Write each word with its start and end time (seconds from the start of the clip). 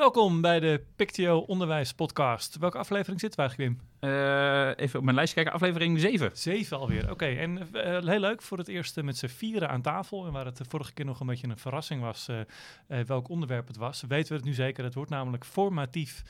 Welkom 0.00 0.40
bij 0.40 0.60
de 0.60 0.84
Pictio 0.96 1.38
Onderwijs 1.38 1.92
Podcast. 1.92 2.58
Welke 2.58 2.78
aflevering 2.78 3.20
zitten 3.20 3.40
we 3.40 3.46
eigenlijk, 3.46 3.78
Wim? 4.00 4.10
Uh, 4.10 4.70
even 4.76 4.98
op 4.98 5.04
mijn 5.04 5.16
lijstje 5.16 5.34
kijken, 5.34 5.54
aflevering 5.54 6.00
7. 6.00 6.30
7 6.32 6.78
alweer, 6.78 7.10
oké. 7.10 7.24
En 7.24 7.58
uh, 7.58 7.82
heel 7.82 8.20
leuk 8.20 8.42
voor 8.42 8.58
het 8.58 8.68
eerst 8.68 9.02
met 9.02 9.16
z'n 9.16 9.26
vieren 9.26 9.68
aan 9.68 9.82
tafel. 9.82 10.26
En 10.26 10.32
waar 10.32 10.44
het 10.44 10.56
de 10.56 10.64
vorige 10.68 10.92
keer 10.92 11.04
nog 11.04 11.20
een 11.20 11.26
beetje 11.26 11.48
een 11.48 11.58
verrassing 11.58 12.02
was 12.02 12.28
uh, 12.28 13.00
welk 13.06 13.28
onderwerp 13.28 13.66
het 13.66 13.76
was, 13.76 14.04
weten 14.08 14.28
we 14.28 14.34
het 14.34 14.44
nu 14.44 14.52
zeker. 14.52 14.84
Het 14.84 14.94
wordt 14.94 15.10
namelijk 15.10 15.44
formatief 15.44 16.22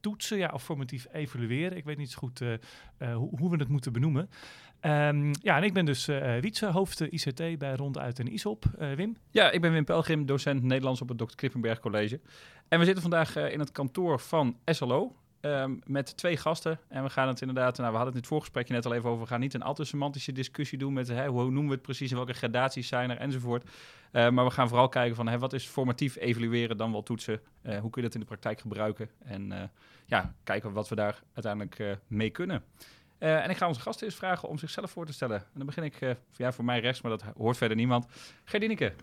toetsen 0.00 0.38
ja, 0.38 0.50
of 0.52 0.62
formatief 0.62 1.06
evalueren. 1.12 1.76
Ik 1.76 1.84
weet 1.84 1.98
niet 1.98 2.10
zo 2.10 2.18
goed 2.18 2.38
hoe, 2.98 3.36
hoe, 3.38 3.50
we 3.50 3.56
het 3.56 3.68
moeten 3.68 3.92
benoemen. 3.92 4.28
Um, 4.82 5.30
ja, 5.42 5.56
en 5.56 5.62
ik 5.62 5.72
ben 5.72 5.84
dus 5.84 6.08
uh, 6.08 6.38
Wietse, 6.38 6.66
hoofd 6.66 7.00
ICT 7.00 7.58
bij 7.58 7.74
Ronduit 7.74 8.18
en 8.18 8.32
ISOP. 8.32 8.64
Uh, 8.80 8.92
Wim? 8.92 9.16
Ja, 9.30 9.50
ik 9.50 9.60
ben 9.60 9.72
Wim 9.72 9.84
Pelgrim, 9.84 10.26
docent 10.26 10.62
Nederlands 10.62 11.00
op 11.00 11.08
het 11.08 11.18
Dr. 11.18 11.34
Krippenberg 11.34 11.80
College. 11.80 12.20
En 12.68 12.78
we 12.78 12.84
zitten 12.84 13.02
vandaag 13.02 13.36
uh, 13.36 13.52
in 13.52 13.58
het 13.58 13.72
kantoor 13.72 14.20
van 14.20 14.56
SLO. 14.64 15.16
Um, 15.40 15.80
met 15.86 16.16
twee 16.16 16.36
gasten. 16.36 16.78
En 16.88 17.02
we 17.02 17.10
gaan 17.10 17.28
het 17.28 17.40
inderdaad, 17.40 17.76
nou, 17.78 17.90
we 17.90 17.96
hadden 17.96 18.06
het 18.06 18.14
in 18.14 18.20
het 18.20 18.28
voorgesprekje 18.28 18.74
net 18.74 18.86
al 18.86 18.94
even 18.94 19.10
over. 19.10 19.22
We 19.22 19.28
gaan 19.28 19.40
niet 19.40 19.54
een 19.54 19.62
al 19.62 19.74
te 19.74 19.84
semantische 19.84 20.32
discussie 20.32 20.78
doen 20.78 20.92
met 20.92 21.08
hè, 21.08 21.26
hoe 21.26 21.42
noemen 21.42 21.66
we 21.66 21.72
het 21.72 21.82
precies 21.82 22.10
en 22.10 22.16
welke 22.16 22.32
gradaties 22.32 22.88
zijn 22.88 23.10
er 23.10 23.16
enzovoort. 23.16 23.70
Uh, 24.12 24.28
maar 24.28 24.44
we 24.44 24.50
gaan 24.50 24.68
vooral 24.68 24.88
kijken 24.88 25.16
van 25.16 25.28
hè, 25.28 25.38
wat 25.38 25.52
is 25.52 25.66
formatief 25.66 26.16
evalueren 26.16 26.76
dan 26.76 26.92
wel 26.92 27.02
toetsen. 27.02 27.40
Uh, 27.62 27.78
hoe 27.78 27.90
kun 27.90 28.02
je 28.02 28.08
dat 28.08 28.14
in 28.14 28.20
de 28.20 28.26
praktijk 28.26 28.60
gebruiken? 28.60 29.10
En 29.24 29.70
ja, 30.06 30.34
kijken 30.44 30.72
wat 30.72 30.88
we 30.88 30.94
daar 30.94 31.22
uiteindelijk 31.34 31.98
mee 32.06 32.30
kunnen. 32.30 32.64
En 33.18 33.50
ik 33.50 33.56
ga 33.56 33.68
onze 33.68 33.80
gasten 33.80 34.06
eens 34.06 34.16
vragen 34.16 34.48
om 34.48 34.58
zichzelf 34.58 34.90
voor 34.90 35.06
te 35.06 35.12
stellen. 35.12 35.38
En 35.38 35.52
dan 35.54 35.66
begin 35.66 35.82
ik 35.82 36.16
voor 36.36 36.64
mij 36.64 36.80
rechts, 36.80 37.00
maar 37.00 37.10
dat 37.10 37.22
hoort 37.36 37.56
verder 37.56 37.76
niemand. 37.76 38.06
Gerdineke. 38.44 38.94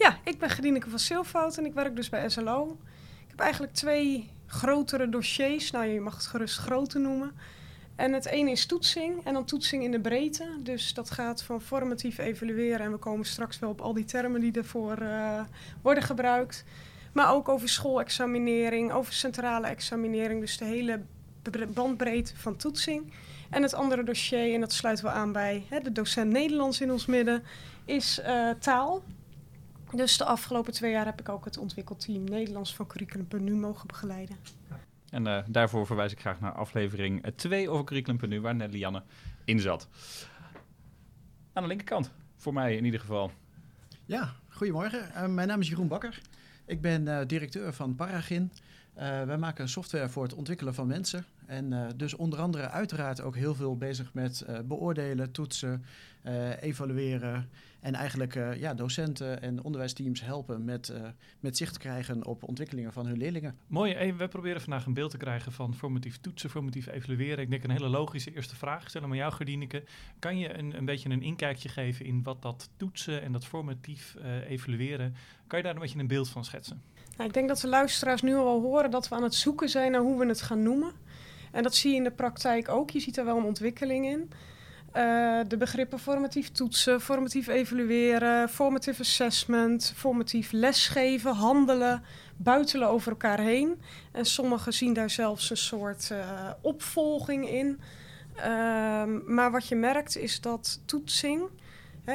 Ja, 0.00 0.18
ik 0.24 0.38
ben 0.38 0.50
Gerdineke 0.50 0.90
van 0.90 0.98
Silfout 0.98 1.58
en 1.58 1.64
ik 1.64 1.74
werk 1.74 1.96
dus 1.96 2.08
bij 2.08 2.28
SLO. 2.28 2.78
Ik 3.22 3.30
heb 3.30 3.40
eigenlijk 3.40 3.72
twee 3.72 4.30
grotere 4.46 5.08
dossiers. 5.08 5.70
Nou, 5.70 5.86
je 5.86 6.00
mag 6.00 6.14
het 6.14 6.26
gerust 6.26 6.58
grote 6.58 6.98
noemen. 6.98 7.32
En 7.96 8.12
het 8.12 8.26
ene 8.26 8.50
is 8.50 8.66
toetsing 8.66 9.24
en 9.24 9.32
dan 9.32 9.44
toetsing 9.44 9.82
in 9.82 9.90
de 9.90 10.00
breedte. 10.00 10.46
Dus 10.62 10.94
dat 10.94 11.10
gaat 11.10 11.42
van 11.42 11.60
formatief 11.60 12.18
evalueren. 12.18 12.80
En 12.80 12.92
we 12.92 12.96
komen 12.96 13.26
straks 13.26 13.58
wel 13.58 13.70
op 13.70 13.80
al 13.80 13.92
die 13.92 14.04
termen 14.04 14.40
die 14.40 14.52
ervoor 14.52 15.02
uh, 15.02 15.40
worden 15.82 16.02
gebruikt. 16.02 16.64
Maar 17.12 17.32
ook 17.32 17.48
over 17.48 17.68
schoolexaminering, 17.68 18.92
over 18.92 19.12
centrale 19.12 19.66
examinering. 19.66 20.40
Dus 20.40 20.58
de 20.58 20.64
hele 20.64 21.00
bandbreedte 21.68 22.36
van 22.36 22.56
toetsing. 22.56 23.12
En 23.50 23.62
het 23.62 23.74
andere 23.74 24.04
dossier, 24.04 24.54
en 24.54 24.60
dat 24.60 24.72
sluiten 24.72 25.04
we 25.04 25.10
aan 25.10 25.32
bij 25.32 25.64
hè, 25.68 25.80
de 25.80 25.92
docent 25.92 26.32
Nederlands 26.32 26.80
in 26.80 26.92
ons 26.92 27.06
midden, 27.06 27.42
is 27.84 28.20
uh, 28.26 28.50
taal. 28.58 29.02
Dus 29.94 30.16
de 30.16 30.24
afgelopen 30.24 30.72
twee 30.72 30.90
jaar 30.90 31.04
heb 31.04 31.20
ik 31.20 31.28
ook 31.28 31.44
het 31.44 31.58
ontwikkelteam 31.58 32.24
Nederlands 32.24 32.74
van 32.74 32.86
Curriculum 32.86 33.26
Nu 33.44 33.54
mogen 33.54 33.86
begeleiden. 33.86 34.36
En 35.10 35.26
uh, 35.26 35.38
daarvoor 35.48 35.86
verwijs 35.86 36.12
ik 36.12 36.20
graag 36.20 36.40
naar 36.40 36.52
aflevering 36.52 37.26
2 37.36 37.68
over 37.68 37.84
Curriculum 37.84 38.28
Nu, 38.28 38.40
waar 38.40 38.54
net 38.54 38.72
Lianne 38.72 39.02
in 39.44 39.60
zat. 39.60 39.88
Aan 41.52 41.62
de 41.62 41.68
linkerkant, 41.68 42.10
voor 42.36 42.52
mij 42.52 42.76
in 42.76 42.84
ieder 42.84 43.00
geval. 43.00 43.30
Ja, 44.04 44.34
goedemorgen. 44.48 45.08
Uh, 45.16 45.26
mijn 45.26 45.48
naam 45.48 45.60
is 45.60 45.68
Jeroen 45.68 45.88
Bakker. 45.88 46.20
Ik 46.66 46.80
ben 46.80 47.28
directeur 47.28 47.72
van 47.72 47.94
Paragin. 47.94 48.52
Uh, 48.98 49.22
wij 49.22 49.38
maken 49.38 49.68
software 49.68 50.08
voor 50.08 50.22
het 50.22 50.34
ontwikkelen 50.34 50.74
van 50.74 50.86
mensen. 50.86 51.24
En 51.50 51.72
uh, 51.72 51.86
dus 51.96 52.14
onder 52.14 52.38
andere 52.38 52.68
uiteraard 52.68 53.20
ook 53.20 53.36
heel 53.36 53.54
veel 53.54 53.76
bezig 53.76 54.14
met 54.14 54.44
uh, 54.48 54.58
beoordelen, 54.64 55.30
toetsen, 55.30 55.84
evalueren. 56.60 57.48
En 57.80 57.94
eigenlijk 57.94 58.34
ja, 58.34 58.74
docenten 58.74 59.42
en 59.42 59.62
onderwijsteams 59.62 60.20
helpen 60.20 60.64
met, 60.64 60.92
met 61.40 61.56
zicht 61.56 61.72
te 61.72 61.78
krijgen 61.78 62.26
op 62.26 62.42
ontwikkelingen 62.42 62.92
van 62.92 63.06
hun 63.06 63.16
leerlingen. 63.16 63.58
Mooi. 63.66 63.94
Hey, 63.94 64.16
we 64.16 64.28
proberen 64.28 64.60
vandaag 64.60 64.86
een 64.86 64.94
beeld 64.94 65.10
te 65.10 65.16
krijgen 65.16 65.52
van 65.52 65.74
formatief 65.74 66.18
toetsen, 66.20 66.50
formatief 66.50 66.86
evalueren. 66.86 67.38
Ik 67.38 67.50
denk 67.50 67.64
een 67.64 67.70
hele 67.70 67.88
logische 67.88 68.34
eerste 68.34 68.56
vraag 68.56 68.88
stellen 68.88 69.08
maar 69.08 69.16
jou, 69.16 69.32
Gerdineke. 69.32 69.84
Kan 70.18 70.38
je 70.38 70.58
een, 70.58 70.76
een 70.76 70.84
beetje 70.84 71.10
een 71.10 71.22
inkijkje 71.22 71.68
geven 71.68 72.06
in 72.06 72.22
wat 72.22 72.42
dat 72.42 72.68
toetsen 72.76 73.22
en 73.22 73.32
dat 73.32 73.44
formatief 73.44 74.16
evalueren, 74.48 75.14
kan 75.46 75.58
je 75.58 75.64
daar 75.64 75.74
een 75.74 75.80
beetje 75.80 75.98
een 75.98 76.06
beeld 76.06 76.28
van 76.28 76.44
schetsen? 76.44 76.82
Nou, 77.16 77.28
ik 77.28 77.34
denk 77.34 77.48
dat 77.48 77.60
de 77.60 77.68
luisteraars 77.68 78.22
nu 78.22 78.34
al 78.34 78.60
horen 78.60 78.90
dat 78.90 79.08
we 79.08 79.14
aan 79.14 79.22
het 79.22 79.34
zoeken 79.34 79.68
zijn 79.68 79.92
naar 79.92 80.00
hoe 80.00 80.18
we 80.18 80.26
het 80.26 80.42
gaan 80.42 80.62
noemen. 80.62 80.92
En 81.50 81.62
dat 81.62 81.74
zie 81.74 81.90
je 81.90 81.96
in 81.96 82.04
de 82.04 82.10
praktijk 82.10 82.68
ook. 82.68 82.90
Je 82.90 83.00
ziet 83.00 83.16
er 83.16 83.24
wel 83.24 83.36
een 83.36 83.44
ontwikkeling 83.44 84.06
in. 84.06 84.30
Uh, 84.96 85.40
de 85.48 85.56
begrippen 85.56 85.98
formatief 85.98 86.50
toetsen, 86.50 87.00
formatief 87.00 87.48
evalueren, 87.48 88.48
formative 88.48 89.00
assessment, 89.00 89.92
formatief 89.96 90.52
lesgeven, 90.52 91.34
handelen, 91.34 92.02
buitelen 92.36 92.88
over 92.88 93.10
elkaar 93.10 93.40
heen. 93.40 93.80
En 94.12 94.24
sommigen 94.24 94.72
zien 94.72 94.92
daar 94.92 95.10
zelfs 95.10 95.50
een 95.50 95.56
soort 95.56 96.08
uh, 96.12 96.50
opvolging 96.60 97.48
in. 97.48 97.80
Uh, 98.36 98.42
maar 99.26 99.50
wat 99.50 99.68
je 99.68 99.76
merkt 99.76 100.16
is 100.16 100.40
dat 100.40 100.80
toetsing 100.84 101.48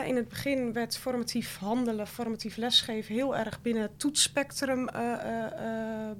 in 0.05 0.15
het 0.15 0.29
begin 0.29 0.73
werd 0.73 0.97
formatief 0.97 1.57
handelen, 1.57 2.07
formatief 2.07 2.55
lesgeven 2.55 3.15
heel 3.15 3.37
erg 3.37 3.61
binnen 3.61 3.83
het 3.83 3.99
toetsspectrum 3.99 4.89
uh, 4.95 6.11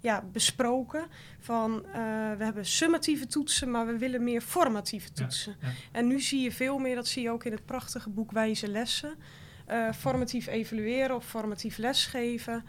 ja, 0.00 0.24
besproken. 0.32 1.06
Van 1.38 1.82
we 2.38 2.44
hebben 2.44 2.66
summatieve 2.66 3.26
toetsen, 3.26 3.70
maar 3.70 3.86
we 3.86 3.98
willen 3.98 4.24
meer 4.24 4.40
formatieve 4.40 5.12
toetsen. 5.12 5.56
Ja, 5.60 5.68
ja. 5.68 5.74
En 5.92 6.06
nu 6.06 6.20
zie 6.20 6.40
je 6.40 6.52
veel 6.52 6.78
meer, 6.78 6.94
dat 6.94 7.06
zie 7.06 7.22
je 7.22 7.30
ook 7.30 7.44
in 7.44 7.52
het 7.52 7.64
prachtige 7.64 8.10
boek 8.10 8.32
Wijze 8.32 8.68
Lessen. 8.68 9.14
formatief 9.94 10.46
evalueren 10.46 11.16
of 11.16 11.24
formatief 11.24 11.76
lesgeven 11.76 12.64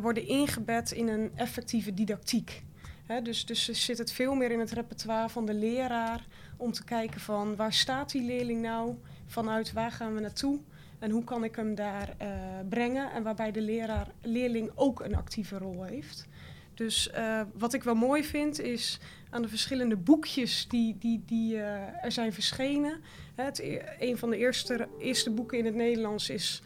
worden 0.00 0.26
ingebed 0.26 0.90
in 0.90 1.08
een 1.08 1.30
effectieve 1.34 1.94
didactiek. 1.94 2.62
He, 3.06 3.22
dus, 3.22 3.46
dus 3.46 3.84
zit 3.84 3.98
het 3.98 4.12
veel 4.12 4.34
meer 4.34 4.50
in 4.50 4.60
het 4.60 4.70
repertoire 4.70 5.28
van 5.28 5.46
de 5.46 5.54
leraar 5.54 6.26
om 6.56 6.72
te 6.72 6.84
kijken 6.84 7.20
van 7.20 7.56
waar 7.56 7.72
staat 7.72 8.10
die 8.10 8.22
leerling 8.22 8.62
nou? 8.62 8.96
vanuit 9.26 9.72
waar 9.72 9.90
gaan 9.90 10.14
we 10.14 10.20
naartoe 10.20 10.58
en 10.98 11.10
hoe 11.10 11.24
kan 11.24 11.44
ik 11.44 11.56
hem 11.56 11.74
daar 11.74 12.14
uh, 12.22 12.28
brengen. 12.68 13.12
En 13.12 13.22
waarbij 13.22 13.52
de 13.52 13.60
leraar, 13.60 14.06
leerling 14.22 14.70
ook 14.74 15.00
een 15.00 15.16
actieve 15.16 15.58
rol 15.58 15.82
heeft. 15.82 16.26
Dus 16.74 17.10
uh, 17.16 17.40
wat 17.54 17.74
ik 17.74 17.82
wel 17.82 17.94
mooi 17.94 18.24
vind 18.24 18.60
is 18.60 18.98
aan 19.30 19.42
de 19.42 19.48
verschillende 19.48 19.96
boekjes 19.96 20.68
die, 20.68 20.98
die, 20.98 21.22
die 21.26 21.54
uh, 21.54 22.04
er 22.04 22.12
zijn 22.12 22.32
verschenen. 22.32 23.02
Het, 23.34 23.62
een 23.98 24.18
van 24.18 24.30
de 24.30 24.36
eerste, 24.36 24.88
eerste 24.98 25.30
boeken 25.30 25.58
in 25.58 25.64
het 25.64 25.74
Nederlands 25.74 26.30
is 26.30 26.62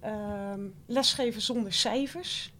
ehm, 0.00 0.60
Lesgeven 0.86 1.40
zonder 1.40 1.72
cijfers. 1.72 2.52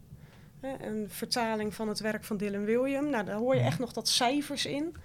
Een 0.60 1.06
vertaling 1.08 1.74
van 1.74 1.88
het 1.88 2.00
werk 2.00 2.24
van 2.24 2.36
Dylan 2.36 2.64
William. 2.64 3.10
Nou, 3.10 3.24
daar 3.24 3.36
hoor 3.36 3.54
je 3.54 3.60
echt 3.60 3.78
nog 3.78 3.92
dat 3.92 4.08
cijfers 4.08 4.66
in. 4.66 4.96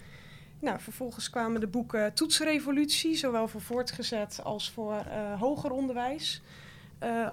Nou, 0.59 0.79
vervolgens 0.79 1.29
kwamen 1.29 1.59
de 1.59 1.67
boeken 1.67 2.13
Toetsrevolutie, 2.13 3.15
zowel 3.15 3.47
voor 3.47 3.61
voortgezet 3.61 4.39
als 4.43 4.71
voor 4.71 5.05
uh, 5.07 5.39
hoger 5.39 5.71
onderwijs. 5.71 6.41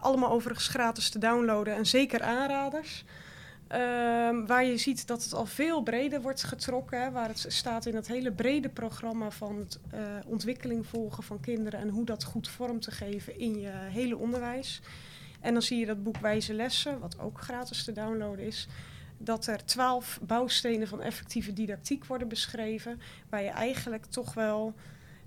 Allemaal 0.01 0.31
overigens 0.31 0.69
gratis 0.69 1.11
te 1.11 1.19
downloaden 1.19 1.75
en 1.75 1.87
zeker 1.87 2.23
aanraders. 2.23 3.05
Uh, 3.73 4.47
waar 4.47 4.65
je 4.65 4.77
ziet 4.77 5.07
dat 5.07 5.25
het 5.25 5.33
al 5.33 5.47
veel 5.47 5.83
breder 5.83 6.23
wordt 6.23 6.43
getrokken. 6.43 7.13
Waar 7.13 7.29
het 7.29 7.45
staat 7.49 7.87
in 7.87 7.95
het 7.95 8.09
hele 8.09 8.33
brede 8.33 8.69
programma 8.69 9.31
van 9.31 9.59
het 9.59 9.79
uh, 9.95 10.01
ontwikkeling 10.27 10.87
volgen 10.87 11.23
van 11.23 11.41
kinderen 11.41 11.81
en 11.81 11.89
hoe 11.89 12.05
dat 12.05 12.25
goed 12.25 12.49
vorm 12.49 12.81
te 12.81 12.91
geven 12.91 13.39
in 13.39 13.61
je 13.61 13.71
hele 13.71 14.17
onderwijs. 14.17 14.81
En 15.41 15.53
dan 15.53 15.63
zie 15.63 15.79
je 15.79 15.87
dat 15.87 16.03
boek 16.03 16.17
Wijze 16.17 16.55
Lessen, 16.55 17.01
wat 17.01 17.19
ook 17.19 17.41
gratis 17.41 17.85
te 17.85 17.93
downloaden 17.93 18.47
is 18.47 18.69
dat 19.23 19.47
er 19.47 19.65
twaalf 19.65 20.21
bouwstenen 20.23 20.89
van 20.89 21.03
effectieve 21.03 21.53
didactiek 21.53 22.05
worden 22.05 22.29
beschreven, 22.29 23.01
waar 23.29 23.43
je 23.43 23.49
eigenlijk 23.49 24.05
toch 24.05 24.35
wel 24.35 24.75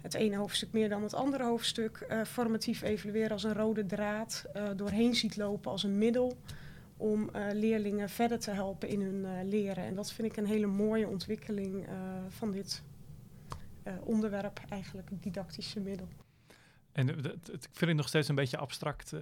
het 0.01 0.13
ene 0.13 0.35
hoofdstuk 0.35 0.71
meer 0.71 0.89
dan 0.89 1.03
het 1.03 1.13
andere 1.13 1.43
hoofdstuk 1.43 2.05
uh, 2.09 2.21
formatief 2.23 2.81
evalueren 2.81 3.31
als 3.31 3.43
een 3.43 3.53
rode 3.53 3.85
draad 3.85 4.45
uh, 4.55 4.63
doorheen 4.75 5.15
ziet 5.15 5.37
lopen 5.37 5.71
als 5.71 5.83
een 5.83 5.97
middel 5.97 6.37
om 6.97 7.29
uh, 7.35 7.45
leerlingen 7.53 8.09
verder 8.09 8.39
te 8.39 8.51
helpen 8.51 8.87
in 8.89 9.01
hun 9.01 9.47
leren. 9.47 9.83
En 9.83 9.95
dat 9.95 10.11
vind 10.11 10.27
ik 10.31 10.37
een 10.37 10.45
hele 10.45 10.67
mooie 10.67 11.07
ontwikkeling 11.07 11.87
van 12.27 12.51
dit 12.51 12.83
onderwerp, 14.03 14.59
eigenlijk 14.69 15.09
het 15.09 15.23
didactische 15.23 15.79
middel. 15.79 16.07
En 16.91 17.09
ik 17.09 17.69
vind 17.71 17.79
het 17.79 17.95
nog 17.95 18.07
steeds 18.07 18.27
een 18.27 18.35
beetje 18.35 18.57
abstract 18.57 19.13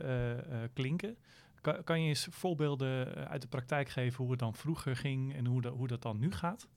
klinken. 0.73 1.17
kan, 1.61 1.83
kan 1.83 2.01
je 2.01 2.07
eens 2.07 2.27
voorbeelden 2.29 3.15
eh, 3.15 3.23
uit 3.23 3.41
de 3.41 3.47
praktijk 3.47 3.89
geven 3.89 4.17
hoe 4.17 4.31
het 4.31 4.39
dan 4.39 4.55
vroeger 4.55 4.95
ging 4.95 5.35
en 5.35 5.45
hoe, 5.45 5.67
hoe 5.67 5.87
dat 5.87 6.01
dan 6.01 6.19
nu 6.19 6.31
gaat? 6.31 6.67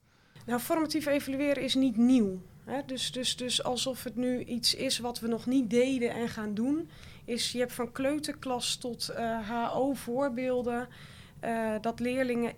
Nou, 0.45 0.59
formatief 0.59 1.05
evalueren 1.05 1.63
is 1.63 1.75
niet 1.75 1.97
nieuw. 1.97 2.41
Hè? 2.63 2.81
Dus, 2.85 3.11
dus, 3.11 3.35
dus 3.35 3.63
alsof 3.63 4.03
het 4.03 4.15
nu 4.15 4.43
iets 4.43 4.73
is 4.75 4.99
wat 4.99 5.19
we 5.19 5.27
nog 5.27 5.45
niet 5.45 5.69
deden 5.69 6.13
en 6.13 6.29
gaan 6.29 6.53
doen. 6.53 6.89
Is, 7.25 7.51
je 7.51 7.59
hebt 7.59 7.73
van 7.73 7.91
kleuterklas 7.91 8.75
tot 8.75 9.13
HO 9.49 9.93
voorbeelden. 9.93 10.87
dat 11.81 11.99
leerlingen 11.99 12.53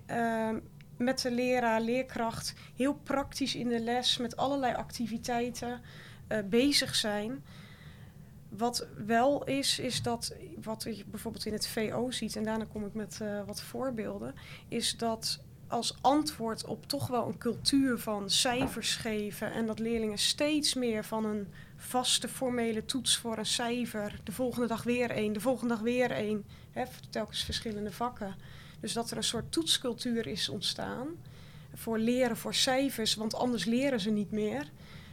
met 0.97 1.21
de 1.21 1.31
leraar, 1.31 1.81
leerkracht 1.81 2.53
heel 2.75 2.93
praktisch 2.93 3.55
in 3.55 3.67
de 3.67 3.79
les 3.79 4.17
met 4.17 4.37
allerlei 4.37 4.73
activiteiten 4.73 5.81
bezig 6.45 6.95
zijn. 6.95 7.43
Wat 8.49 8.87
wel 9.05 9.43
is, 9.43 9.79
is 9.79 10.01
dat 10.01 10.35
wat 10.63 10.83
je 10.83 11.03
bijvoorbeeld 11.05 11.45
in 11.45 11.53
het 11.53 11.67
VO 11.67 12.11
ziet, 12.11 12.35
en 12.35 12.43
daarna 12.43 12.65
kom 12.71 12.85
ik 12.85 12.93
met 12.93 13.21
wat 13.45 13.61
voorbeelden, 13.61 14.35
is 14.67 14.97
dat 14.97 15.39
als 15.67 15.97
antwoord 16.01 16.65
op 16.65 16.87
toch 16.87 17.07
wel 17.07 17.27
een 17.27 17.37
cultuur 17.37 17.97
van 17.99 18.29
cijfers 18.29 18.95
geven 18.95 19.51
en 19.51 19.65
dat 19.65 19.79
leerlingen 19.79 20.17
steeds 20.17 20.73
meer 20.73 21.03
van 21.03 21.25
een 21.25 21.47
vaste 21.75 22.27
formele 22.27 22.85
toets 22.85 23.17
voor 23.17 23.37
een 23.37 23.45
cijfer, 23.45 24.19
de 24.23 24.31
volgende 24.31 24.67
dag 24.67 24.83
weer 24.83 25.11
één, 25.11 25.33
de 25.33 25.39
volgende 25.39 25.73
dag 25.73 25.83
weer 25.83 26.11
één, 26.11 26.45
hè, 26.71 26.83
telkens 27.09 27.43
verschillende 27.43 27.91
vakken. 27.91 28.35
Dus 28.79 28.93
dat 28.93 29.11
er 29.11 29.17
een 29.17 29.23
soort 29.23 29.51
toetscultuur 29.51 30.27
is 30.27 30.49
ontstaan 30.49 31.07
voor 31.73 31.99
leren 31.99 32.37
voor 32.37 32.53
cijfers, 32.53 33.15
want 33.15 33.35
anders 33.35 33.65
leren 33.65 33.99
ze 33.99 34.09
niet 34.09 34.31
meer 34.31 34.71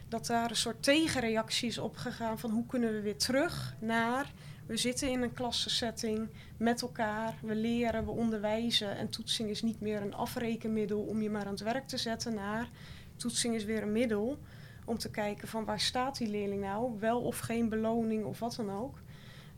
dat 0.09 0.25
daar 0.25 0.49
een 0.49 0.55
soort 0.55 0.83
tegenreactie 0.83 1.67
is 1.67 1.77
opgegaan 1.77 2.39
van 2.39 2.49
hoe 2.49 2.65
kunnen 2.65 2.93
we 2.93 3.01
weer 3.01 3.17
terug 3.17 3.75
naar 3.79 4.33
we 4.65 4.77
zitten 4.77 5.09
in 5.09 5.21
een 5.21 5.33
klassensetting 5.33 6.29
met 6.57 6.81
elkaar, 6.81 7.35
we 7.41 7.55
leren, 7.55 8.05
we 8.05 8.11
onderwijzen. 8.11 8.97
En 8.97 9.09
toetsing 9.09 9.49
is 9.49 9.61
niet 9.61 9.81
meer 9.81 10.01
een 10.01 10.13
afrekenmiddel 10.13 10.99
om 10.99 11.21
je 11.21 11.29
maar 11.29 11.45
aan 11.45 11.51
het 11.51 11.61
werk 11.61 11.87
te 11.87 11.97
zetten 11.97 12.33
naar. 12.33 12.69
Toetsing 13.15 13.55
is 13.55 13.65
weer 13.65 13.81
een 13.81 13.91
middel 13.91 14.39
om 14.85 14.97
te 14.97 15.11
kijken 15.11 15.47
van 15.47 15.65
waar 15.65 15.79
staat 15.79 16.17
die 16.17 16.27
leerling 16.27 16.61
nou, 16.61 16.99
wel 16.99 17.21
of 17.21 17.39
geen 17.39 17.69
beloning 17.69 18.25
of 18.25 18.39
wat 18.39 18.55
dan 18.55 18.71
ook. 18.71 18.99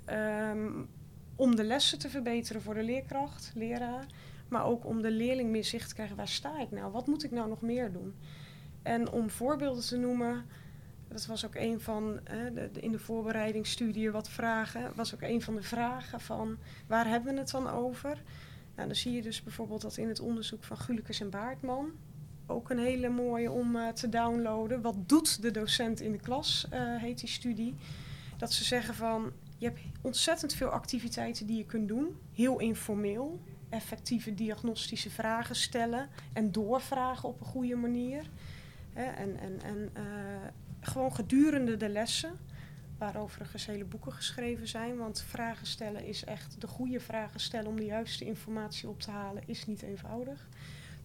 Um, 0.10 0.90
om 1.36 1.56
de 1.56 1.64
lessen 1.64 2.00
te 2.00 2.10
verbeteren 2.10 2.62
voor 2.62 2.74
de 2.74 2.84
leerkracht, 2.84 3.52
leraar, 3.56 4.06
maar 4.48 4.66
ook 4.66 4.86
om 4.86 5.02
de 5.02 5.12
leerling 5.12 5.50
meer 5.50 5.64
zicht 5.64 5.88
te 5.88 5.96
krijgen 5.96 6.16
waar 6.16 6.28
sta 6.28 6.60
ik 6.60 6.72
nou, 6.72 6.92
wat 6.92 7.08
moet 7.08 7.24
ik 7.24 7.32
nou 7.32 7.50
nog 7.50 7.62
meer 7.62 7.92
doen. 7.92 8.16
En 8.84 9.12
om 9.12 9.30
voorbeelden 9.30 9.84
te 9.84 9.98
noemen, 9.98 10.46
dat 11.08 11.26
was 11.26 11.46
ook 11.46 11.56
een 11.56 11.82
van, 11.82 12.20
de, 12.54 12.70
in 12.80 12.92
de 12.92 13.00
voorbereidingsstudie 13.00 14.12
wat 14.12 14.30
vragen, 14.30 14.92
was 14.96 15.14
ook 15.14 15.22
een 15.22 15.42
van 15.42 15.56
de 15.56 15.64
vragen 15.64 16.22
van 16.22 16.58
waar 16.88 17.08
hebben 17.08 17.34
we 17.34 17.40
het 17.40 17.52
dan 17.52 17.70
over? 17.70 18.24
Nou, 18.76 18.88
dan 18.88 18.98
zie 18.98 19.12
je 19.12 19.22
dus 19.22 19.44
bijvoorbeeld 19.44 19.82
dat 19.82 19.98
in 19.98 20.08
het 20.08 20.20
onderzoek 20.20 20.64
van 20.64 20.78
Gulikers 20.78 21.20
en 21.20 21.30
Baartman, 21.30 21.92
ook 22.46 22.70
een 22.70 22.80
hele 22.80 23.10
mooie 23.10 23.52
om 23.52 23.76
uh, 23.76 23.88
te 23.88 24.10
downloaden. 24.10 24.82
Wat 24.82 25.10
doet 25.10 25.42
de 25.42 25.52
docent 25.52 26.02
in 26.02 26.12
de 26.12 26.20
klas, 26.20 26.68
uh, 26.74 26.80
heet 27.02 27.20
die 27.20 27.30
studie. 27.30 27.76
Dat 28.38 28.54
ze 28.54 28.64
zeggen 28.64 28.96
van, 28.96 29.32
je 29.58 29.66
hebt 29.66 29.80
ontzettend 30.02 30.54
veel 30.54 30.70
activiteiten 30.70 31.46
die 31.46 31.58
je 31.58 31.66
kunt 31.66 31.88
doen, 31.88 32.18
heel 32.34 32.60
informeel. 32.60 33.40
Effectieve 33.70 34.34
diagnostische 34.34 35.10
vragen 35.10 35.56
stellen 35.56 36.10
en 36.34 36.52
doorvragen 36.52 37.30
op 37.30 37.40
een 37.40 37.46
goede 37.46 37.76
manier 37.76 38.30
en 38.94 39.40
en, 39.40 39.62
en 39.62 39.90
uh, 39.98 40.04
gewoon 40.88 41.16
gedurende 41.16 41.78
de 41.78 41.90
lessen, 41.90 42.38
waarover 42.98 43.22
overigens 43.22 43.66
hele 43.66 43.86
boeken 43.86 44.14
geschreven 44.14 44.68
zijn. 44.68 44.98
Want 44.98 45.22
vragen 45.22 45.68
stellen 45.68 46.06
is 46.06 46.24
echt 46.24 46.62
de 46.62 46.68
goede 46.68 47.00
vragen 47.00 47.40
stellen 47.40 47.68
om 47.68 47.76
de 47.76 47.86
juiste 47.86 48.26
informatie 48.26 48.90
op 48.90 49.00
te 49.00 49.12
halen, 49.12 49.44
is 49.46 49.66
niet 49.66 49.82
eenvoudig. 49.82 50.48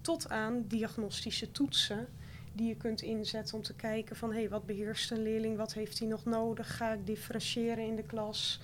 Tot 0.01 0.29
aan 0.29 0.65
diagnostische 0.67 1.51
toetsen 1.51 2.09
die 2.53 2.69
je 2.69 2.77
kunt 2.77 3.03
inzetten 3.03 3.57
om 3.57 3.63
te 3.63 3.75
kijken 3.75 4.17
van 4.17 4.31
hé, 4.33 4.39
hey, 4.39 4.49
wat 4.49 4.67
beheerst 4.67 5.11
een 5.11 5.23
leerling, 5.23 5.57
wat 5.57 5.75
heeft 5.75 5.99
hij 5.99 6.09
nog 6.09 6.25
nodig? 6.25 6.77
Ga 6.77 6.93
ik 6.93 7.07
differentiëren 7.07 7.87
in 7.87 7.97
de 7.97 8.05
klas? 8.05 8.61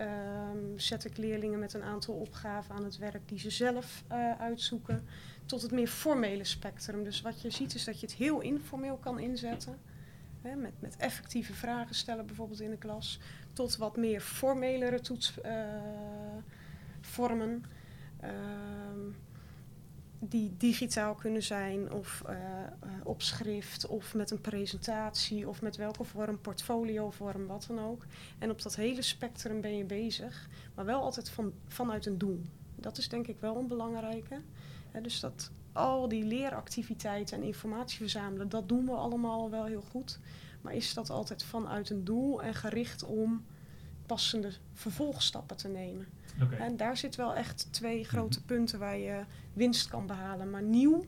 Um, 0.00 0.78
zet 0.78 1.04
ik 1.04 1.16
leerlingen 1.16 1.58
met 1.58 1.74
een 1.74 1.82
aantal 1.82 2.14
opgaven 2.14 2.74
aan 2.74 2.84
het 2.84 2.98
werk 2.98 3.28
die 3.28 3.38
ze 3.38 3.50
zelf 3.50 4.02
uh, 4.12 4.40
uitzoeken? 4.40 5.06
tot 5.48 5.62
het 5.62 5.70
meer 5.70 5.88
formele 5.88 6.44
spectrum. 6.44 7.04
Dus 7.04 7.20
wat 7.20 7.40
je 7.40 7.50
ziet 7.50 7.74
is 7.74 7.84
dat 7.84 8.00
je 8.00 8.06
het 8.06 8.14
heel 8.14 8.40
informeel 8.40 8.96
kan 8.96 9.18
inzetten. 9.18 9.78
Met, 10.42 10.80
met 10.80 10.96
effectieve 10.96 11.52
vragen 11.52 11.94
stellen 11.94 12.26
bijvoorbeeld 12.26 12.60
in 12.60 12.70
de 12.70 12.78
klas. 12.78 13.20
Tot 13.52 13.76
wat 13.76 13.96
meer 13.96 14.20
formelere 14.20 15.00
toetsvormen. 15.00 17.64
Uh, 18.24 18.30
die 20.20 20.56
digitaal 20.56 21.14
kunnen 21.14 21.42
zijn 21.42 21.92
of 21.92 22.22
uh, 22.28 22.36
op 23.04 23.22
schrift 23.22 23.86
of 23.86 24.14
met 24.14 24.30
een 24.30 24.40
presentatie 24.40 25.48
of 25.48 25.62
met 25.62 25.76
welke 25.76 26.04
vorm, 26.04 26.40
portfoliovorm, 26.40 27.46
wat 27.46 27.64
dan 27.68 27.78
ook. 27.78 28.06
En 28.38 28.50
op 28.50 28.62
dat 28.62 28.76
hele 28.76 29.02
spectrum 29.02 29.60
ben 29.60 29.76
je 29.76 29.84
bezig, 29.84 30.48
maar 30.74 30.84
wel 30.84 31.02
altijd 31.02 31.30
van, 31.30 31.52
vanuit 31.66 32.06
een 32.06 32.18
doel. 32.18 32.42
Dat 32.76 32.98
is 32.98 33.08
denk 33.08 33.26
ik 33.26 33.40
wel 33.40 33.56
een 33.56 33.66
belangrijke 33.66 34.40
dus 35.02 35.20
dat 35.20 35.50
al 35.78 36.08
die 36.08 36.24
leeractiviteiten 36.24 37.36
en 37.36 37.44
informatie 37.44 37.98
verzamelen, 37.98 38.48
dat 38.48 38.68
doen 38.68 38.84
we 38.84 38.92
allemaal 38.92 39.50
wel 39.50 39.64
heel 39.64 39.82
goed. 39.90 40.20
Maar 40.60 40.74
is 40.74 40.94
dat 40.94 41.10
altijd 41.10 41.44
vanuit 41.44 41.90
een 41.90 42.04
doel 42.04 42.42
en 42.42 42.54
gericht 42.54 43.04
om 43.04 43.44
passende 44.06 44.52
vervolgstappen 44.72 45.56
te 45.56 45.68
nemen? 45.68 46.06
En 46.58 46.76
daar 46.76 46.96
zit 46.96 47.16
wel 47.16 47.34
echt 47.34 47.72
twee 47.72 48.00
mhm. 48.00 48.08
grote 48.08 48.44
punten 48.44 48.78
waar 48.78 48.98
je 48.98 49.24
winst 49.52 49.88
kan 49.88 50.06
behalen. 50.06 50.50
Maar 50.50 50.62
nieuw 50.62 51.04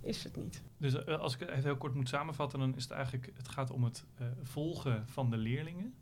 is 0.00 0.24
het 0.24 0.36
niet. 0.36 0.62
Dus 0.76 1.04
eh, 1.04 1.18
als 1.18 1.34
ik 1.34 1.40
het 1.40 1.48
even 1.48 1.62
heel 1.62 1.76
kort 1.76 1.94
moet 1.94 2.08
samenvatten, 2.08 2.58
dan 2.58 2.76
is 2.76 2.82
het 2.82 2.92
eigenlijk, 2.92 3.32
het 3.36 3.48
gaat 3.48 3.70
om 3.70 3.84
het 3.84 4.04
uh, 4.20 4.26
volgen 4.42 5.04
van 5.08 5.30
de 5.30 5.36
leerlingen. 5.36 5.94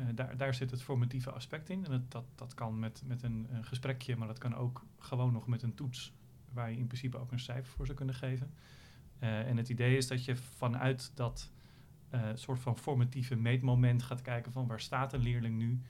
Uh, 0.00 0.06
daar, 0.14 0.36
daar 0.36 0.54
zit 0.54 0.70
het 0.70 0.82
formatieve 0.82 1.30
aspect 1.30 1.70
in. 1.70 1.84
En 1.84 1.92
het, 1.92 2.10
dat, 2.10 2.24
dat 2.34 2.54
kan 2.54 2.78
met, 2.78 3.02
met 3.04 3.22
een, 3.22 3.46
een, 3.50 3.64
gesprekje, 3.64 4.16
maar 4.16 4.28
dat 4.28 4.38
kan 4.38 4.54
ook 4.54 4.82
gewoon 4.98 5.32
nog 5.32 5.46
met 5.46 5.62
een 5.62 5.74
toets 5.74 6.12
waar 6.52 6.70
je 6.70 6.76
in 6.76 6.86
principe 6.86 7.18
ook 7.18 7.32
een 7.32 7.40
cijfer 7.40 7.72
voor 7.72 7.84
zou 7.84 7.96
kunnen 7.96 8.14
geven. 8.14 8.50
Uh, 9.22 9.48
en 9.48 9.56
het 9.56 9.68
idee 9.68 9.96
is 9.96 10.06
dat 10.06 10.24
je 10.24 10.36
vanuit 10.36 11.10
dat 11.14 11.50
uh, 12.14 12.20
soort 12.34 12.58
van 12.58 12.78
formatieve 12.78 13.36
meetmoment 13.36 14.02
gaat 14.02 14.22
kijken 14.22 14.52
van 14.52 14.66
waar 14.66 14.80
staat 14.80 15.12
een 15.12 15.22
leerling 15.22 15.56
nu, 15.56 15.80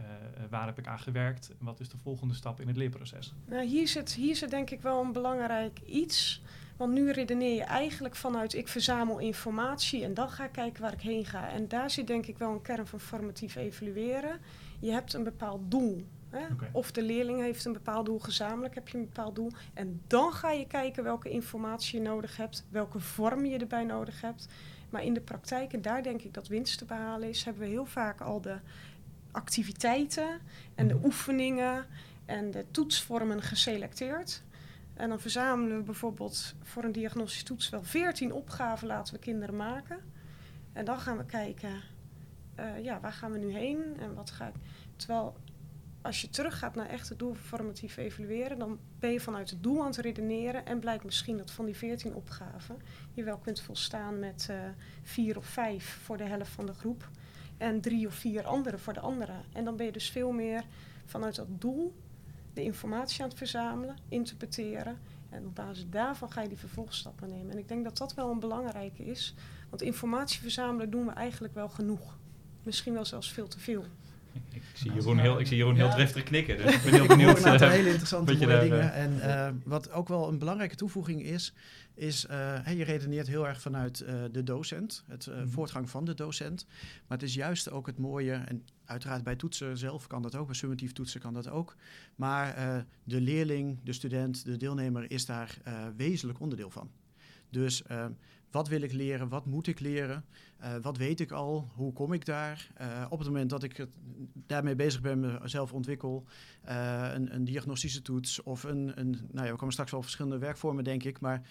uh, 0.00 0.04
waar 0.50 0.66
heb 0.66 0.78
ik 0.78 0.86
aan 0.86 0.98
gewerkt 0.98 1.54
wat 1.58 1.80
is 1.80 1.88
de 1.88 1.96
volgende 1.96 2.34
stap 2.34 2.60
in 2.60 2.66
het 2.66 2.76
leerproces. 2.76 3.34
Nou, 3.44 3.64
hier 3.64 3.88
zit, 3.88 4.14
hier 4.14 4.36
zit 4.36 4.50
denk 4.50 4.70
ik 4.70 4.80
wel 4.80 5.02
een 5.02 5.12
belangrijk 5.12 5.80
iets. 5.80 6.42
Want 6.76 6.92
nu 6.92 7.10
redeneer 7.10 7.54
je 7.54 7.62
eigenlijk 7.62 8.16
vanuit 8.16 8.54
ik 8.54 8.68
verzamel 8.68 9.18
informatie 9.18 10.04
en 10.04 10.14
dan 10.14 10.30
ga 10.30 10.44
ik 10.44 10.52
kijken 10.52 10.82
waar 10.82 10.92
ik 10.92 11.00
heen 11.00 11.24
ga. 11.24 11.50
En 11.50 11.68
daar 11.68 11.90
zit 11.90 12.06
denk 12.06 12.26
ik 12.26 12.38
wel 12.38 12.52
een 12.52 12.62
kern 12.62 12.86
van 12.86 13.00
formatief 13.00 13.56
evalueren. 13.56 14.40
Je 14.80 14.90
hebt 14.90 15.12
een 15.12 15.24
bepaald 15.24 15.70
doel. 15.70 16.04
Of 16.72 16.92
de 16.92 17.02
leerling 17.02 17.40
heeft 17.40 17.64
een 17.64 17.72
bepaald 17.72 18.06
doel, 18.06 18.18
gezamenlijk 18.18 18.74
heb 18.74 18.88
je 18.88 18.98
een 18.98 19.04
bepaald 19.04 19.34
doel. 19.34 19.50
En 19.74 20.00
dan 20.06 20.32
ga 20.32 20.50
je 20.50 20.66
kijken 20.66 21.04
welke 21.04 21.30
informatie 21.30 21.98
je 21.98 22.08
nodig 22.08 22.36
hebt, 22.36 22.64
welke 22.68 23.00
vorm 23.00 23.44
je 23.44 23.58
erbij 23.58 23.84
nodig 23.84 24.20
hebt. 24.20 24.48
Maar 24.90 25.04
in 25.04 25.14
de 25.14 25.20
praktijk, 25.20 25.72
en 25.72 25.82
daar 25.82 26.02
denk 26.02 26.22
ik 26.22 26.34
dat 26.34 26.48
winst 26.48 26.78
te 26.78 26.84
behalen 26.84 27.28
is, 27.28 27.44
hebben 27.44 27.62
we 27.62 27.68
heel 27.68 27.86
vaak 27.86 28.20
al 28.20 28.40
de 28.40 28.58
activiteiten 29.30 30.40
en 30.74 30.88
de 30.88 30.94
mhm. 30.94 31.04
oefeningen 31.04 31.86
en 32.24 32.50
de 32.50 32.64
toetsvormen 32.70 33.42
geselecteerd. 33.42 34.42
En 34.94 35.08
dan 35.08 35.20
verzamelen 35.20 35.76
we 35.76 35.82
bijvoorbeeld 35.82 36.54
voor 36.62 36.84
een 36.84 36.92
diagnostische 36.92 37.44
toets 37.44 37.68
wel 37.68 37.82
14 37.82 38.32
opgaven 38.32 38.86
laten 38.86 39.14
we 39.14 39.20
kinderen 39.20 39.56
maken. 39.56 39.98
En 40.72 40.84
dan 40.84 40.98
gaan 40.98 41.16
we 41.16 41.24
kijken, 41.24 41.82
uh, 42.60 42.84
ja, 42.84 43.00
waar 43.00 43.12
gaan 43.12 43.32
we 43.32 43.38
nu 43.38 43.52
heen 43.52 43.96
en 43.98 44.14
wat 44.14 44.30
ga 44.30 44.46
ik. 44.46 44.54
Terwijl 44.96 45.36
als 46.06 46.20
je 46.20 46.30
teruggaat 46.30 46.74
naar 46.74 46.88
echt 46.88 47.08
het 47.08 47.18
doelformatief 47.18 47.96
evalueren, 47.96 48.58
dan 48.58 48.78
ben 48.98 49.12
je 49.12 49.20
vanuit 49.20 49.50
het 49.50 49.62
doel 49.62 49.80
aan 49.80 49.86
het 49.86 49.96
redeneren 49.96 50.66
en 50.66 50.78
blijkt 50.78 51.04
misschien 51.04 51.36
dat 51.36 51.50
van 51.50 51.64
die 51.64 51.76
14 51.76 52.14
opgaven 52.14 52.76
je 53.12 53.24
wel 53.24 53.38
kunt 53.38 53.60
volstaan 53.60 54.18
met 54.18 54.48
uh, 54.50 54.56
vier 55.02 55.36
of 55.36 55.46
vijf 55.46 55.98
voor 56.02 56.16
de 56.16 56.24
helft 56.24 56.50
van 56.50 56.66
de 56.66 56.74
groep 56.74 57.08
en 57.56 57.80
drie 57.80 58.06
of 58.06 58.14
vier 58.14 58.44
andere 58.44 58.78
voor 58.78 58.92
de 58.92 59.00
andere. 59.00 59.32
En 59.52 59.64
dan 59.64 59.76
ben 59.76 59.86
je 59.86 59.92
dus 59.92 60.10
veel 60.10 60.32
meer 60.32 60.64
vanuit 61.04 61.34
dat 61.34 61.60
doel 61.60 61.94
de 62.54 62.62
informatie 62.62 63.22
aan 63.22 63.28
het 63.28 63.38
verzamelen, 63.38 63.96
interpreteren 64.08 64.98
en 65.30 65.46
op 65.46 65.54
basis 65.54 65.86
daarvan 65.90 66.32
ga 66.32 66.42
je 66.42 66.48
die 66.48 66.58
vervolgstappen 66.58 67.28
nemen. 67.28 67.50
En 67.50 67.58
ik 67.58 67.68
denk 67.68 67.84
dat 67.84 67.96
dat 67.96 68.14
wel 68.14 68.30
een 68.30 68.40
belangrijke 68.40 69.04
is, 69.04 69.34
want 69.68 69.82
informatie 69.82 70.40
verzamelen 70.40 70.90
doen 70.90 71.06
we 71.06 71.12
eigenlijk 71.12 71.54
wel 71.54 71.68
genoeg. 71.68 72.18
Misschien 72.62 72.92
wel 72.92 73.04
zelfs 73.04 73.32
veel 73.32 73.48
te 73.48 73.58
veel. 73.60 73.84
Ik 74.52 74.62
zie 74.74 74.92
Jeroen 74.92 75.18
heel, 75.18 75.40
ik 75.40 75.46
zie 75.46 75.56
Jeroen 75.56 75.74
heel 75.74 75.90
driftig 75.90 76.22
knikken, 76.22 76.56
dus 76.56 76.74
ik 76.74 76.82
ben 76.82 76.92
heel 77.00 77.06
benieuwd. 77.06 77.38
een 77.38 77.46
aantal 77.46 77.66
eh, 77.68 77.74
hele 77.74 77.88
interessante 77.88 78.32
mooie 78.32 78.46
daar, 78.46 78.60
dingen. 78.62 78.92
eh, 78.92 79.02
En 79.04 79.20
eh, 79.20 79.52
wat 79.64 79.90
ook 79.90 80.08
wel 80.08 80.28
een 80.28 80.38
belangrijke 80.38 80.74
toevoeging 80.76 81.22
is, 81.22 81.52
is 81.94 82.26
hè, 82.62 82.70
je 82.70 82.84
redeneert 82.84 83.26
heel 83.26 83.46
erg 83.46 83.60
vanuit 83.60 84.04
de 84.32 84.42
docent, 84.42 85.04
het 85.06 85.26
Mhm. 85.26 85.48
voortgang 85.48 85.90
van 85.90 86.04
de 86.04 86.14
docent. 86.14 86.66
Maar 87.06 87.18
het 87.18 87.22
is 87.28 87.34
juist 87.34 87.70
ook 87.70 87.86
het 87.86 87.98
mooie, 87.98 88.32
en 88.32 88.64
uiteraard 88.84 89.22
bij 89.22 89.36
toetsen 89.36 89.78
zelf 89.78 90.06
kan 90.06 90.22
dat 90.22 90.34
ook, 90.36 90.46
bij 90.46 90.54
summatief 90.54 90.92
toetsen 90.92 91.20
kan 91.20 91.34
dat 91.34 91.48
ook. 91.48 91.76
Maar 92.16 92.54
de 93.04 93.20
leerling, 93.20 93.78
de 93.84 93.92
student, 93.92 94.44
de 94.44 94.56
deelnemer 94.56 95.10
is 95.10 95.26
daar 95.26 95.58
wezenlijk 95.96 96.40
onderdeel 96.40 96.70
van. 96.70 96.90
Dus 97.50 97.82
wat 98.56 98.68
wil 98.68 98.80
ik 98.80 98.92
leren? 98.92 99.28
Wat 99.28 99.46
moet 99.46 99.66
ik 99.66 99.80
leren? 99.80 100.24
Eh, 100.58 100.74
wat 100.82 100.96
weet 100.96 101.20
ik 101.20 101.30
al? 101.30 101.70
Hoe 101.74 101.92
kom 101.92 102.12
ik 102.12 102.24
daar? 102.24 102.68
Eh, 102.74 103.06
op 103.08 103.18
het 103.18 103.28
moment 103.28 103.50
dat 103.50 103.62
ik 103.62 103.86
daarmee 104.46 104.74
bezig 104.74 105.00
ben, 105.00 105.38
mezelf 105.42 105.72
ontwikkel, 105.72 106.24
eh, 106.62 107.10
een, 107.14 107.34
een 107.34 107.44
diagnostische 107.44 108.02
toets 108.02 108.42
of 108.42 108.64
een, 108.64 109.00
een, 109.00 109.10
nou 109.30 109.46
ja, 109.46 109.52
we 109.52 109.56
komen 109.56 109.72
straks 109.72 109.90
wel 109.90 110.00
op 110.00 110.06
verschillende 110.06 110.38
werkvormen, 110.38 110.84
denk 110.84 111.02
ik, 111.04 111.20
maar 111.20 111.42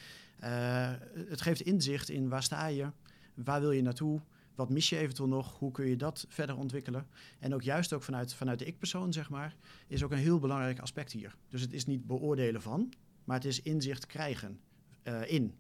het 1.30 1.42
geeft 1.42 1.62
inzicht 1.62 2.10
in 2.10 2.30
waar 2.30 2.44
sta 2.44 2.68
je, 2.68 2.88
waar 3.34 3.62
wil 3.62 3.72
je 3.72 3.82
naartoe, 3.82 4.22
wat 4.56 4.70
mis 4.70 4.90
je 4.90 4.98
eventueel 4.98 5.30
nog, 5.30 5.60
hoe 5.60 5.72
kun 5.72 5.88
je 5.88 5.96
dat 5.96 6.26
verder 6.30 6.58
ontwikkelen. 6.58 7.08
En 7.40 7.54
ook 7.54 7.62
juist 7.62 7.94
ook 7.94 8.04
vanuit, 8.04 8.34
vanuit 8.34 8.60
de 8.60 8.66
ik-persoon, 8.66 9.14
zeg 9.14 9.30
maar, 9.30 9.56
is 9.88 10.04
ook 10.04 10.12
een 10.12 10.18
heel 10.18 10.40
belangrijk 10.40 10.80
aspect 10.80 11.12
hier. 11.12 11.36
Dus 11.50 11.62
het 11.62 11.74
is 11.74 11.86
niet 11.86 12.06
beoordelen 12.06 12.62
van, 12.62 12.94
maar 13.24 13.36
het 13.36 13.46
is 13.46 13.62
inzicht 13.62 14.06
krijgen 14.06 14.60
in. 15.26 15.56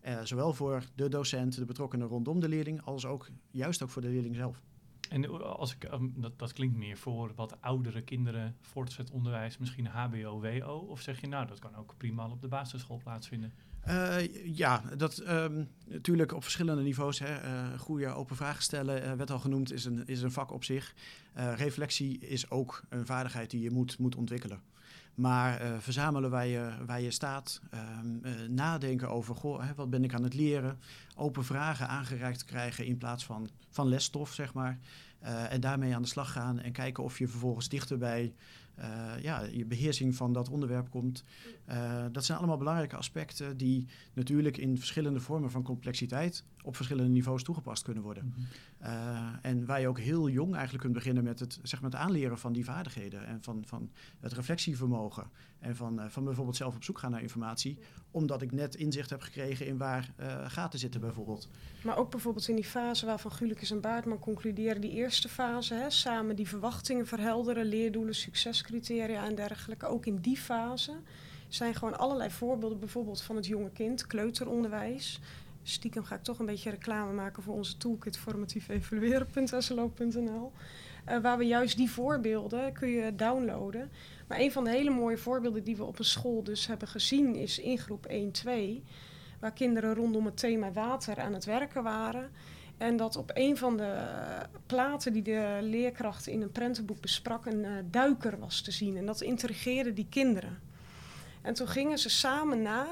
Eh, 0.00 0.18
zowel 0.22 0.52
voor 0.52 0.82
de 0.94 1.08
docent, 1.08 1.56
de 1.56 1.64
betrokkenen 1.64 2.06
rondom 2.06 2.40
de 2.40 2.48
leerling, 2.48 2.82
als 2.82 3.06
ook 3.06 3.28
juist 3.50 3.82
ook 3.82 3.90
voor 3.90 4.02
de 4.02 4.08
leerling 4.08 4.36
zelf. 4.36 4.62
En 5.08 5.24
eh, 5.24 5.40
als 5.40 5.74
ik, 5.74 5.84
ehm, 5.84 6.08
dat, 6.14 6.38
dat 6.38 6.52
klinkt 6.52 6.76
meer 6.76 6.96
voor 6.96 7.32
wat 7.34 7.60
oudere 7.60 8.02
kinderen, 8.02 8.56
voortgezet 8.60 9.10
onderwijs, 9.10 9.58
misschien 9.58 9.86
HBO, 9.86 10.40
WO. 10.40 10.86
Of 10.88 11.00
zeg 11.00 11.20
je 11.20 11.26
nou, 11.26 11.46
dat 11.46 11.58
kan 11.58 11.76
ook 11.76 11.94
prima 11.96 12.28
op 12.28 12.40
de 12.40 12.48
basisschool 12.48 13.00
plaatsvinden? 13.02 13.52
Eh, 13.80 14.56
ja, 14.56 14.82
dat 14.96 15.18
ehm, 15.18 15.64
natuurlijk 15.86 16.32
op 16.32 16.42
verschillende 16.42 16.82
niveaus. 16.82 17.18
Hè, 17.18 17.78
goede 17.78 18.06
open 18.06 18.36
vragen 18.36 18.62
stellen, 18.62 19.16
werd 19.16 19.30
al 19.30 19.38
genoemd, 19.38 19.72
is 19.72 19.84
een, 19.84 20.06
is 20.06 20.22
een 20.22 20.32
vak 20.32 20.52
op 20.52 20.64
zich. 20.64 20.94
Reflectie 21.34 22.18
is 22.18 22.50
ook 22.50 22.82
een 22.88 23.06
vaardigheid 23.06 23.50
die 23.50 23.60
je 23.60 23.70
moet, 23.70 23.98
moet 23.98 24.16
ontwikkelen. 24.16 24.60
Maar 25.18 25.60
eh, 25.60 25.70
verzamelen 25.78 26.30
waar 26.30 26.46
je, 26.46 26.70
waar 26.86 27.00
je 27.00 27.10
staat, 27.10 27.60
ehm, 27.70 28.06
eh, 28.22 28.48
nadenken 28.48 29.08
over 29.08 29.34
goh, 29.34 29.62
hè, 29.62 29.74
wat 29.74 29.90
ben 29.90 30.04
ik 30.04 30.14
aan 30.14 30.22
het 30.22 30.34
leren, 30.34 30.78
open 31.16 31.44
vragen 31.44 31.88
aangereikt 31.88 32.44
krijgen 32.44 32.86
in 32.86 32.98
plaats 32.98 33.24
van, 33.24 33.48
van 33.70 33.88
lesstof, 33.88 34.32
zeg 34.32 34.54
maar. 34.54 34.78
Eh, 35.18 35.52
en 35.52 35.60
daarmee 35.60 35.94
aan 35.94 36.02
de 36.02 36.08
slag 36.08 36.32
gaan 36.32 36.60
en 36.60 36.72
kijken 36.72 37.04
of 37.04 37.18
je 37.18 37.28
vervolgens 37.28 37.68
dichter 37.68 37.98
bij 37.98 38.34
ja, 39.20 39.42
je 39.42 39.64
beheersing 39.64 40.14
van 40.14 40.32
dat 40.32 40.48
onderwerp 40.48 40.90
komt. 40.90 41.24
Dat 42.12 42.24
zijn 42.24 42.38
allemaal 42.38 42.56
belangrijke 42.56 42.96
aspecten 42.96 43.56
die 43.56 43.86
natuurlijk 44.12 44.56
in 44.56 44.78
verschillende 44.78 45.20
vormen 45.20 45.50
van 45.50 45.62
complexiteit 45.62 46.44
op 46.68 46.76
verschillende 46.76 47.10
niveaus 47.10 47.42
toegepast 47.42 47.82
kunnen 47.82 48.02
worden. 48.02 48.34
Eh, 48.78 49.32
en 49.42 49.66
waar 49.66 49.80
je 49.80 49.88
ook 49.88 49.98
heel 49.98 50.28
jong 50.28 50.52
eigenlijk 50.52 50.82
kunt 50.82 50.94
beginnen 50.94 51.24
met 51.24 51.40
het, 51.40 51.58
zeg 51.62 51.80
maar 51.80 51.90
het 51.90 52.00
aanleren 52.00 52.38
van 52.38 52.52
die 52.52 52.64
vaardigheden 52.64 53.26
en 53.26 53.42
van, 53.42 53.62
van 53.66 53.90
het 54.20 54.32
reflectievermogen. 54.32 55.30
En 55.58 55.76
van, 55.76 56.00
eh, 56.00 56.06
van 56.08 56.24
bijvoorbeeld 56.24 56.56
zelf 56.56 56.74
op 56.74 56.84
zoek 56.84 56.98
gaan 56.98 57.10
naar 57.10 57.22
informatie, 57.22 57.78
omdat 58.10 58.42
ik 58.42 58.52
net 58.52 58.74
inzicht 58.74 59.10
heb 59.10 59.20
gekregen 59.20 59.66
in 59.66 59.76
waar 59.76 60.12
eh, 60.16 60.44
gaten 60.46 60.78
zitten 60.78 61.00
bijvoorbeeld. 61.00 61.48
Maar 61.84 61.96
ook 61.96 62.10
bijvoorbeeld 62.10 62.48
in 62.48 62.54
die 62.54 62.64
fase 62.64 63.06
waarvan 63.06 63.32
Gulikes 63.32 63.70
en 63.70 63.80
Baartman 63.80 64.18
concluderen, 64.18 64.80
die 64.80 64.92
eerste 64.92 65.28
fase, 65.28 65.74
hè, 65.74 65.90
samen 65.90 66.36
die 66.36 66.48
verwachtingen 66.48 67.06
verhelderen, 67.06 67.66
leerdoelen, 67.66 68.14
succescriteria 68.14 69.24
en 69.24 69.34
dergelijke. 69.34 69.86
Ook 69.86 70.06
in 70.06 70.16
die 70.16 70.36
fase 70.36 70.92
zijn 71.48 71.74
gewoon 71.74 71.98
allerlei 71.98 72.30
voorbeelden, 72.30 72.78
bijvoorbeeld 72.78 73.22
van 73.22 73.36
het 73.36 73.46
jonge 73.46 73.70
kind, 73.70 74.06
kleuteronderwijs. 74.06 75.20
Stiekem 75.68 76.04
ga 76.04 76.14
ik 76.14 76.22
toch 76.22 76.38
een 76.38 76.46
beetje 76.46 76.70
reclame 76.70 77.12
maken 77.12 77.42
voor 77.42 77.54
onze 77.54 77.76
toolkit 77.76 78.18
formatiefevalueren.slo.nl. 78.18 80.52
Eh 81.04 81.20
waar 81.20 81.38
we 81.38 81.44
juist 81.44 81.76
die 81.76 81.90
voorbeelden 81.90 82.72
kun 82.72 82.88
je 82.88 83.14
downloaden. 83.14 83.90
Maar 84.28 84.38
een 84.38 84.52
van 84.52 84.64
de 84.64 84.70
hele 84.70 84.90
mooie 84.90 85.18
voorbeelden 85.18 85.64
die 85.64 85.76
we 85.76 85.84
op 85.84 85.98
een 85.98 86.04
school 86.04 86.42
dus 86.42 86.66
hebben 86.66 86.88
gezien 86.88 87.34
is 87.34 87.58
in 87.58 87.78
groep 87.78 88.06
1-2 88.10 88.14
waar 89.40 89.52
kinderen 89.52 89.94
rondom 89.94 90.24
het 90.24 90.36
thema 90.36 90.72
water 90.72 91.20
aan 91.20 91.34
het 91.34 91.44
werken 91.44 91.82
waren. 91.82 92.30
En 92.76 92.96
dat 92.96 93.16
op 93.16 93.30
een 93.34 93.56
van 93.56 93.76
de 93.76 93.82
eh, 93.82 94.40
platen 94.66 95.12
die 95.12 95.22
de 95.22 95.58
leerkracht 95.62 96.26
in 96.26 96.42
een 96.42 96.52
prentenboek 96.52 97.00
besprak, 97.00 97.46
een 97.46 97.64
eh, 97.64 97.72
duiker 97.90 98.38
was 98.38 98.60
te 98.60 98.70
zien. 98.70 98.96
En 98.96 99.06
dat 99.06 99.20
intrigeerde 99.20 99.92
die 99.92 100.06
kinderen. 100.10 100.58
En 101.42 101.54
toen 101.54 101.68
gingen 101.68 101.98
ze 101.98 102.08
samen 102.08 102.62
na 102.62 102.86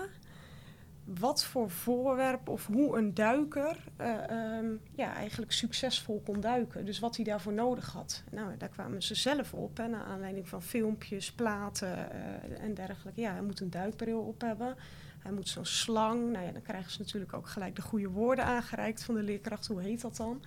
wat 1.06 1.44
voor 1.44 1.70
voorwerp 1.70 2.48
of 2.48 2.66
hoe 2.66 2.98
een 2.98 3.14
duiker 3.14 3.76
eh, 3.96 4.30
ehm, 4.30 4.66
ja, 4.94 5.14
eigenlijk 5.14 5.52
succesvol 5.52 6.22
kon 6.24 6.40
duiken. 6.40 6.84
Dus 6.84 6.98
wat 6.98 7.16
hij 7.16 7.24
daarvoor 7.24 7.52
nodig 7.52 7.92
had. 7.92 8.22
Nou, 8.30 8.56
daar 8.56 8.68
kwamen 8.68 9.02
ze 9.02 9.14
zelf 9.14 9.54
op, 9.54 9.76
hè, 9.76 9.88
naar 9.88 10.04
aanleiding 10.04 10.48
van 10.48 10.62
filmpjes, 10.62 11.32
platen 11.32 12.10
eh, 12.10 12.62
en 12.62 12.74
dergelijke. 12.74 13.20
Ja, 13.20 13.32
hij 13.32 13.42
moet 13.42 13.60
een 13.60 13.70
duikbril 13.70 14.20
op 14.20 14.40
hebben. 14.40 14.76
Hij 15.18 15.32
moet 15.32 15.48
zo'n 15.48 15.64
slang. 15.64 16.32
Nou 16.32 16.44
ja, 16.44 16.52
dan 16.52 16.62
krijgen 16.62 16.90
ze 16.90 17.00
natuurlijk 17.00 17.32
ook 17.32 17.48
gelijk 17.48 17.76
de 17.76 17.82
goede 17.82 18.08
woorden 18.08 18.44
aangereikt 18.44 19.04
van 19.04 19.14
de 19.14 19.22
leerkracht. 19.22 19.66
Hoe 19.66 19.82
heet 19.82 20.00
dat 20.00 20.16
dan? 20.16 20.42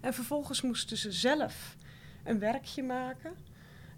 En 0.00 0.14
vervolgens 0.14 0.62
moesten 0.62 0.96
ze 0.96 1.12
zelf 1.12 1.76
een 2.24 2.38
werkje 2.38 2.82
maken. 2.82 3.32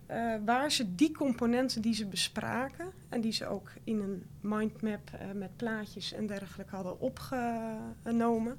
Eh, 0.06 0.34
waar 0.44 0.72
ze 0.72 0.94
die 0.94 1.12
componenten 1.12 1.82
die 1.82 1.94
ze 1.94 2.06
bespraken 2.06 2.92
en 3.08 3.20
die 3.20 3.32
ze 3.32 3.46
ook 3.46 3.72
in 3.84 4.00
een 4.00 4.24
mindmap 4.40 5.10
eh, 5.10 5.30
met 5.34 5.56
plaatjes 5.56 6.12
en 6.12 6.26
dergelijke 6.26 6.74
hadden 6.74 7.00
opgenomen, 7.00 8.58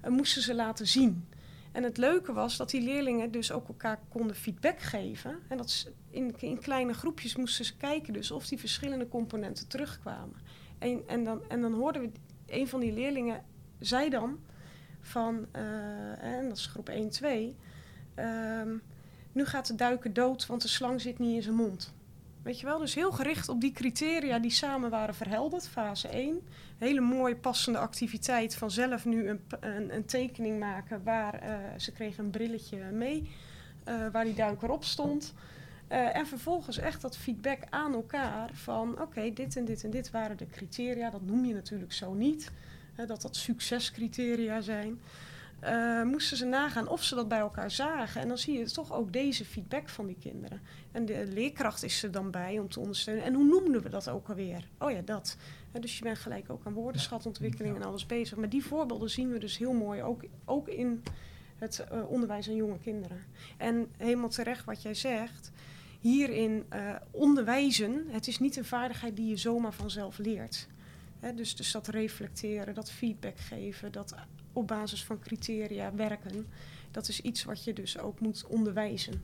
eh, 0.00 0.10
moesten 0.10 0.42
ze 0.42 0.54
laten 0.54 0.86
zien. 0.86 1.28
En 1.72 1.82
het 1.82 1.96
leuke 1.96 2.32
was 2.32 2.56
dat 2.56 2.70
die 2.70 2.80
leerlingen 2.80 3.30
dus 3.30 3.52
ook 3.52 3.68
elkaar 3.68 4.00
konden 4.08 4.36
feedback 4.36 4.80
geven. 4.80 5.38
En 5.48 5.56
dat 5.56 5.70
ze 5.70 5.92
in, 6.10 6.34
in 6.38 6.58
kleine 6.58 6.92
groepjes 6.92 7.36
moesten 7.36 7.64
ze 7.64 7.76
kijken 7.76 8.12
dus 8.12 8.30
of 8.30 8.46
die 8.46 8.58
verschillende 8.58 9.08
componenten 9.08 9.68
terugkwamen. 9.68 10.36
En, 10.78 11.02
en, 11.06 11.24
dan, 11.24 11.40
en 11.48 11.60
dan 11.60 11.72
hoorden 11.72 12.02
we, 12.02 12.10
een 12.46 12.68
van 12.68 12.80
die 12.80 12.92
leerlingen 12.92 13.44
zei 13.78 14.10
dan 14.10 14.38
van, 15.00 15.46
en 16.20 16.48
dat 16.48 16.56
is 16.56 16.66
groep 16.66 16.88
1, 16.88 17.10
2, 17.10 17.56
ehm, 18.14 18.76
nu 19.36 19.44
gaat 19.44 19.66
de 19.66 19.74
duiker 19.74 20.12
dood, 20.12 20.46
want 20.46 20.62
de 20.62 20.68
slang 20.68 21.00
zit 21.00 21.18
niet 21.18 21.34
in 21.34 21.42
zijn 21.42 21.54
mond. 21.54 21.94
Weet 22.42 22.60
je 22.60 22.66
wel, 22.66 22.78
dus 22.78 22.94
heel 22.94 23.12
gericht 23.12 23.48
op 23.48 23.60
die 23.60 23.72
criteria 23.72 24.38
die 24.38 24.50
samen 24.50 24.90
waren 24.90 25.14
verhelderd, 25.14 25.68
fase 25.68 26.08
1. 26.08 26.40
Hele 26.78 27.00
mooie 27.00 27.36
passende 27.36 27.78
activiteit 27.78 28.54
van 28.54 28.70
zelf 28.70 29.04
nu 29.04 29.28
een, 29.28 29.40
een, 29.60 29.94
een 29.94 30.04
tekening 30.04 30.58
maken 30.58 31.02
waar 31.04 31.34
eh, 31.34 31.54
ze 31.76 31.92
kregen 31.92 32.24
een 32.24 32.30
brilletje 32.30 32.78
mee, 32.78 33.30
eh, 33.84 33.94
waar 34.12 34.24
die 34.24 34.34
duiker 34.34 34.70
op 34.70 34.84
stond. 34.84 35.34
Eh, 35.88 36.16
en 36.16 36.26
vervolgens 36.26 36.78
echt 36.78 37.00
dat 37.00 37.16
feedback 37.16 37.58
aan 37.70 37.92
elkaar 37.92 38.50
van 38.52 39.00
oké, 39.00 39.32
dit 39.32 39.56
en 39.56 39.64
dit 39.64 39.84
en 39.84 39.90
dit 39.90 40.10
waren 40.10 40.36
de 40.36 40.46
criteria. 40.46 41.10
Dat 41.10 41.22
noem 41.22 41.44
je 41.44 41.54
natuurlijk 41.54 41.92
zo 41.92 42.14
niet, 42.14 42.50
hè, 42.94 43.06
dat 43.06 43.22
dat 43.22 43.36
succescriteria 43.36 44.60
zijn. 44.60 45.00
Eh, 45.60 46.02
moesten 46.02 46.36
ze 46.36 46.44
nagaan 46.44 46.88
of 46.88 47.02
ze 47.02 47.14
dat 47.14 47.28
bij 47.28 47.38
elkaar 47.38 47.70
zagen. 47.70 48.20
En 48.20 48.28
dan 48.28 48.38
zie 48.38 48.58
je 48.58 48.70
toch 48.70 48.92
ook 48.92 49.12
deze 49.12 49.44
feedback 49.44 49.88
van 49.88 50.06
die 50.06 50.16
kinderen. 50.20 50.60
En 50.92 51.04
de 51.06 51.26
leerkracht 51.32 51.82
is 51.82 52.02
er 52.02 52.10
dan 52.10 52.30
bij 52.30 52.58
om 52.58 52.68
te 52.68 52.80
ondersteunen. 52.80 53.24
En 53.24 53.34
hoe 53.34 53.44
noemden 53.44 53.82
we 53.82 53.88
dat 53.88 54.08
ook 54.08 54.28
alweer? 54.28 54.68
Oh 54.78 54.90
ja, 54.90 55.00
dat. 55.04 55.36
Dus 55.80 55.98
je 55.98 56.02
bent 56.04 56.18
gelijk 56.18 56.50
ook 56.50 56.66
aan 56.66 56.72
woordenschatontwikkeling 56.72 57.74
Ja. 57.74 57.80
en 57.80 57.86
alles 57.86 58.06
bezig. 58.06 58.36
Maar 58.38 58.48
die 58.48 58.64
voorbeelden 58.64 59.10
zien 59.10 59.30
we 59.32 59.38
dus 59.38 59.58
heel 59.58 59.72
mooi 59.72 60.02
ook, 60.02 60.24
ook 60.44 60.68
in 60.68 61.02
het 61.56 61.78
eh, 61.90 62.10
onderwijs 62.10 62.48
aan 62.48 62.54
jonge 62.54 62.78
kinderen. 62.78 63.18
En 63.56 63.88
helemaal 63.96 64.28
terecht 64.28 64.64
wat 64.64 64.82
jij 64.82 64.94
zegt. 64.94 65.50
Hierin 66.00 66.64
eh, 66.68 66.94
onderwijzen, 67.10 68.06
het 68.08 68.26
is 68.26 68.38
niet 68.38 68.56
een 68.56 68.64
vaardigheid 68.64 69.16
die 69.16 69.28
je 69.28 69.36
zomaar 69.36 69.72
vanzelf 69.72 70.18
leert. 70.18 70.68
Dus, 71.34 71.56
dus 71.56 71.72
dat 71.72 71.86
reflecteren, 71.88 72.74
dat 72.74 72.90
feedback 72.90 73.38
geven, 73.38 73.92
dat 73.92 74.14
op 74.56 74.66
basis 74.66 75.04
van 75.04 75.18
criteria 75.18 75.94
werken. 75.94 76.46
Dat 76.90 77.08
is 77.08 77.20
iets 77.20 77.44
wat 77.44 77.64
je 77.64 77.72
dus 77.72 77.98
ook 77.98 78.20
moet 78.20 78.46
onderwijzen. 78.46 79.22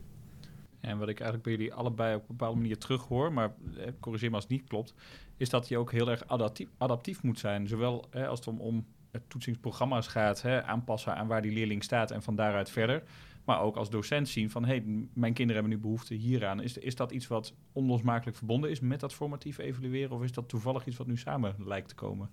En 0.79 0.97
wat 0.97 1.09
ik 1.09 1.19
eigenlijk 1.19 1.43
bij 1.43 1.51
jullie 1.51 1.73
allebei 1.73 2.15
op 2.15 2.21
een 2.21 2.27
bepaalde 2.27 2.59
manier 2.59 2.77
terug 2.77 3.03
hoor, 3.03 3.33
maar 3.33 3.53
eh, 3.77 3.87
corrigeer 3.99 4.29
me 4.29 4.35
als 4.35 4.43
het 4.43 4.53
niet 4.53 4.67
klopt, 4.67 4.93
is 5.37 5.49
dat 5.49 5.67
je 5.67 5.77
ook 5.77 5.91
heel 5.91 6.09
erg 6.09 6.27
adaptief, 6.27 6.69
adaptief 6.77 7.23
moet 7.23 7.39
zijn. 7.39 7.67
Zowel 7.67 8.09
als 8.11 8.45
het 8.45 8.47
om, 8.47 8.85
het 9.11 9.29
toetsingsprogramma's 9.29 10.07
gaat, 10.07 10.41
hè, 10.41 10.63
aanpassen 10.63 11.15
aan 11.15 11.27
waar 11.27 11.41
die 11.41 11.51
leerling 11.51 11.83
staat 11.83 12.11
en 12.11 12.23
van 12.23 12.35
daaruit 12.35 12.69
verder. 12.69 13.03
Maar 13.43 13.61
ook 13.61 13.75
als 13.75 13.89
docent 13.89 14.29
zien 14.29 14.49
van, 14.49 14.65
hé, 14.65 14.75
hey, 14.75 15.07
mijn 15.13 15.33
kinderen 15.33 15.61
hebben 15.61 15.79
nu 15.79 15.85
behoefte 15.85 16.13
hieraan. 16.13 16.61
Is, 16.61 16.77
is 16.77 16.95
dat 16.95 17.11
iets 17.11 17.27
wat 17.27 17.53
onlosmakelijk 17.71 18.37
verbonden 18.37 18.69
is 18.69 18.79
met 18.79 18.99
dat 18.99 19.13
formatief 19.13 19.57
evalueren? 19.57 20.15
Of 20.15 20.23
is 20.23 20.31
dat 20.31 20.49
toevallig 20.49 20.85
iets 20.85 20.97
wat 20.97 21.07
nu 21.07 21.17
samen 21.17 21.55
lijkt 21.57 21.87
te 21.87 21.95
komen? 21.95 22.29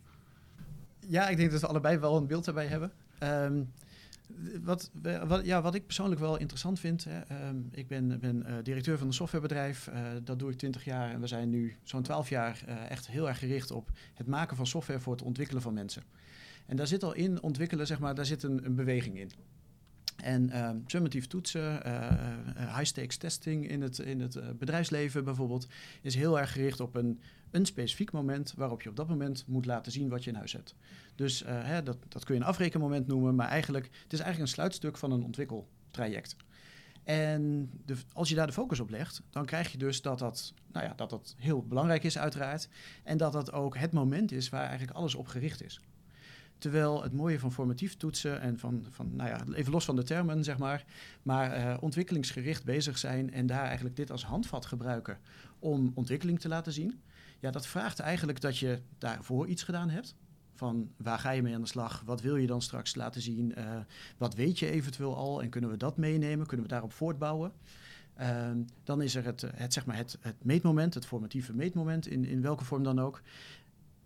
Ja, 1.11 1.29
ik 1.29 1.37
denk 1.37 1.51
dat 1.51 1.61
we 1.61 1.67
allebei 1.67 1.99
wel 1.99 2.17
een 2.17 2.27
beeld 2.27 2.47
erbij 2.47 2.67
hebben. 2.67 2.93
Ehm, 3.19 3.63
Wat, 4.63 4.91
wat, 5.27 5.45
ja, 5.45 5.63
wat 5.63 5.75
ik 5.75 5.87
persoonlijk 5.87 6.21
wel 6.21 6.37
interessant 6.37 6.81
vind, 6.81 7.05
hè, 7.05 7.21
ehm, 7.21 7.57
ik 7.71 7.89
ben, 7.89 8.21
ben 8.21 8.47
eh, 8.47 8.55
directeur 8.63 8.99
van 8.99 9.07
een 9.07 9.13
softwarebedrijf, 9.13 9.87
eh, 9.87 10.03
dat 10.25 10.39
doe 10.39 10.51
ik 10.51 10.59
20 10.59 10.85
jaar 10.85 11.11
en 11.11 11.21
we 11.21 11.27
zijn 11.27 11.51
nu 11.51 11.77
zo'n 11.83 12.03
12 12.03 12.29
jaar 12.29 12.63
eh, 12.67 12.91
echt 12.91 13.07
heel 13.07 13.29
erg 13.29 13.39
gericht 13.39 13.71
op 13.71 13.91
het 14.15 14.27
maken 14.27 14.57
van 14.57 14.67
software 14.67 15.01
voor 15.01 15.13
het 15.13 15.23
ontwikkelen 15.23 15.63
van 15.63 15.75
mensen. 15.75 16.03
En 16.67 16.77
daar 16.77 16.87
zit 16.87 17.03
al 17.03 17.15
in 17.15 17.43
ontwikkelen, 17.43 17.87
zeg 17.87 17.99
maar, 17.99 18.15
daar 18.15 18.27
zit 18.27 18.43
een, 18.43 18.65
een 18.65 18.75
beweging 18.75 19.19
in. 19.19 19.31
En 20.23 20.83
summatief 20.87 21.27
toetsen, 21.27 21.85
eh, 21.85 22.07
eh, 22.57 22.77
high-stakes 22.77 23.17
testing 23.17 23.69
in 23.69 23.83
het, 23.83 23.99
in 23.99 24.21
het 24.21 24.37
eh, 24.37 24.49
bedrijfsleven 24.59 25.25
bijvoorbeeld, 25.25 25.67
is 26.03 26.15
heel 26.15 26.39
erg 26.41 26.53
gericht 26.53 26.81
op 26.81 26.95
een, 26.95 27.21
een 27.51 27.67
specifiek 27.67 28.13
moment 28.13 28.55
waarop 28.57 28.83
je 28.83 28.89
op 28.89 28.97
dat 28.97 29.09
moment 29.09 29.45
moet 29.47 29.67
laten 29.67 29.93
zien 29.93 30.09
wat 30.09 30.25
je 30.25 30.31
in 30.31 30.37
huis 30.37 30.53
hebt. 30.53 30.75
Dus 31.15 31.43
eh, 31.43 31.65
hè, 31.65 31.83
dat, 31.83 31.97
dat 32.09 32.25
kun 32.25 32.35
je 32.35 32.41
een 32.41 32.47
afrekenmoment 32.47 33.07
noemen, 33.07 33.35
maar 33.35 33.49
eigenlijk, 33.49 33.85
het 33.85 34.13
is 34.13 34.19
eigenlijk 34.19 34.41
een 34.41 34.55
sluitstuk 34.55 34.97
van 34.97 35.13
een 35.13 35.25
ontwikkeltraject. 35.25 36.37
En 37.05 37.71
als 38.13 38.29
je 38.29 38.35
daar 38.35 38.47
de 38.47 38.53
focus 38.53 38.81
op 38.81 38.91
legt, 38.91 39.23
dan 39.31 39.45
krijg 39.45 39.73
je 39.73 39.79
dus 39.79 40.03
dat 40.03 40.19
dat, 40.19 40.53
nou 40.73 40.87
ja, 40.87 40.93
dat 40.97 41.11
dat 41.11 41.35
heel 41.39 41.67
belangrijk 41.67 42.05
is 42.05 42.19
uiteraard. 42.19 42.69
En 43.03 43.17
dat 43.17 43.33
dat 43.33 43.53
ook 43.53 43.77
het 43.77 43.93
moment 43.93 44.33
is 44.33 44.49
waar 44.49 44.67
eigenlijk 44.67 44.97
alles 44.99 45.15
op 45.15 45.27
gericht 45.27 45.63
is. 45.63 45.81
Terwijl 46.61 47.03
het 47.03 47.13
mooie 47.13 47.39
van 47.39 47.53
formatief 47.53 47.97
toetsen 47.97 48.41
en 48.41 48.59
van, 48.59 48.87
van 48.91 49.17
nou 49.17 49.29
ja, 49.29 49.45
even 49.55 49.73
los 49.73 49.85
van 49.85 49.97
de 49.97 50.03
termen, 50.03 50.45
zeg 50.45 50.59
maar, 50.59 50.85
maar 51.23 51.53
eh, 51.53 51.77
ontwikkelingsgericht 51.81 52.65
bezig 52.65 52.99
zijn 52.99 53.33
en 53.33 53.47
daar 53.47 53.65
eigenlijk 53.65 53.97
dit 53.97 54.11
als 54.11 54.25
handvat 54.25 54.67
gebruiken 54.67 55.19
om 55.59 55.93
ontwikkeling 55.95 56.41
te 56.41 56.49
laten 56.49 56.73
zien. 56.73 57.01
Ja, 57.39 57.51
dat 57.51 57.67
vraagt 57.67 57.99
eigenlijk 57.99 58.41
dat 58.41 58.59
je 58.59 58.81
daarvoor 58.99 59.47
iets 59.47 59.63
gedaan 59.63 59.91
hebt. 59.91 60.15
Van 60.55 60.91
waar 60.97 61.19
ga 61.19 61.31
je 61.31 61.43
mee 61.43 61.55
aan 61.55 61.61
de 61.61 61.67
slag? 61.67 62.03
Wat 62.05 62.21
wil 62.21 62.37
je 62.37 62.47
dan 62.47 62.63
straks 62.63 62.95
laten 62.95 63.21
zien? 63.21 63.55
Eh, 63.55 63.77
wat 64.17 64.35
weet 64.35 64.59
je 64.59 64.71
eventueel 64.71 65.17
al? 65.17 65.43
En 65.43 65.49
kunnen 65.49 65.71
we 65.71 65.77
dat 65.77 65.97
meenemen? 65.97 66.47
Kunnen 66.47 66.67
we 66.67 66.73
daarop 66.73 66.93
voortbouwen? 66.93 67.53
Ehm, 68.15 68.63
dan 68.85 69.03
is 69.03 69.15
er 69.15 69.25
het, 69.25 69.45
het, 69.55 69.73
zeg 69.73 69.87
maar 69.87 69.97
het, 69.97 70.19
het 70.21 70.45
meetmoment, 70.45 70.95
het 70.95 71.07
formatieve 71.07 71.55
meetmoment, 71.55 72.07
in, 72.07 72.25
in 72.25 72.43
welke 72.43 72.65
vorm 72.65 72.83
dan 72.83 72.99
ook. 72.99 73.23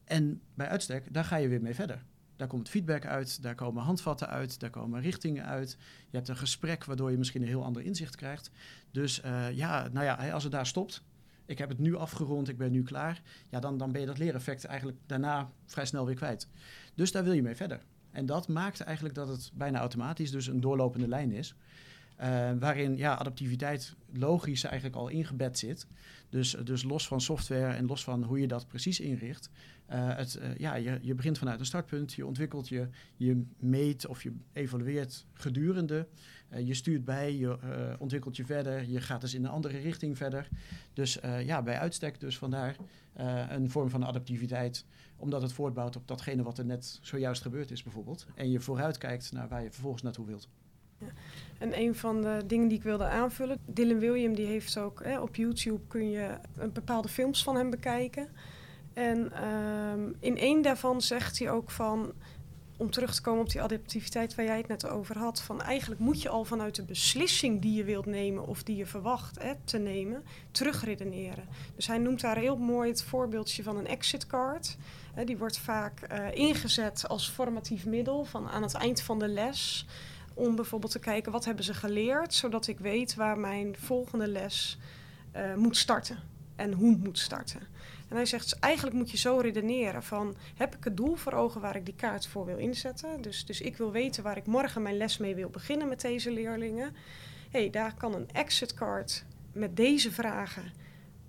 En 0.05 0.41
bij 0.55 0.69
uitstek, 0.69 1.13
daar 1.13 1.25
ga 1.25 1.37
je 1.37 1.49
weer 1.49 1.63
mee 1.63 1.75
verder. 1.75 2.05
Daar 2.45 2.53
komt 2.53 2.69
feedback 2.69 3.07
uit, 3.07 3.43
daar 3.43 3.55
komen 3.55 3.83
handvatten 3.83 4.29
uit, 4.29 4.61
daar 4.61 4.71
komen 4.71 5.01
richtingen 5.01 5.45
uit. 5.45 5.77
Je 6.11 6.17
hebt 6.17 6.29
een 6.29 6.37
gesprek 6.37 6.85
waardoor 6.85 7.11
je 7.11 7.19
misschien 7.19 7.43
een 7.43 7.49
heel 7.49 7.65
ander 7.65 7.83
inzicht 7.83 8.17
krijgt. 8.17 8.51
Dus 8.91 9.21
eh, 9.21 9.53
ja, 9.53 9.89
nou 9.93 10.05
ja, 10.05 10.31
als 10.31 10.43
het 10.43 10.53
daar 10.53 10.67
stopt, 10.67 11.03
ik 11.47 11.59
heb 11.59 11.69
het 11.69 11.79
nu 11.79 11.97
afgerond, 11.97 12.49
ik 12.49 12.59
ben 12.59 12.73
nu 12.73 12.83
klaar. 12.83 13.23
Ja, 13.49 13.61
dan, 13.61 13.79
dan 13.79 13.93
ben 13.93 14.01
je 14.01 14.07
dat 14.07 14.19
leereffect 14.19 14.65
eigenlijk 14.65 14.99
daarna 15.07 15.51
vrij 15.67 15.87
snel 15.87 16.07
weer 16.07 16.15
kwijt. 16.15 16.49
Dus 16.95 17.13
daar 17.13 17.25
wil 17.25 17.33
je 17.33 17.43
mee 17.43 17.55
verder. 17.55 17.81
En 18.11 18.27
dat 18.27 18.49
maakt 18.49 18.81
eigenlijk 18.81 19.15
dat 19.15 19.29
het 19.29 19.51
bijna 19.55 19.79
automatisch 19.79 20.31
dus 20.31 20.47
een 20.47 20.61
doorlopende 20.61 21.09
lijn 21.09 21.33
is. 21.33 21.55
Eh, 22.17 22.51
waarin 22.59 22.97
ja, 22.97 23.15
adaptiviteit 23.15 23.95
logisch 24.13 24.65
eigenlijk 24.65 24.97
al 24.97 25.09
ingebed 25.09 25.59
zit. 25.59 25.87
Dus, 26.29 26.57
dus 26.65 26.83
los 26.83 27.07
van 27.07 27.21
software 27.21 27.73
en 27.75 27.87
los 27.87 28.05
van 28.05 28.23
hoe 28.23 28.41
je 28.41 28.47
dat 28.47 28.69
precies 28.69 29.01
inricht. 29.01 29.51
eh, 29.87 30.17
het, 30.17 30.35
eh, 30.35 30.57
ja, 30.57 30.75
je, 30.75 30.99
je 31.03 31.15
begint 31.15 31.39
vanuit 31.39 31.61
een 31.61 31.67
startpunt, 31.67 32.13
je 32.13 32.27
ontwikkelt 32.27 32.69
je, 32.69 32.89
je 33.17 33.45
meet 33.59 34.07
of 34.07 34.23
je 34.23 34.33
evalueert 34.53 35.27
gedurende. 35.33 36.07
Eh, 36.49 36.67
je 36.67 36.75
stuurt 36.75 37.05
bij, 37.05 37.37
je 37.37 37.59
eh, 37.59 37.95
ontwikkelt 37.99 38.37
je 38.37 38.45
verder, 38.45 38.89
je 38.89 39.01
gaat 39.01 39.21
dus 39.21 39.35
in 39.35 39.45
een 39.45 39.51
andere 39.51 39.79
richting 39.79 40.17
verder. 40.17 40.49
Dus 40.93 41.21
eh, 41.21 41.47
ja, 41.47 41.63
bij 41.63 41.79
uitstek 41.79 42.21
dus 42.21 42.39
vandaar 42.39 42.77
eh, 43.13 43.45
een 43.49 43.71
vorm 43.71 43.91
van 43.91 44.05
adaptiviteit, 44.05 44.85
omdat 45.17 45.43
het 45.43 45.53
voortbouwt 45.53 45.97
op 45.97 46.09
datgene 46.09 46.43
wat 46.43 46.59
er 46.59 46.65
net 46.65 46.99
zojuist 47.03 47.43
gebeurd 47.43 47.71
is 47.71 47.83
bijvoorbeeld. 47.83 48.27
En 48.35 48.51
je 48.51 48.61
vooruitkijkt 48.61 49.33
naar 49.33 49.49
waar 49.49 49.63
je 49.63 49.71
vervolgens 49.71 50.03
naartoe 50.03 50.27
wilt. 50.27 50.49
En 51.59 51.79
een 51.79 51.95
van 51.95 52.23
de 52.23 52.43
dingen 52.47 52.69
die 52.69 52.79
ik 52.79 52.85
wilde 52.85 53.05
aanvullen, 53.05 53.59
Dylan 53.67 53.99
William 53.99 54.35
die 54.35 54.47
heeft 54.47 54.79
ook 54.79 55.05
hè, 55.05 55.21
op 55.21 55.37
YouTube 55.37 55.87
kun 55.89 56.11
je 56.11 56.29
een 56.57 56.73
bepaalde 56.73 57.09
films 57.09 57.43
van 57.43 57.57
hem 57.57 57.71
bekijken. 57.71 58.29
En 58.93 59.33
ehm, 59.33 60.13
in 60.21 60.39
één 60.39 60.63
daarvan 60.63 61.03
zegt 61.03 61.39
hij 61.39 61.51
ook 61.51 61.71
van, 61.71 62.13
om 62.77 62.91
terug 62.91 63.15
te 63.15 63.21
komen 63.21 63.41
op 63.41 63.51
die 63.51 63.63
adaptiviteit 63.63 64.35
waar 64.35 64.45
jij 64.45 64.57
het 64.57 64.69
net 64.69 64.89
over 64.89 65.19
had, 65.19 65.43
van 65.43 65.63
eigenlijk 65.63 66.01
moet 66.01 66.23
je 66.23 66.29
al 66.29 66.45
vanuit 66.45 66.75
de 66.75 66.83
beslissing 66.83 67.63
die 67.63 67.75
je 67.75 67.85
wilt 67.85 68.07
nemen 68.07 68.47
of 68.47 68.63
die 68.63 68.77
je 68.77 68.87
verwacht 68.87 69.43
hè, 69.43 69.53
te 69.65 69.79
nemen, 69.79 70.25
terugredeneren. 70.51 71.45
Dus 71.77 71.87
hij 71.87 71.99
noemt 71.99 72.21
daar 72.21 72.39
heel 72.39 72.57
mooi 72.57 72.91
het 72.91 73.03
voorbeeldje 73.03 73.63
van 73.63 73.77
een 73.77 73.87
exit 73.87 74.27
card. 74.27 74.77
Hè, 75.15 75.25
die 75.25 75.39
wordt 75.39 75.59
vaak 75.59 76.01
eh, 76.01 76.35
ingezet 76.35 77.09
als 77.09 77.29
formatief 77.29 77.87
middel 77.87 78.25
van 78.25 78.49
aan 78.49 78.63
het 78.63 78.75
eind 78.75 79.01
van 79.01 79.19
de 79.19 79.29
les 79.29 79.87
om 80.35 80.57
bijvoorbeeld 80.57 80.93
te 80.93 80.99
kijken 80.99 81.33
wat 81.33 81.45
hebben 81.45 81.65
ze 81.65 81.75
geleerd, 81.75 82.35
zodat 82.35 82.67
ik 82.67 82.79
weet 82.79 83.15
waar 83.15 83.39
mijn 83.39 83.77
volgende 83.79 84.29
les 84.29 84.79
eh, 85.33 85.55
moet 85.55 85.77
starten 85.77 86.19
en 86.57 86.73
hoe 86.73 86.97
moet 86.97 87.19
starten. 87.19 87.61
En 88.09 88.17
hij 88.17 88.27
zegt, 88.27 88.59
eigenlijk 88.59 88.97
moet 88.97 89.11
je 89.11 89.17
zo 89.17 89.39
redeneren 89.39 90.03
van, 90.03 90.37
heb 90.55 90.75
ik 90.75 90.85
het 90.85 90.97
doel 90.97 91.15
voor 91.15 91.33
ogen 91.33 91.61
waar 91.61 91.77
ik 91.77 91.85
die 91.85 91.95
kaart 91.97 92.27
voor 92.27 92.45
wil 92.45 92.59
inzetten? 92.59 93.23
Dus, 93.23 93.47
dus 93.47 93.61
ik 93.61 93.77
wil 93.77 93.93
weten 93.93 94.23
waar 94.23 94.37
ik 94.37 94.47
morgen 94.47 94.83
mijn 94.83 94.97
les 94.97 95.19
mee 95.19 95.35
wil 95.35 95.51
beginnen 95.51 95.89
met 95.89 96.01
deze 96.01 96.31
leerlingen. 96.31 96.95
hey, 97.51 97.71
daar 97.71 97.95
kan 97.95 98.15
een 98.15 98.29
exit 98.33 98.75
card 98.75 99.25
met 99.53 99.77
deze 99.77 100.13
vragen 100.13 100.73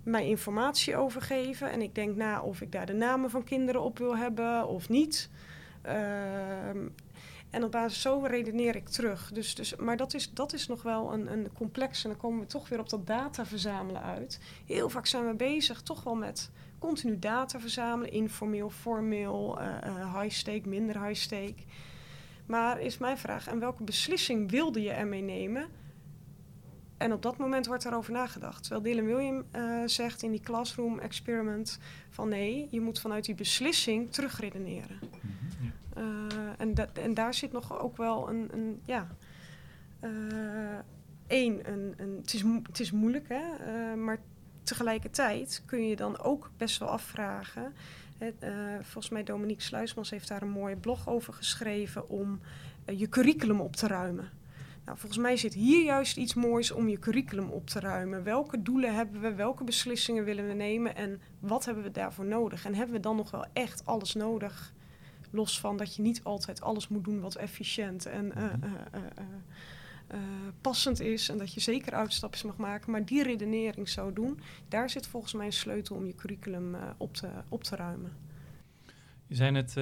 mij 0.06 0.26
informatie 0.28 0.96
over 0.96 1.22
geven. 1.22 1.70
En 1.70 1.82
ik 1.82 1.94
denk 1.94 2.16
na 2.16 2.40
of 2.40 2.60
ik 2.60 2.72
daar 2.72 2.86
de 2.86 2.92
namen 2.92 3.30
van 3.30 3.44
kinderen 3.44 3.82
op 3.82 3.98
wil 3.98 4.16
hebben 4.16 4.68
of 4.68 4.88
niet. 4.88 5.30
Ehm, 5.82 6.78
en 7.50 7.64
op 7.64 7.70
basis 7.70 8.00
zo 8.00 8.24
redeneer 8.26 8.76
ik 8.76 8.88
terug. 8.88 9.30
Dus, 9.32 9.54
dus, 9.54 9.76
maar 9.76 9.96
dat 9.96 10.14
is, 10.14 10.32
dat 10.32 10.52
is 10.52 10.66
nog 10.66 10.82
wel 10.82 11.12
een, 11.12 11.32
een 11.32 11.52
complex. 11.52 12.04
En 12.04 12.10
dan 12.10 12.18
komen 12.18 12.40
we 12.40 12.46
toch 12.46 12.68
weer 12.68 12.80
op 12.80 12.88
dat 12.88 13.06
data 13.06 13.46
verzamelen 13.46 14.02
uit. 14.02 14.40
Heel 14.66 14.88
vaak 14.90 15.06
zijn 15.06 15.26
we 15.26 15.34
bezig 15.34 15.82
toch 15.82 16.02
wel 16.02 16.14
met 16.14 16.50
continu 16.78 17.18
data 17.18 17.60
verzamelen. 17.60 18.12
Informeel, 18.12 18.70
formeel, 18.70 19.60
eh, 19.60 19.86
eh, 19.86 20.20
high 20.20 20.34
stake, 20.34 20.68
minder 20.68 21.04
high 21.04 21.20
stake. 21.20 21.62
Maar 22.46 22.80
is 22.80 22.98
mijn 22.98 23.18
vraag, 23.18 23.48
en 23.48 23.58
welke 23.58 23.82
beslissing 23.82 24.50
wilde 24.50 24.82
je 24.82 24.90
ermee 24.90 25.22
nemen? 25.22 25.68
En 26.96 27.12
op 27.12 27.22
dat 27.22 27.36
moment 27.36 27.66
wordt 27.66 27.82
daarover 27.82 28.12
nagedacht. 28.12 28.62
Terwijl 28.62 28.82
Dylan 28.82 29.06
William 29.06 29.44
eh, 29.50 29.82
zegt 29.86 30.22
in 30.22 30.30
die 30.30 30.40
classroom 30.40 30.98
experiment 30.98 31.78
van 32.10 32.28
nee, 32.28 32.68
je 32.70 32.80
moet 32.80 33.00
vanuit 33.00 33.24
die 33.24 33.34
beslissing 33.34 34.12
terugredeneren. 34.12 34.98
Uh, 35.98 36.02
en, 36.58 36.74
en 36.94 37.14
daar 37.14 37.34
zit 37.34 37.52
nog 37.52 37.80
ook 37.80 37.96
wel 37.96 38.28
een, 38.28 38.48
een 38.52 38.80
ja, 38.84 39.08
uh, 40.00 40.10
één, 41.26 41.72
een, 41.72 41.94
een, 41.96 42.16
het, 42.20 42.34
is 42.34 42.42
het 42.62 42.80
is 42.80 42.90
moeilijk, 42.90 43.28
hè? 43.28 43.42
Uh, 43.42 44.04
maar 44.04 44.18
tegelijkertijd 44.62 45.62
kun 45.66 45.88
je 45.88 45.96
dan 45.96 46.18
ook 46.18 46.50
best 46.56 46.78
wel 46.78 46.88
afvragen. 46.88 47.74
Volgens 48.80 49.08
mij 49.08 49.22
Dominique 49.22 49.62
Sluismans 49.62 50.10
heeft 50.10 50.28
daar 50.28 50.42
een 50.42 50.48
mooie 50.48 50.76
blog 50.76 51.08
over 51.08 51.32
geschreven 51.32 52.08
om 52.08 52.40
je 52.96 53.08
curriculum 53.08 53.60
op 53.60 53.76
te 53.76 53.86
ruimen. 53.86 54.30
Nou, 54.84 54.98
volgens 54.98 55.22
mij 55.22 55.36
zit 55.36 55.54
hier 55.54 55.84
juist 55.84 56.16
iets 56.16 56.34
moois 56.34 56.70
om 56.70 56.88
je 56.88 56.98
curriculum 56.98 57.50
op 57.50 57.66
te 57.66 57.80
ruimen. 57.80 58.24
Welke 58.24 58.62
doelen 58.62 58.94
hebben 58.94 59.20
we, 59.20 59.34
welke 59.34 59.64
beslissingen 59.64 60.24
willen 60.24 60.46
we 60.46 60.52
nemen 60.52 60.96
en 60.96 61.20
wat 61.38 61.64
hebben 61.64 61.84
we 61.84 61.90
daarvoor 61.90 62.24
nodig? 62.24 62.64
En 62.64 62.74
hebben 62.74 62.96
we 62.96 63.02
dan 63.02 63.16
nog 63.16 63.30
wel 63.30 63.46
echt 63.52 63.86
alles 63.86 64.14
nodig? 64.14 64.74
Los 65.30 65.60
van 65.60 65.76
dat 65.76 65.96
je 65.96 66.02
niet 66.02 66.20
altijd 66.24 66.60
alles 66.60 66.88
moet 66.88 67.04
doen 67.04 67.20
wat 67.20 67.34
efficiënt 67.34 68.06
en 68.06 68.32
uh, 68.36 68.44
uh, 68.44 69.00
uh, 70.14 70.18
passend 70.60 71.00
is. 71.00 71.28
En 71.28 71.38
dat 71.38 71.54
je 71.54 71.60
zeker 71.60 71.92
uitstapjes 71.92 72.42
mag 72.42 72.56
maken. 72.56 72.90
Maar 72.90 73.04
die 73.04 73.22
redenering 73.22 73.88
zo 73.88 74.12
doen, 74.12 74.40
daar 74.68 74.90
zit 74.90 75.06
volgens 75.06 75.32
mij 75.32 75.46
een 75.46 75.52
sleutel 75.52 75.96
om 75.96 76.06
je 76.06 76.14
curriculum 76.14 76.74
eh, 76.74 76.82
op, 76.96 77.14
te, 77.14 77.28
op 77.48 77.64
te 77.64 77.76
ruimen. 77.76 78.12
Je 79.26 79.34
zei 79.34 79.50
net, 79.50 79.74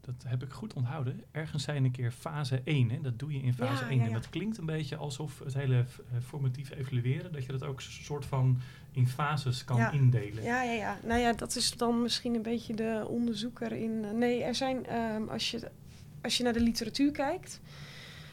dat 0.00 0.24
heb 0.26 0.42
ik 0.42 0.52
goed 0.52 0.72
onthouden. 0.72 1.24
Ergens 1.30 1.62
zijn 1.62 1.84
een 1.84 1.90
keer 1.90 2.10
fase 2.10 2.60
1. 2.64 2.90
Hè? 2.90 3.00
Dat 3.00 3.18
doe 3.18 3.32
je 3.32 3.42
in 3.42 3.54
fase 3.54 3.84
Ja, 3.84 3.90
1. 3.90 3.98
ja, 3.98 4.06
En 4.06 4.12
dat 4.12 4.28
klinkt 4.28 4.58
een 4.58 4.66
beetje 4.66 4.96
alsof 4.96 5.38
het 5.38 5.54
hele 5.54 5.84
formatief 6.22 6.70
evalueren, 6.70 7.32
dat 7.32 7.44
je 7.44 7.52
dat 7.52 7.64
ook 7.64 7.76
een 7.76 7.82
soort 7.82 8.26
van 8.26 8.60
in 8.92 9.08
fases 9.08 9.64
kan 9.64 9.76
Ja. 9.76 9.90
indelen. 9.90 10.42
Ja, 10.44 10.62
ja, 10.62 10.72
ja. 10.72 10.98
Nou 11.02 11.20
ja, 11.20 11.32
dat 11.32 11.56
is 11.56 11.70
dan 11.76 12.02
misschien 12.02 12.34
een 12.34 12.42
beetje 12.42 12.74
de 12.74 13.04
onderzoeker 13.08 13.72
in. 13.72 14.04
eh, 14.04 14.10
nee, 14.10 14.42
er 14.42 14.54
zijn, 14.54 14.86
ehm, 14.86 15.28
als, 15.28 15.50
je, 15.50 15.70
als 16.22 16.36
je 16.36 16.42
naar 16.44 16.52
de 16.52 16.60
literatuur 16.60 17.10
kijkt, 17.12 17.60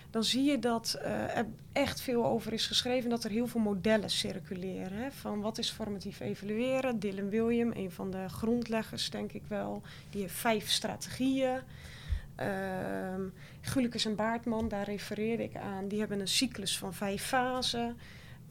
dan 0.09 0.23
zie 0.23 0.43
je 0.43 0.59
dat 0.59 0.99
eh, 1.01 1.37
er 1.37 1.45
echt 1.71 2.01
veel 2.01 2.25
over 2.25 2.53
is 2.53 2.67
geschreven. 2.67 3.09
Dat 3.09 3.23
er 3.23 3.31
heel 3.31 3.47
veel 3.47 3.61
modellen 3.61 4.09
circuleren. 4.09 4.97
Hè, 4.97 5.11
van 5.11 5.41
wat 5.41 5.57
is 5.57 5.69
formatief 5.69 6.19
evalueren? 6.19 6.99
Dylan 6.99 7.29
William, 7.29 7.71
een 7.73 7.91
van 7.91 8.11
de 8.11 8.29
grondleggers, 8.29 9.09
denk 9.09 9.31
ik 9.31 9.43
wel. 9.47 9.81
Die 10.09 10.21
heeft 10.21 10.33
vijf 10.35 10.69
strategieën. 10.69 11.59
Ehm 12.35 13.21
Gulikes 13.61 14.05
en 14.05 14.15
Baartman, 14.15 14.67
daar 14.67 14.85
refereerde 14.85 15.43
ik 15.43 15.55
aan. 15.55 15.87
Die 15.87 15.99
hebben 15.99 16.19
een 16.19 16.27
cyclus 16.27 16.77
van 16.77 16.93
vijf 16.93 17.23
fasen. 17.23 17.97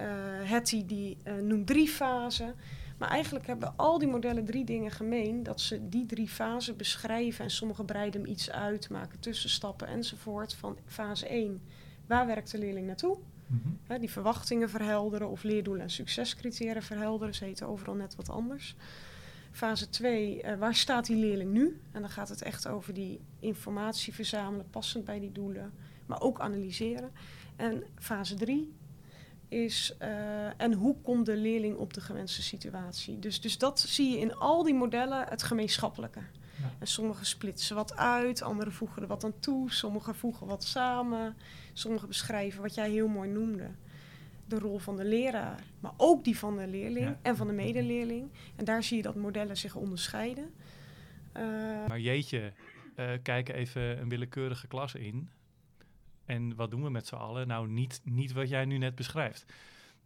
Uh, 0.00 0.06
Hetty 0.50 0.86
die 0.86 1.16
uh, 1.24 1.34
noemt 1.34 1.66
drie 1.66 1.88
fasen. 1.88 2.54
Maar 2.98 3.08
eigenlijk 3.08 3.46
hebben 3.46 3.72
al 3.76 3.98
die 3.98 4.08
modellen 4.08 4.44
drie 4.44 4.64
dingen 4.64 4.90
gemeen. 4.90 5.42
Dat 5.42 5.60
ze 5.60 5.88
die 5.88 6.06
drie 6.06 6.28
fasen 6.28 6.76
beschrijven 6.76 7.44
en 7.44 7.50
sommigen 7.50 7.84
breiden 7.84 8.20
hem 8.20 8.30
iets 8.30 8.50
uit, 8.50 8.90
maken 8.90 9.20
tussenstappen 9.20 9.88
enzovoort. 9.88 10.54
Van 10.54 10.76
fase 10.86 11.28
1, 11.28 11.60
waar 12.06 12.26
werkt 12.26 12.50
de 12.50 12.58
leerling 12.58 12.86
naartoe? 12.86 13.18
Mhm. 13.46 14.00
Die 14.00 14.10
verwachtingen 14.10 14.70
verhelderen 14.70 15.28
of 15.28 15.42
leerdoelen 15.42 15.82
en 15.82 15.90
succescriteria 15.90 16.82
verhelderen. 16.82 17.34
Ze 17.34 17.44
heten 17.44 17.66
overal 17.66 17.94
net 17.94 18.14
wat 18.14 18.28
anders. 18.28 18.76
Fase 19.50 19.88
2, 19.88 20.42
eh, 20.42 20.58
waar 20.58 20.74
staat 20.74 21.06
die 21.06 21.16
leerling 21.16 21.52
nu? 21.52 21.80
En 21.92 22.00
dan 22.00 22.10
gaat 22.10 22.28
het 22.28 22.42
echt 22.42 22.68
over 22.68 22.94
die 22.94 23.20
informatie 23.38 24.14
verzamelen, 24.14 24.70
passend 24.70 25.04
bij 25.04 25.20
die 25.20 25.32
doelen, 25.32 25.72
maar 26.06 26.20
ook 26.20 26.40
analyseren. 26.40 27.10
En 27.56 27.84
fase 27.98 28.34
3 28.34 28.72
is, 29.48 29.94
eh, 29.98 30.60
en 30.60 30.72
hoe 30.72 30.96
komt 31.02 31.26
de 31.26 31.36
leerling 31.36 31.76
op 31.76 31.94
de 31.94 32.00
gewenste 32.00 32.42
situatie? 32.42 33.18
Dus, 33.18 33.40
dus 33.40 33.58
dat 33.58 33.80
zie 33.80 34.10
je 34.10 34.18
in 34.18 34.34
al 34.34 34.62
die 34.62 34.74
modellen, 34.74 35.26
het 35.28 35.42
gemeenschappelijke. 35.42 36.20
Ja. 36.60 36.72
En 36.78 36.86
sommige 36.86 37.24
splitsen 37.24 37.76
wat 37.76 37.96
uit, 37.96 38.42
anderen 38.42 38.72
voegen 38.72 39.02
er 39.02 39.08
wat 39.08 39.24
aan 39.24 39.40
toe, 39.40 39.70
sommigen 39.72 40.14
voegen 40.14 40.46
wat 40.46 40.64
samen, 40.64 41.36
sommigen 41.72 42.08
beschrijven 42.08 42.62
wat 42.62 42.74
jij 42.74 42.90
heel 42.90 43.08
mooi 43.08 43.28
noemde. 43.30 43.70
De 44.46 44.58
rol 44.58 44.78
van 44.78 44.96
de 44.96 45.04
leraar, 45.04 45.62
maar 45.80 45.92
ook 45.96 46.24
die 46.24 46.38
van 46.38 46.56
de 46.56 46.66
leerling 46.66 47.06
Ja. 47.06 47.18
en 47.22 47.36
van 47.36 47.46
de 47.46 47.52
medeleerling. 47.52 48.30
En 48.56 48.64
daar 48.64 48.82
zie 48.82 48.96
je 48.96 49.02
dat 49.02 49.14
modellen 49.16 49.56
zich 49.56 49.74
onderscheiden. 49.74 50.50
Eh, 51.32 51.42
Maar 51.88 52.00
jeetje, 52.00 52.52
eh 52.94 53.10
kijk 53.22 53.48
even 53.48 54.00
een 54.00 54.08
willekeurige 54.08 54.66
klas 54.66 54.94
in. 54.94 55.28
En 56.28 56.54
wat 56.54 56.70
doen 56.70 56.82
we 56.82 56.90
met 56.90 57.06
z'n 57.06 57.14
allen? 57.14 57.46
Nou, 57.46 57.68
niet, 57.68 58.00
niet 58.04 58.32
wat 58.32 58.48
jij 58.48 58.64
nu 58.64 58.78
net 58.78 58.94
beschrijft. 58.94 59.44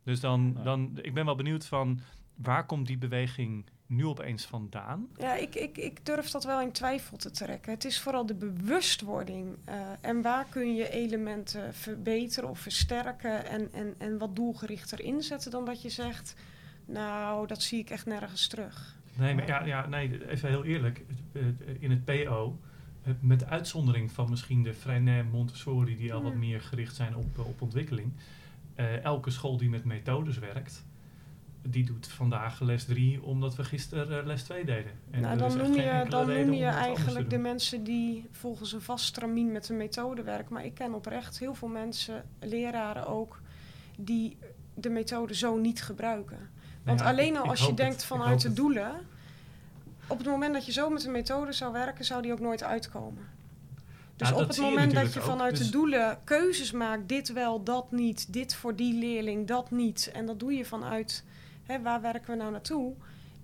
Dus 0.02 0.20
dan, 0.20 0.56
dan, 0.64 0.98
ik 1.02 1.14
ben 1.14 1.24
wel 1.24 1.34
benieuwd 1.34 1.66
van, 1.66 2.00
waar 2.34 2.66
komt 2.66 2.86
die 2.86 2.98
beweging 2.98 3.66
nu 3.86 4.06
opeens 4.06 4.44
vandaan? 4.46 5.08
Ja, 5.16 5.34
ik, 5.34 5.54
ik, 5.54 5.78
ik 5.78 6.06
durf 6.06 6.30
dat 6.30 6.44
wel 6.44 6.60
in 6.60 6.72
twijfel 6.72 7.16
te 7.16 7.30
trekken. 7.30 7.72
Het 7.72 7.84
is 7.84 8.00
vooral 8.00 8.26
de 8.26 8.34
bewustwording. 8.34 9.56
eh, 9.64 9.76
en 10.00 10.22
waar 10.22 10.46
kun 10.50 10.74
je 10.74 10.90
elementen 10.90 11.74
verbeteren 11.74 12.48
of 12.48 12.58
versterken 12.58 13.46
en, 13.46 13.72
en, 13.72 13.94
en 13.98 14.18
wat 14.18 14.36
doelgerichter 14.36 15.00
inzetten 15.00 15.50
dan 15.50 15.64
dat 15.64 15.82
je 15.82 15.90
zegt, 15.90 16.36
nou, 16.84 17.46
dat 17.46 17.62
zie 17.62 17.78
ik 17.78 17.90
echt 17.90 18.06
nergens 18.06 18.46
terug. 18.46 18.96
Nee, 19.16 19.34
maar 19.34 19.46
ja, 19.46 19.64
ja, 19.64 19.86
nee, 19.86 20.28
even 20.28 20.48
heel 20.48 20.64
eerlijk. 20.64 21.04
In 21.78 21.90
het 21.90 22.04
PO, 22.04 22.58
met 23.20 23.46
uitzondering 23.46 24.12
van 24.12 24.30
misschien 24.30 24.62
de 24.62 24.74
Freinet 24.74 25.32
Montessori, 25.32 25.96
die 25.96 26.14
al 26.14 26.22
wat 26.22 26.34
meer 26.34 26.60
gericht 26.60 26.96
zijn 26.96 27.16
op, 27.16 27.38
eh, 27.38 27.46
op 27.46 27.62
ontwikkeling. 27.62 28.12
eh, 28.74 29.04
elke 29.04 29.30
school 29.30 29.56
die 29.56 29.68
met 29.68 29.84
methodes 29.84 30.38
werkt, 30.38 30.84
die 31.62 31.84
doet 31.84 32.08
vandaag 32.08 32.60
les 32.60 32.84
3 32.84 33.22
omdat 33.22 33.56
we 33.56 33.64
gisteren 33.64 34.20
eh, 34.20 34.26
les 34.26 34.42
2 34.42 34.64
deden. 34.64 34.92
En 35.10 35.20
nou, 35.20 35.38
dan 35.38 35.56
noem 35.56 35.74
je, 35.74 36.06
dan 36.08 36.26
noem 36.26 36.52
je 36.52 36.64
eigenlijk 36.64 37.30
de 37.30 37.38
mensen 37.38 37.84
die 37.84 38.28
volgens 38.30 38.72
een 38.72 38.80
vast 38.80 39.04
stramien 39.04 39.52
met 39.52 39.68
een 39.68 39.76
methode 39.76 40.22
werken. 40.22 40.54
Maar 40.54 40.64
ik 40.64 40.74
ken 40.74 40.94
oprecht 40.94 41.38
heel 41.38 41.54
veel 41.54 41.68
mensen, 41.68 42.24
leraren 42.40 43.06
ook, 43.06 43.40
die 43.98 44.36
de 44.74 44.90
methode 44.90 45.34
zo 45.34 45.56
niet 45.56 45.82
gebruiken. 45.82 46.50
Want 46.82 46.98
Nou 46.98 47.10
ja, 47.10 47.16
alleen 47.16 47.36
al 47.36 47.48
als 47.48 47.66
je 47.66 47.74
denkt 47.74 47.94
het, 47.94 48.04
vanuit 48.04 48.40
de 48.40 48.52
doelen, 48.52 48.92
op 50.12 50.18
het 50.18 50.26
moment 50.26 50.54
dat 50.54 50.66
je 50.66 50.72
zo 50.72 50.90
met 50.90 51.04
een 51.04 51.12
methode 51.12 51.52
zou 51.52 51.72
werken, 51.72 52.04
zou 52.04 52.22
die 52.22 52.32
ook 52.32 52.40
nooit 52.40 52.62
uitkomen. 52.62 53.28
Dus 54.16 54.28
Ja, 54.28 54.34
op 54.34 54.48
het 54.48 54.58
moment 54.58 54.94
dat 54.94 55.12
je 55.12 55.20
ook. 55.20 55.26
vanuit 55.26 55.56
Dus- 55.56 55.66
de 55.66 55.72
doelen 55.72 56.18
keuzes 56.24 56.72
maakt, 56.72 57.08
dit 57.08 57.32
wel, 57.32 57.62
dat 57.62 57.92
niet, 57.92 58.32
dit 58.32 58.54
voor 58.54 58.76
die 58.76 58.94
leerling, 58.98 59.46
dat 59.46 59.70
niet, 59.70 60.10
en 60.12 60.26
dat 60.26 60.40
doe 60.40 60.52
je 60.52 60.64
vanuit 60.64 61.24
hè, 61.62 61.82
waar 61.82 62.00
werken 62.00 62.30
we 62.30 62.36
nou 62.36 62.50
naartoe, 62.50 62.94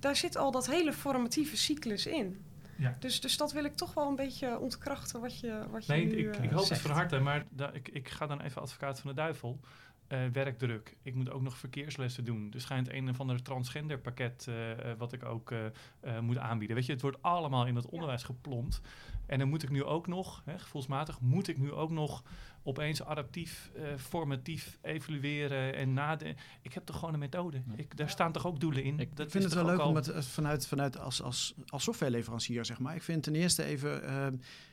daar 0.00 0.16
zit 0.16 0.36
al 0.36 0.50
dat 0.50 0.66
hele 0.66 0.92
formatieve 0.92 1.56
cyclus 1.56 2.06
in. 2.06 2.42
Ja. 2.76 2.96
Dus, 2.98 3.20
dus 3.20 3.36
dat 3.36 3.52
wil 3.52 3.64
ik 3.64 3.76
toch 3.76 3.94
wel 3.94 4.08
een 4.08 4.16
beetje 4.16 4.58
ontkrachten 4.58 5.20
wat 5.20 5.40
je, 5.40 5.62
wat 5.70 5.86
je 5.86 5.92
Nee, 5.92 6.04
nu 6.06 6.12
ik, 6.28 6.36
eh, 6.36 6.44
ik 6.44 6.50
hoop 6.50 6.68
het 6.68 6.78
van 6.78 6.90
harte, 6.90 7.18
maar 7.18 7.44
da- 7.50 7.70
ik, 7.72 7.88
ik 7.88 8.08
ga 8.08 8.26
dan 8.26 8.40
even 8.40 8.62
advocaat 8.62 9.00
van 9.00 9.10
de 9.10 9.16
duivel. 9.16 9.58
Eh, 10.08 10.26
werkdruk. 10.32 10.96
Ik 11.02 11.14
moet 11.14 11.30
ook 11.30 11.42
nog 11.42 11.58
verkeerslessen 11.58 12.24
doen. 12.24 12.50
Er 12.54 12.60
schijnt 12.60 12.92
een 12.92 13.08
of 13.08 13.20
ander 13.20 13.42
transgender 13.42 13.98
pakket 13.98 14.46
eh, 14.48 14.70
eh, 14.70 14.98
wat 14.98 15.12
ik 15.12 15.24
ook 15.24 15.52
moet 16.20 16.38
aanbieden. 16.38 16.76
Weet 16.76 16.86
je, 16.86 16.92
het 16.92 17.00
wordt 17.00 17.22
allemaal 17.22 17.66
in 17.66 17.76
het 17.76 17.86
onderwijs 17.86 18.22
geplompt. 18.22 18.80
En 19.26 19.38
dan 19.38 19.48
moet 19.48 19.62
ik 19.62 19.70
nu 19.70 19.84
ook 19.84 20.06
nog, 20.06 20.42
hè, 20.44 20.58
gevoelsmatig, 20.58 21.20
moet 21.20 21.48
ik 21.48 21.58
nu 21.58 21.72
ook 21.72 21.90
nog 21.90 22.22
opeens 22.68 23.02
adaptief, 23.02 23.70
eh, 23.74 23.82
formatief 23.96 24.78
evalueren 24.82 25.74
en 25.74 25.92
nadenken. 25.92 26.42
Ik 26.62 26.74
heb 26.74 26.84
toch 26.84 26.98
gewoon 26.98 27.14
een 27.14 27.20
methode. 27.20 27.62
Ja. 27.66 27.72
Ik, 27.76 27.96
daar 27.96 28.10
staan 28.10 28.32
toch 28.32 28.46
ook 28.46 28.60
doelen 28.60 28.82
in. 28.82 28.98
Ik 28.98 29.16
Dat 29.16 29.30
vind 29.30 29.44
het 29.44 29.54
wel 29.54 29.64
leuk 29.64 29.84
om 29.84 29.94
het 29.94 30.08
eh, 30.08 30.20
vanuit, 30.20 30.66
vanuit 30.66 30.98
als, 30.98 31.22
als, 31.22 31.54
als 31.66 31.82
softwareleverancier, 31.82 32.64
zeg 32.64 32.78
maar. 32.78 32.94
Ik 32.94 33.02
vind 33.02 33.22
ten 33.22 33.34
eerste 33.34 33.64
even, 33.64 34.04
eh, 34.04 34.26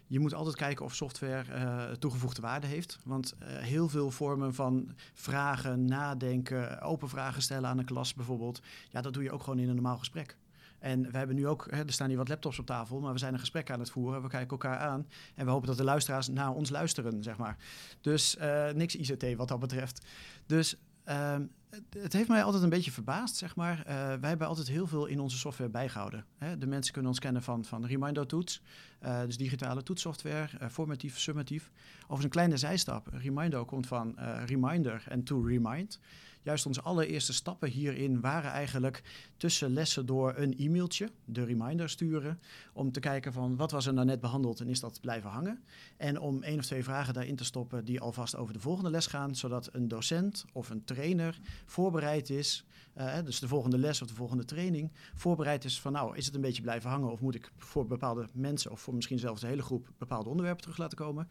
je 0.07 0.19
moet 0.19 0.33
altijd 0.33 0.55
kijken 0.55 0.85
of 0.85 0.95
software 0.95 1.51
eh, 1.51 1.91
toegevoegde 1.91 2.41
waarde 2.41 2.67
heeft. 2.67 2.99
Want 3.03 3.33
eh, 3.39 3.57
heel 3.57 3.89
veel 3.89 4.11
vormen 4.11 4.53
van 4.53 4.95
vragen, 5.13 5.85
nadenken, 5.85 6.81
open 6.81 7.09
vragen 7.09 7.41
stellen 7.41 7.69
aan 7.69 7.77
een 7.77 7.85
klas 7.85 8.13
bijvoorbeeld. 8.13 8.61
Ja, 8.89 9.01
dat 9.01 9.13
doe 9.13 9.23
je 9.23 9.31
ook 9.31 9.43
gewoon 9.43 9.59
in 9.59 9.69
een 9.69 9.75
normaal 9.75 9.97
gesprek. 9.97 10.37
En 10.79 11.11
we 11.11 11.17
hebben 11.17 11.35
nu 11.35 11.47
ook, 11.47 11.67
hè, 11.69 11.85
er 11.85 11.93
staan 11.93 12.07
hier 12.07 12.17
wat 12.17 12.27
laptops 12.27 12.59
op 12.59 12.65
tafel, 12.65 12.99
maar 12.99 13.13
we 13.13 13.19
zijn 13.19 13.33
een 13.33 13.39
gesprek 13.39 13.71
aan 13.71 13.79
het 13.79 13.91
voeren. 13.91 14.21
We 14.21 14.27
kijken 14.27 14.49
elkaar 14.49 14.77
aan 14.77 15.07
en 15.35 15.45
we 15.45 15.51
hopen 15.51 15.67
dat 15.67 15.77
de 15.77 15.83
luisteraars 15.83 16.27
naar 16.27 16.51
ons 16.51 16.69
luisteren, 16.69 17.23
zeg 17.23 17.37
maar. 17.37 17.57
Dus 18.01 18.37
eh, 18.37 18.71
niks 18.71 18.95
ICT 18.95 19.35
wat 19.35 19.47
dat 19.47 19.59
betreft. 19.59 20.05
Dus 20.45 20.75
ehm, 21.03 21.45
het, 21.89 22.13
heeft 22.13 22.27
mij 22.27 22.43
altijd 22.43 22.63
een 22.63 22.69
beetje 22.69 22.91
verbaasd, 22.91 23.35
zeg 23.35 23.55
maar. 23.55 23.79
Eh, 23.79 23.95
wij 23.95 24.29
hebben 24.29 24.47
altijd 24.47 24.67
heel 24.67 24.87
veel 24.87 25.05
in 25.05 25.19
onze 25.19 25.37
software 25.37 25.69
bijgehouden. 25.69 26.25
Hè? 26.37 26.57
De 26.57 26.67
mensen 26.67 26.93
kunnen 26.93 27.11
ons 27.11 27.19
kennen 27.19 27.43
van, 27.43 27.65
van 27.65 27.85
Remindo-toets, 27.85 28.61
eh, 28.99 29.21
dus 29.21 29.37
digitale 29.37 29.83
toetssoftware, 29.83 30.69
formatief, 30.69 31.19
summatief. 31.19 31.71
Overigens 31.97 32.23
een 32.23 32.29
kleine 32.29 32.57
zijstap. 32.57 33.07
Remindo 33.11 33.65
komt 33.65 33.87
van 33.87 34.15
reminder 34.45 35.03
en 35.07 35.23
to 35.23 35.41
remind. 35.41 35.99
Juist 36.45 36.65
onze 36.65 36.81
allereerste 36.81 37.33
stappen 37.33 37.69
hierin 37.69 38.21
waren 38.21 38.51
eigenlijk 38.51 39.03
tussen 39.37 39.73
lessen 39.73 40.05
door 40.05 40.33
een 40.37 40.57
e-mailtje, 40.57 41.09
de 41.25 41.43
reminder 41.43 41.89
sturen, 41.89 42.39
om 42.73 42.91
te 42.91 42.99
kijken 42.99 43.33
van 43.33 43.55
wat 43.55 43.71
was 43.71 43.85
er 43.85 43.93
nou 43.93 44.05
net 44.05 44.19
behandeld 44.19 44.59
en 44.59 44.67
is 44.67 44.79
dat 44.79 45.01
blijven 45.01 45.29
hangen. 45.29 45.63
En 45.97 46.19
om 46.19 46.43
één 46.43 46.59
of 46.59 46.65
twee 46.65 46.83
vragen 46.83 47.13
daarin 47.13 47.35
te 47.35 47.43
stoppen 47.43 47.85
die 47.85 47.99
alvast 47.99 48.35
over 48.35 48.53
de 48.53 48.59
volgende 48.59 48.89
les 48.89 49.07
gaan, 49.07 49.35
zodat 49.35 49.69
een 49.71 49.87
docent 49.87 50.45
of 50.53 50.69
een 50.69 50.83
trainer 50.83 51.39
voorbereid 51.65 52.29
is, 52.29 52.65
eh, 52.93 53.23
dus 53.23 53.39
de 53.39 53.47
volgende 53.47 53.77
les 53.77 54.01
of 54.01 54.07
de 54.07 54.13
volgende 54.13 54.45
training, 54.45 54.91
voorbereid 55.15 55.63
is 55.63 55.81
van 55.81 55.91
nou, 55.91 56.17
is 56.17 56.25
het 56.25 56.35
een 56.35 56.41
beetje 56.41 56.61
blijven 56.61 56.89
hangen 56.89 57.11
of 57.11 57.21
moet 57.21 57.35
ik 57.35 57.51
voor 57.57 57.87
bepaalde 57.87 58.27
mensen 58.33 58.71
of 58.71 58.81
voor 58.81 58.93
misschien 58.95 59.19
zelfs 59.19 59.41
de 59.41 59.47
hele 59.47 59.63
groep 59.63 59.91
bepaalde 59.97 60.29
onderwerpen 60.29 60.61
terug 60.61 60.77
laten 60.77 60.97
komen. 60.97 61.29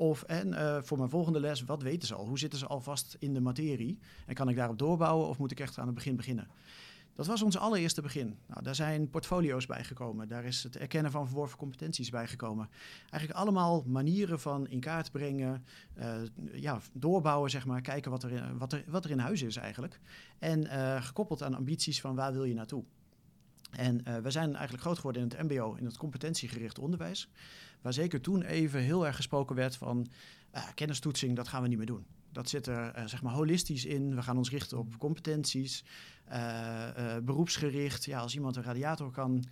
Of 0.00 0.22
en 0.22 0.54
eh, 0.54 0.82
voor 0.82 0.98
mijn 0.98 1.10
volgende 1.10 1.40
les, 1.40 1.64
wat 1.64 1.82
weten 1.82 2.08
ze 2.08 2.14
al? 2.14 2.26
Hoe 2.26 2.38
zitten 2.38 2.58
ze 2.58 2.66
alvast 2.66 3.16
in 3.18 3.34
de 3.34 3.40
materie? 3.40 3.98
En 4.26 4.34
kan 4.34 4.48
ik 4.48 4.56
daarop 4.56 4.78
doorbouwen 4.78 5.28
of 5.28 5.38
moet 5.38 5.50
ik 5.50 5.60
echt 5.60 5.78
aan 5.78 5.86
het 5.86 5.94
begin 5.94 6.16
beginnen? 6.16 6.48
Dat 7.14 7.26
was 7.26 7.42
ons 7.42 7.58
allereerste 7.58 8.02
begin. 8.02 8.38
Nou, 8.46 8.62
daar 8.62 8.74
zijn 8.74 9.10
portfolio's 9.10 9.66
bijgekomen. 9.66 10.28
Daar 10.28 10.44
is 10.44 10.62
het 10.62 10.76
erkennen 10.76 11.10
van 11.10 11.26
verworven 11.26 11.58
competenties 11.58 12.10
bijgekomen. 12.10 12.68
Eigenlijk 13.10 13.40
allemaal 13.40 13.84
manieren 13.86 14.40
van 14.40 14.68
in 14.68 14.80
kaart 14.80 15.12
brengen, 15.12 15.64
eh, 15.94 16.14
ja, 16.52 16.80
doorbouwen, 16.92 17.50
zeg 17.50 17.66
maar. 17.66 17.80
Kijken 17.80 18.10
wat 18.10 18.22
er, 18.22 18.30
in, 18.30 18.58
wat, 18.58 18.72
er, 18.72 18.84
wat 18.86 19.04
er 19.04 19.10
in 19.10 19.18
huis 19.18 19.42
is 19.42 19.56
eigenlijk. 19.56 20.00
En 20.38 20.66
eh, 20.66 21.02
gekoppeld 21.02 21.42
aan 21.42 21.54
ambities 21.54 22.00
van 22.00 22.14
waar 22.14 22.32
wil 22.32 22.44
je 22.44 22.54
naartoe. 22.54 22.84
En 23.70 24.04
eh, 24.04 24.16
we 24.16 24.30
zijn 24.30 24.52
eigenlijk 24.52 24.82
groot 24.82 24.96
geworden 24.96 25.22
in 25.22 25.28
het 25.28 25.50
MBO, 25.50 25.74
in 25.74 25.84
het 25.84 25.96
competentiegericht 25.96 26.78
onderwijs. 26.78 27.28
Waar 27.80 27.92
zeker 27.92 28.20
toen 28.20 28.42
even 28.42 28.80
heel 28.80 29.06
erg 29.06 29.16
gesproken 29.16 29.56
werd 29.56 29.76
van 29.76 30.08
eh, 30.50 30.62
kennistoetsing, 30.74 31.36
dat 31.36 31.48
gaan 31.48 31.62
we 31.62 31.68
niet 31.68 31.78
meer 31.78 31.86
doen. 31.86 32.06
Dat 32.32 32.48
zit 32.48 32.66
er 32.66 32.90
eh, 32.92 33.06
zeg 33.06 33.22
maar 33.22 33.32
holistisch 33.32 33.84
in. 33.84 34.14
We 34.14 34.22
gaan 34.22 34.36
ons 34.36 34.50
richten 34.50 34.78
op 34.78 34.98
competenties, 34.98 35.84
eh, 36.24 37.16
eh, 37.16 37.22
beroepsgericht. 37.24 38.04
Ja, 38.04 38.20
als 38.20 38.34
iemand 38.34 38.56
een 38.56 38.62
radiator 38.62 39.10
kan, 39.10 39.44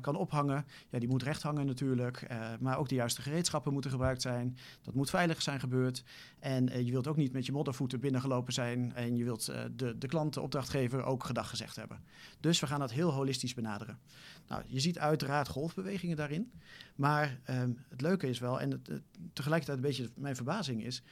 kan 0.00 0.16
ophangen, 0.16 0.66
ja, 0.90 0.98
die 0.98 1.08
moet 1.08 1.22
recht 1.22 1.42
hangen 1.42 1.66
natuurlijk. 1.66 2.26
maar 2.60 2.78
ook 2.78 2.88
de 2.88 2.94
juiste 2.94 3.22
gereedschappen 3.22 3.72
moeten 3.72 3.90
gebruikt 3.90 4.22
zijn. 4.22 4.56
Dat 4.82 4.94
moet 4.94 5.10
veilig 5.10 5.42
zijn 5.42 5.60
gebeurd. 5.60 6.04
En 6.38 6.84
je 6.84 6.90
wilt 6.90 7.06
ook 7.06 7.16
niet 7.16 7.32
met 7.32 7.46
je 7.46 7.52
moddervoeten 7.52 8.00
binnengelopen 8.00 8.52
zijn. 8.52 8.94
En 8.94 9.16
je 9.16 9.24
wilt 9.24 9.44
de, 9.76 9.98
de 9.98 10.06
klant, 10.06 10.34
de 10.34 10.40
opdrachtgever, 10.40 11.02
ook 11.04 11.24
gedag 11.24 11.48
gezegd 11.48 11.76
hebben. 11.76 12.00
Dus 12.40 12.60
we 12.60 12.66
gaan 12.66 12.80
dat 12.80 12.92
heel 12.92 13.10
holistisch 13.10 13.54
benaderen. 13.54 13.98
Nou, 14.48 14.62
je 14.66 14.80
ziet 14.80 14.98
uiteraard 14.98 15.48
golfbewegingen 15.48 16.16
daarin. 16.16 16.52
Maar 16.94 17.40
ehm, 17.44 17.70
het 17.88 18.00
leuke 18.00 18.28
is 18.28 18.38
wel, 18.38 18.60
en 18.60 18.70
het- 18.70 19.02
tegelijkertijd 19.32 19.78
een 19.78 19.84
beetje 19.84 20.10
mijn 20.14 20.36
verbazing 20.36 20.84
is, 20.84 21.02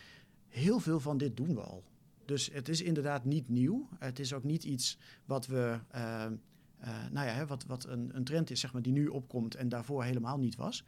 heel 0.49 0.81
veel 0.81 1.01
van 1.01 1.19
dit 1.19 1.37
doen 1.37 1.55
we 1.55 1.61
al. 1.61 1.85
Dus 2.25 2.51
het 2.53 2.69
is 2.69 2.83
inderdaad 2.83 3.25
niet 3.25 3.49
nieuw. 3.49 3.89
Het 3.99 4.19
is 4.19 4.33
ook 4.33 4.45
niet 4.45 4.65
iets 4.65 4.99
wat 5.25 5.47
we, 5.47 5.79
ehm, 5.91 6.35
eh, 6.79 7.07
nou 7.11 7.27
ja, 7.27 7.47
wat, 7.47 7.65
wat 7.65 7.85
een, 7.85 8.17
een 8.17 8.25
trend 8.25 8.51
is, 8.51 8.61
zeg 8.61 8.73
maar, 8.73 8.83
die 8.83 8.93
nu 8.93 9.07
opkomt 9.07 9.55
en 9.55 9.69
daarvoor 9.69 10.05
helemaal 10.05 10.39
niet 10.39 10.57
was. 10.57 10.85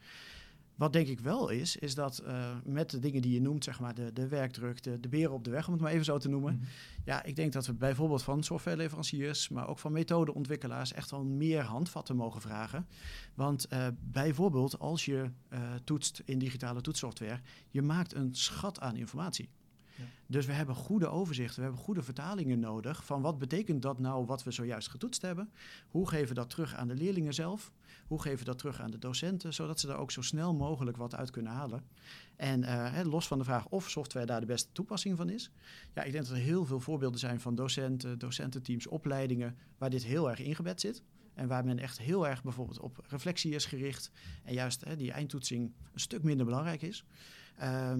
Wat 0.80 0.92
denk 0.92 1.08
ik 1.08 1.20
wel 1.20 1.48
is, 1.48 1.76
is 1.76 1.94
dat 1.94 2.22
uh, 2.26 2.50
met 2.64 2.90
de 2.90 2.98
dingen 2.98 3.22
die 3.22 3.32
je 3.32 3.40
noemt, 3.40 3.64
zeg 3.64 3.80
maar 3.80 3.94
de, 3.94 4.12
de 4.12 4.28
werkdruk, 4.28 4.82
de, 4.82 5.00
de 5.00 5.08
beren 5.08 5.32
op 5.32 5.44
de 5.44 5.50
weg, 5.50 5.66
om 5.66 5.72
het 5.72 5.82
maar 5.82 5.92
even 5.92 6.04
zo 6.04 6.18
te 6.18 6.28
noemen. 6.28 6.54
Mhm. 6.54 6.64
Ja, 7.04 7.22
ik 7.22 7.36
denk 7.36 7.52
dat 7.52 7.66
we 7.66 7.72
bijvoorbeeld 7.72 8.22
van 8.22 8.42
softwareleveranciers, 8.42 9.48
maar 9.48 9.68
ook 9.68 9.78
van 9.78 9.92
methodeontwikkelaars 9.92 10.92
echt 10.92 11.10
wel 11.10 11.24
meer 11.24 11.62
handvatten 11.62 12.16
mogen 12.16 12.40
vragen. 12.40 12.86
Want 13.34 13.66
uh, 13.72 13.86
bijvoorbeeld 14.00 14.78
als 14.78 15.04
je 15.04 15.30
uh, 15.52 15.58
toetst 15.84 16.22
in 16.24 16.38
digitale 16.38 16.80
toetssoftware, 16.80 17.40
je 17.70 17.82
maakt 17.82 18.14
een 18.14 18.34
schat 18.34 18.80
aan 18.80 18.96
informatie. 18.96 19.48
Dus 20.26 20.46
we 20.46 20.52
hebben 20.52 20.74
goede 20.74 21.08
overzichten, 21.08 21.56
we 21.56 21.62
hebben 21.62 21.80
goede 21.84 22.02
vertalingen 22.02 22.58
nodig 22.58 23.04
van 23.04 23.22
wat 23.22 23.38
betekent 23.38 23.82
dat 23.82 23.98
nou 23.98 24.26
wat 24.26 24.42
we 24.42 24.50
zojuist 24.50 24.88
getoetst 24.88 25.22
hebben? 25.22 25.50
Hoe 25.88 26.08
geven 26.08 26.28
we 26.28 26.34
dat 26.34 26.50
terug 26.50 26.74
aan 26.74 26.88
de 26.88 26.94
leerlingen 26.94 27.34
zelf? 27.34 27.72
Hoe 28.06 28.22
geven 28.22 28.38
we 28.38 28.44
dat 28.44 28.58
terug 28.58 28.80
aan 28.80 28.90
de 28.90 28.98
docenten, 28.98 29.54
zodat 29.54 29.80
ze 29.80 29.86
daar 29.86 29.98
ook 29.98 30.10
zo 30.10 30.22
snel 30.22 30.54
mogelijk 30.54 30.96
wat 30.96 31.14
uit 31.14 31.30
kunnen 31.30 31.52
halen? 31.52 31.84
En 32.36 32.62
uh, 32.62 33.00
los 33.04 33.26
van 33.26 33.38
de 33.38 33.44
vraag 33.44 33.66
of 33.68 33.90
software 33.90 34.26
daar 34.26 34.40
de 34.40 34.46
beste 34.46 34.72
toepassing 34.72 35.16
van 35.16 35.28
is. 35.28 35.50
Ja, 35.94 36.02
ik 36.02 36.12
denk 36.12 36.24
dat 36.24 36.36
er 36.36 36.42
heel 36.42 36.64
veel 36.64 36.80
voorbeelden 36.80 37.20
zijn 37.20 37.40
van 37.40 37.54
docenten, 37.54 38.18
docententeams, 38.18 38.86
opleidingen, 38.86 39.56
waar 39.78 39.90
dit 39.90 40.04
heel 40.04 40.30
erg 40.30 40.38
ingebed 40.38 40.80
zit. 40.80 41.02
En 41.34 41.48
waar 41.48 41.64
men 41.64 41.78
echt 41.78 41.98
heel 41.98 42.28
erg 42.28 42.42
bijvoorbeeld 42.42 42.80
op 42.80 43.04
reflectie 43.08 43.54
is 43.54 43.66
gericht. 43.66 44.10
En 44.44 44.54
juist 44.54 44.98
die 44.98 45.12
eindtoetsing 45.12 45.72
een 45.92 46.00
stuk 46.00 46.22
minder 46.22 46.46
belangrijk 46.46 46.82
is. 46.82 47.04
Uh, 47.60 47.92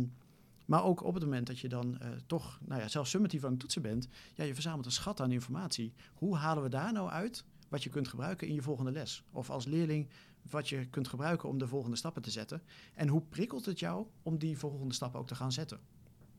maar 0.71 0.85
ook 0.85 1.03
op 1.05 1.15
het 1.15 1.23
moment 1.23 1.47
dat 1.47 1.59
je 1.59 1.69
dan 1.69 1.99
uh, 2.03 2.09
toch, 2.27 2.61
nou 2.67 2.81
ja, 2.81 2.89
zelfs 2.89 3.11
summatief 3.11 3.45
aan 3.45 3.51
het 3.51 3.61
toetsen 3.61 3.83
bent, 3.83 4.09
ja, 4.35 4.45
je 4.45 4.55
verzamelt 4.55 4.87
een 4.87 4.93
schat 4.93 5.21
aan 5.21 5.33
informatie. 5.33 5.93
Hoe 6.15 6.37
halen 6.37 6.63
we 6.63 6.69
daar 6.69 6.93
nou 6.93 7.11
uit 7.11 7.45
wat 7.69 7.83
je 7.83 7.91
kunt 7.91 8.09
gebruiken 8.09 8.49
in 8.49 8.55
je 8.55 8.63
volgende 8.63 8.91
les? 8.91 9.23
Of 9.33 9.51
als 9.51 9.65
leerling 9.65 10.09
wat 10.51 10.69
je 10.69 10.87
kunt 10.87 11.09
gebruiken 11.09 11.49
om 11.49 11.59
de 11.59 11.67
volgende 11.67 11.97
stappen 11.97 12.23
te 12.23 12.31
zetten. 12.31 12.63
En 12.95 13.09
hoe 13.09 13.23
prikkelt 13.29 13.65
het 13.67 13.79
jou 13.79 14.07
om 14.23 14.39
die 14.39 14.59
volgende 14.59 14.95
stappen 14.95 15.21
ook 15.21 15.27
te 15.27 15.35
gaan 15.35 15.53
zetten? 15.53 15.81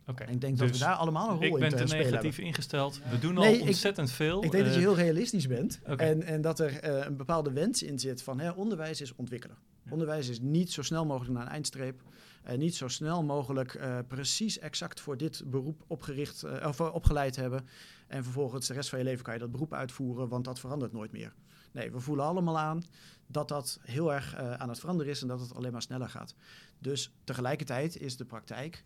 Okay, 0.06 0.28
en 0.28 0.34
ik 0.34 0.41
denk 0.41 0.58
dus 0.58 0.70
dat 0.70 0.80
we 0.80 0.86
daar 0.86 0.96
allemaal 0.96 1.30
een 1.30 1.36
rol 1.36 1.44
in 1.44 1.50
spelen 1.50 1.72
Ik 1.72 1.78
ben 1.78 1.88
te 1.88 1.96
negatief 1.96 2.38
ingesteld. 2.38 3.02
We 3.10 3.20
doen 3.20 3.34
nee, 3.34 3.62
al 3.62 3.67
ontzettend 3.67 4.10
ik, 4.10 4.15
veel. 4.15 4.44
Ik 4.44 4.52
denk 4.52 4.63
uh, 4.63 4.70
dat 4.70 4.80
je 4.80 4.88
eh, 4.88 4.88
heel 4.88 5.04
realistisch 5.04 5.48
bent. 5.48 5.80
Okay. 5.84 6.10
En, 6.10 6.24
en 6.24 6.41
dat 6.41 6.60
er 6.60 6.89
uh, 6.89 7.06
een 7.06 7.17
bepaalde 7.17 7.52
wens 7.52 7.84
in 7.84 8.00
zit 8.00 8.24
van 8.24 8.39
hè, 8.39 8.50
onderwijs 8.50 9.02
is 9.02 9.15
ontwikkelen. 9.15 9.58
Ja. 9.84 9.91
Onderwijs 9.91 10.30
is 10.30 10.39
niet 10.39 10.72
zo 10.72 10.82
snel 10.82 11.06
mogelijk 11.06 11.34
naar 11.34 11.46
een 11.46 11.52
eindstreep. 11.52 12.02
Uh, 12.49 12.58
niet 12.58 12.75
zo 12.75 12.88
snel 12.88 13.23
mogelijk 13.23 13.73
uh, 13.73 13.97
precies 14.08 14.60
exact 14.60 14.99
voor 14.99 15.17
dit 15.17 15.43
beroep 15.45 15.84
opgericht, 15.88 16.43
uh, 16.43 16.67
of 16.67 16.82
opgeleid 16.82 17.36
hebben. 17.36 17.67
En 18.08 18.23
vervolgens 18.23 18.67
de 18.67 18.73
rest 18.73 18.89
van 18.89 18.99
je 18.99 19.06
leven 19.06 19.23
kan 19.23 19.34
je 19.34 19.39
dat 19.39 19.51
beroep 19.51 19.73
uitvoeren, 19.73 20.27
want 20.27 20.45
dat 20.45 20.60
verandert 20.60 20.91
nooit 20.91 21.12
meer. 21.12 21.34
Nee, 21.71 21.91
we 21.91 21.99
voelen 21.99 22.25
allemaal 22.25 22.60
aan 22.60 22.84
dat 23.27 23.47
dat 23.47 23.80
heel 23.82 24.13
erg 24.13 24.36
aan 24.36 24.69
het 24.69 24.80
veranderen 24.80 25.12
is 25.12 25.21
en 25.21 25.27
dat 25.27 25.39
het 25.39 25.56
alleen 25.56 25.71
maar 25.71 25.82
sneller 25.82 26.10
gaat. 26.10 26.36
Dus 26.80 27.12
tegelijkertijd 27.23 27.97
is 27.97 28.17
de 28.17 28.25
praktijk 28.25 28.84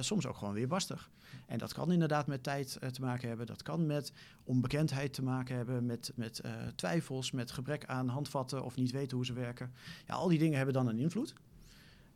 soms 0.00 0.26
ook 0.26 0.36
gewoon 0.36 0.54
weer 0.54 0.68
barstig. 0.68 1.10
En 1.46 1.58
dat 1.58 1.72
kan 1.72 1.92
inderdaad 1.92 2.26
met 2.26 2.42
tijd 2.42 2.78
te 2.92 3.00
maken 3.00 3.28
hebben. 3.28 3.46
Dat 3.46 3.62
kan 3.62 3.86
met 3.86 4.12
onbekendheid 4.44 5.12
te 5.12 5.22
maken 5.22 5.56
hebben, 5.56 5.86
met, 5.86 6.12
met 6.14 6.40
twijfels, 6.74 7.30
met 7.30 7.50
gebrek 7.50 7.84
aan 7.84 8.08
handvatten 8.08 8.64
of 8.64 8.76
niet 8.76 8.90
weten 8.90 9.16
hoe 9.16 9.26
ze 9.26 9.32
werken. 9.32 9.72
Ja, 10.06 10.14
al 10.14 10.28
die 10.28 10.38
dingen 10.38 10.56
hebben 10.56 10.74
dan 10.74 10.88
een 10.88 10.98
invloed. 10.98 11.34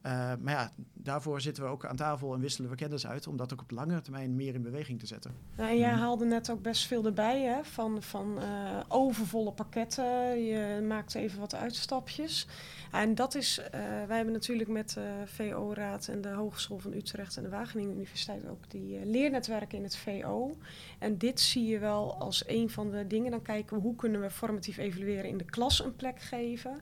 Uh, 0.06 0.32
maar 0.40 0.54
ja, 0.54 0.70
daarvoor 0.92 1.40
zitten 1.40 1.62
we 1.62 1.68
ook 1.68 1.86
aan 1.86 1.96
tafel 1.96 2.34
en 2.34 2.40
wisselen 2.40 2.70
we 2.70 2.76
kennis 2.76 3.06
uit 3.06 3.26
om 3.26 3.36
dat 3.36 3.52
ook 3.52 3.60
op 3.60 3.70
langere 3.70 4.00
termijn 4.00 4.34
meer 4.34 4.54
in 4.54 4.62
beweging 4.62 4.98
te 4.98 5.06
zetten. 5.06 5.34
Nou, 5.56 5.76
jij 5.76 5.90
haalde 5.90 6.24
net 6.24 6.50
ook 6.50 6.62
best 6.62 6.86
veel 6.86 7.04
erbij, 7.04 7.42
hè? 7.42 7.64
van, 7.64 8.02
van 8.02 8.38
uh, 8.38 8.80
overvolle 8.88 9.52
pakketten. 9.52 10.44
Je 10.44 10.84
maakt 10.88 11.14
even 11.14 11.40
wat 11.40 11.54
uitstapjes. 11.54 12.46
En 12.90 13.14
dat 13.14 13.34
is, 13.34 13.58
uh, 13.58 13.70
wij 14.06 14.16
hebben 14.16 14.32
natuurlijk 14.32 14.68
met 14.68 14.90
de 14.92 15.22
VO-raad 15.24 16.08
en 16.08 16.20
de 16.20 16.28
Hogeschool 16.28 16.78
van 16.78 16.92
Utrecht 16.92 17.36
en 17.36 17.42
de 17.42 17.48
Wageningen 17.48 17.94
Universiteit 17.94 18.48
ook 18.48 18.70
die 18.70 19.06
leernetwerken 19.06 19.78
in 19.78 19.84
het 19.84 19.96
VO. 19.96 20.56
En 20.98 21.18
dit 21.18 21.40
zie 21.40 21.66
je 21.66 21.78
wel 21.78 22.14
als 22.14 22.44
een 22.46 22.70
van 22.70 22.90
de 22.90 23.06
dingen. 23.06 23.30
Dan 23.30 23.42
kijken 23.42 23.76
we 23.76 23.82
hoe 23.82 23.96
kunnen 23.96 24.20
we 24.20 24.30
formatief 24.30 24.76
evalueren 24.76 25.30
in 25.30 25.38
de 25.38 25.44
klas 25.44 25.84
een 25.84 25.96
plek 25.96 26.20
geven. 26.20 26.80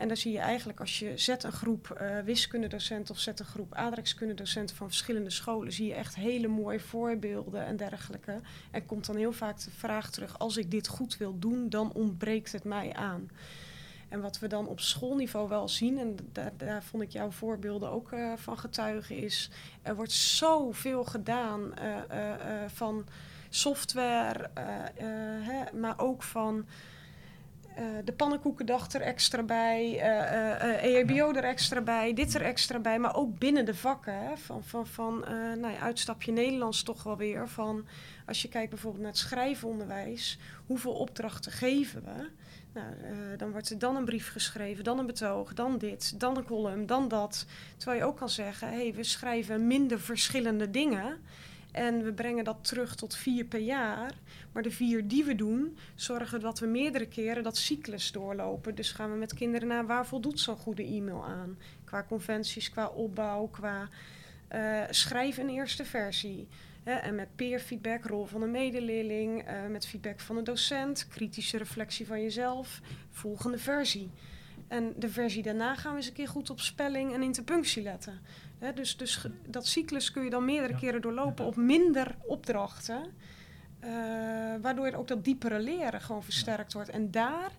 En 0.00 0.08
dan 0.08 0.16
zie 0.16 0.32
je 0.32 0.38
eigenlijk 0.38 0.80
als 0.80 0.98
je 0.98 1.12
zet 1.16 1.42
een 1.44 1.52
groep 1.52 1.98
uh, 2.00 2.18
wiskundedocenten 2.18 3.14
of 3.14 3.20
zet 3.20 3.40
een 3.40 3.46
groep 3.46 3.74
aardrijkskundedocenten 3.74 4.76
van 4.76 4.86
verschillende 4.86 5.30
scholen, 5.30 5.72
zie 5.72 5.86
je 5.86 5.94
echt 5.94 6.14
hele 6.14 6.48
mooie 6.48 6.80
voorbeelden 6.80 7.64
en 7.64 7.76
dergelijke. 7.76 8.40
En 8.70 8.86
komt 8.86 9.06
dan 9.06 9.16
heel 9.16 9.32
vaak 9.32 9.60
de 9.64 9.70
vraag 9.70 10.10
terug, 10.10 10.38
als 10.38 10.56
ik 10.56 10.70
dit 10.70 10.88
goed 10.88 11.16
wil 11.16 11.38
doen, 11.38 11.68
dan 11.68 11.92
ontbreekt 11.92 12.52
het 12.52 12.64
mij 12.64 12.94
aan. 12.94 13.30
En 14.08 14.20
wat 14.20 14.38
we 14.38 14.46
dan 14.46 14.66
op 14.66 14.80
schoolniveau 14.80 15.48
wel 15.48 15.68
zien, 15.68 15.98
en 15.98 16.16
daar, 16.32 16.52
daar 16.56 16.82
vond 16.82 17.02
ik 17.02 17.10
jouw 17.10 17.30
voorbeelden 17.30 17.90
ook 17.90 18.12
uh, 18.12 18.32
van 18.36 18.58
getuigen, 18.58 19.16
is 19.16 19.50
er 19.82 19.96
wordt 19.96 20.12
zoveel 20.12 21.04
gedaan 21.04 21.60
uh, 21.60 21.96
van 22.66 23.06
software, 23.48 24.50
hè, 25.40 25.78
maar 25.78 25.98
ook 25.98 26.22
van 26.22 26.66
uh, 27.80 27.86
de 28.04 28.12
pannenkoekendag 28.12 28.92
er 28.92 29.00
extra 29.00 29.42
bij, 29.42 29.92
uh, 29.92 30.00
uh, 30.00 30.84
EHBO 30.84 31.32
er 31.32 31.44
extra 31.44 31.80
bij, 31.80 32.14
dit 32.14 32.34
er 32.34 32.42
extra 32.42 32.78
bij, 32.78 32.98
maar 32.98 33.16
ook 33.16 33.38
binnen 33.38 33.64
de 33.64 33.74
vakken. 33.74 34.14
Hè, 34.14 34.36
van 34.36 34.64
van, 34.64 34.86
van 34.86 35.24
nou 35.60 35.72
ja, 35.72 35.78
uitstapje 35.78 36.32
Nederlands 36.32 36.82
toch 36.82 37.02
wel 37.02 37.16
weer. 37.16 37.48
Van, 37.48 37.86
als 38.26 38.42
je 38.42 38.48
kijkt 38.48 38.70
bijvoorbeeld 38.70 39.02
naar 39.02 39.12
het 39.12 39.20
schrijfonderwijs, 39.20 40.38
hoeveel 40.66 40.92
opdrachten 40.92 41.52
geven 41.52 42.04
we? 42.04 42.28
Nou, 42.72 42.86
dan 43.36 43.50
wordt 43.50 43.70
er 43.70 43.78
dan 43.78 43.96
een 43.96 44.04
brief 44.04 44.30
geschreven, 44.32 44.84
dan 44.84 44.98
een 44.98 45.06
betoog, 45.06 45.54
dan 45.54 45.78
dit, 45.78 46.20
dan 46.20 46.36
een 46.36 46.44
column, 46.44 46.86
dan 46.86 47.08
dat. 47.08 47.46
Terwijl 47.76 48.00
je 48.00 48.06
ook 48.06 48.16
kan 48.16 48.28
zeggen, 48.28 48.68
hey, 48.68 48.94
we 48.94 49.04
schrijven 49.04 49.66
minder 49.66 50.00
verschillende 50.00 50.70
dingen. 50.70 51.20
En 51.72 52.04
we 52.04 52.12
brengen 52.12 52.44
dat 52.44 52.64
terug 52.64 52.94
tot 52.96 53.16
vier 53.16 53.44
per 53.44 53.60
jaar. 53.60 54.14
Maar 54.52 54.62
de 54.62 54.70
vier 54.70 55.08
die 55.08 55.24
we 55.24 55.34
doen, 55.34 55.76
zorgen 55.94 56.40
dat 56.40 56.58
we 56.58 56.66
meerdere 56.66 57.08
keren 57.08 57.42
dat 57.42 57.56
cyclus 57.56 58.12
doorlopen. 58.12 58.74
Dus 58.74 58.92
gaan 58.92 59.12
we 59.12 59.16
met 59.16 59.34
kinderen 59.34 59.68
naar 59.68 59.86
waar 59.86 60.06
voldoet 60.06 60.40
zo'n 60.40 60.56
goede 60.56 60.84
e-mail 60.84 61.24
aan? 61.24 61.58
Qua 61.84 62.04
conventies, 62.08 62.70
qua 62.70 62.88
opbouw, 62.88 63.46
qua 63.46 63.88
uh, 64.54 64.82
schrijf 64.90 65.36
een 65.36 65.48
eerste 65.48 65.84
versie. 65.84 66.48
Hè, 66.82 66.92
en 66.92 67.14
met 67.14 67.36
peer 67.36 67.60
feedback, 67.60 68.04
rol 68.04 68.24
van 68.24 68.42
een 68.42 68.50
medeleerling, 68.50 69.48
uh, 69.48 69.66
met 69.66 69.86
feedback 69.86 70.20
van 70.20 70.36
een 70.36 70.44
docent, 70.44 71.08
kritische 71.08 71.58
reflectie 71.58 72.06
van 72.06 72.22
jezelf, 72.22 72.80
volgende 73.10 73.58
versie. 73.58 74.10
En 74.70 74.92
de 74.96 75.08
versie 75.08 75.42
daarna 75.42 75.74
gaan 75.74 75.90
we 75.90 75.96
eens 75.96 76.06
een 76.06 76.12
keer 76.12 76.28
goed 76.28 76.50
op 76.50 76.60
spelling 76.60 77.14
en 77.14 77.22
interpunctie 77.22 77.82
letten. 77.82 78.20
He, 78.58 78.72
dus, 78.72 78.96
dus 78.96 79.26
dat 79.46 79.66
cyclus 79.66 80.10
kun 80.10 80.24
je 80.24 80.30
dan 80.30 80.44
meerdere 80.44 80.72
ja. 80.72 80.78
keren 80.78 81.00
doorlopen 81.00 81.44
op 81.44 81.56
minder 81.56 82.16
opdrachten. 82.26 83.02
Uh, 83.84 83.90
waardoor 84.60 84.92
ook 84.92 85.08
dat 85.08 85.24
diepere 85.24 85.60
leren 85.60 86.00
gewoon 86.00 86.22
versterkt 86.22 86.72
wordt. 86.72 86.88
En 86.88 87.10
daar 87.10 87.50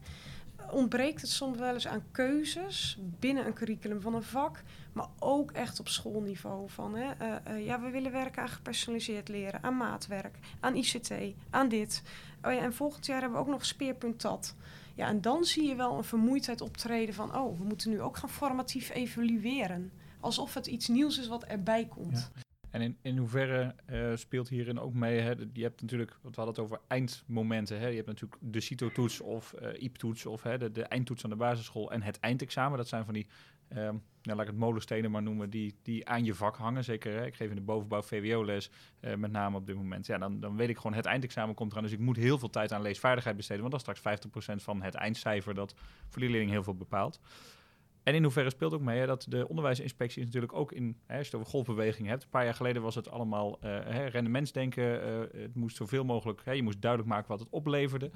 ontbreekt 0.69 1.21
het 1.21 1.29
soms 1.29 1.57
wel 1.57 1.73
eens 1.73 1.87
aan 1.87 2.03
keuzes 2.11 2.97
binnen 3.19 3.45
een 3.45 3.53
curriculum 3.53 4.01
van 4.01 4.15
een 4.15 4.23
vak. 4.23 4.63
Maar 4.93 5.07
ook 5.19 5.51
echt 5.51 5.79
op 5.79 5.87
schoolniveau. 5.87 6.69
Van, 6.69 6.95
hè, 6.95 7.11
uh, 7.21 7.35
uh, 7.47 7.65
ja, 7.65 7.81
we 7.81 7.89
willen 7.89 8.11
werken 8.11 8.41
aan 8.41 8.49
gepersonaliseerd 8.49 9.27
leren, 9.27 9.63
aan 9.63 9.77
maatwerk, 9.77 10.37
aan 10.59 10.75
ICT, 10.75 11.11
aan 11.49 11.69
dit. 11.69 12.03
Oh 12.43 12.53
ja, 12.53 12.59
en 12.59 12.73
volgend 12.73 13.05
jaar 13.05 13.21
hebben 13.21 13.39
we 13.39 13.45
ook 13.45 13.51
nog 13.51 13.65
speerpunt 13.65 14.21
dat. 14.21 14.55
Ja, 14.95 15.07
en 15.07 15.21
dan 15.21 15.43
zie 15.43 15.67
je 15.67 15.75
wel 15.75 15.97
een 15.97 16.03
vermoeidheid 16.03 16.61
optreden 16.61 17.15
van... 17.15 17.35
oh, 17.35 17.59
we 17.59 17.63
moeten 17.63 17.89
nu 17.89 18.01
ook 18.01 18.17
gaan 18.17 18.29
formatief 18.29 18.89
evalueren 18.89 19.91
alsof 20.21 20.53
het 20.53 20.67
iets 20.67 20.87
nieuws 20.87 21.19
is 21.19 21.27
wat 21.27 21.43
erbij 21.43 21.85
komt. 21.85 22.31
En 22.69 22.81
in, 22.81 22.97
in 23.01 23.17
hoeverre 23.17 23.75
uh, 23.89 24.15
speelt 24.15 24.49
hierin 24.49 24.79
ook 24.79 24.93
mee? 24.93 25.19
Hè? 25.19 25.33
Je 25.53 25.63
hebt 25.63 25.81
natuurlijk, 25.81 26.11
wat 26.21 26.35
we 26.35 26.41
hadden 26.41 26.55
het 26.55 26.63
over 26.63 26.79
eindmomenten. 26.87 27.79
Hè? 27.79 27.87
Je 27.87 27.95
hebt 27.95 28.07
natuurlijk 28.07 28.41
de 28.41 28.59
CITO-toets 28.59 29.21
of 29.21 29.53
uh, 29.61 29.81
IEP-toets 29.81 30.25
of 30.25 30.43
hè, 30.43 30.57
de, 30.57 30.71
de, 30.71 30.83
eindtoets 30.83 31.23
aan 31.23 31.29
de 31.29 31.35
basisschool 31.35 31.91
en 31.91 32.01
het 32.01 32.19
eindexamen. 32.19 32.77
Dat 32.77 32.87
zijn 32.87 33.05
van 33.05 33.13
die, 33.13 33.27
um, 33.77 34.03
laat 34.21 34.39
ik 34.39 34.47
het 34.47 34.57
molenstenen 34.57 35.11
maar 35.11 35.21
noemen, 35.21 35.49
die, 35.49 35.75
die 35.83 36.07
aan 36.07 36.25
je 36.25 36.33
vak 36.33 36.55
hangen. 36.55 36.83
Zeker, 36.83 37.13
hè? 37.13 37.25
ik 37.25 37.35
geef 37.35 37.49
in 37.49 37.55
de 37.55 37.61
bovenbouw 37.61 38.01
VWO-les, 38.01 38.69
uh, 39.01 39.15
met 39.15 39.31
name 39.31 39.57
op 39.57 39.65
dit 39.65 39.75
moment. 39.75 40.05
Ja, 40.05 40.17
dan, 40.17 40.39
dan 40.39 40.55
weet 40.55 40.69
ik 40.69 40.77
gewoon, 40.77 40.93
het 40.93 41.05
eindexamen 41.05 41.55
komt 41.55 41.71
eraan. 41.71 41.83
Dus 41.83 41.91
ik 41.91 41.99
moet 41.99 42.17
heel 42.17 42.37
veel 42.37 42.49
tijd 42.49 42.71
aan 42.71 42.81
leesvaardigheid 42.81 43.35
besteden. 43.35 43.61
Want 43.61 43.83
dat 43.83 43.87
is 43.87 43.99
straks 43.99 44.25
50% 44.59 44.63
van 44.63 44.81
het 44.81 44.95
eindcijfer 44.95 45.53
dat 45.53 45.73
voor 46.09 46.21
die 46.21 46.29
leerling 46.29 46.51
heel 46.51 46.63
veel 46.63 46.75
bepaalt. 46.75 47.19
En 48.03 48.15
in 48.15 48.23
hoeverre 48.23 48.49
speelt 48.49 48.73
ook 48.73 48.81
mee 48.81 49.05
dat 49.05 49.25
de 49.29 49.47
onderwijsinspectie 49.47 50.19
is 50.19 50.25
natuurlijk 50.25 50.53
ook 50.53 50.71
in, 50.71 50.97
hè, 51.05 51.17
als 51.17 51.29
golfbeweging 51.43 52.07
hebt. 52.07 52.23
Een 52.23 52.29
paar 52.29 52.43
jaar 52.43 52.53
geleden 52.53 52.81
was 52.81 52.95
het 52.95 53.09
allemaal 53.09 53.57
uh, 53.63 53.79
hè, 53.83 54.05
rendementsdenken. 54.05 55.07
Uh, 55.07 55.41
het 55.41 55.55
moest 55.55 55.75
zoveel 55.75 56.03
mogelijk, 56.03 56.41
hè, 56.45 56.51
je 56.51 56.63
moest 56.63 56.81
duidelijk 56.81 57.11
maken 57.11 57.27
wat 57.27 57.39
het 57.39 57.49
opleverde. 57.49 58.11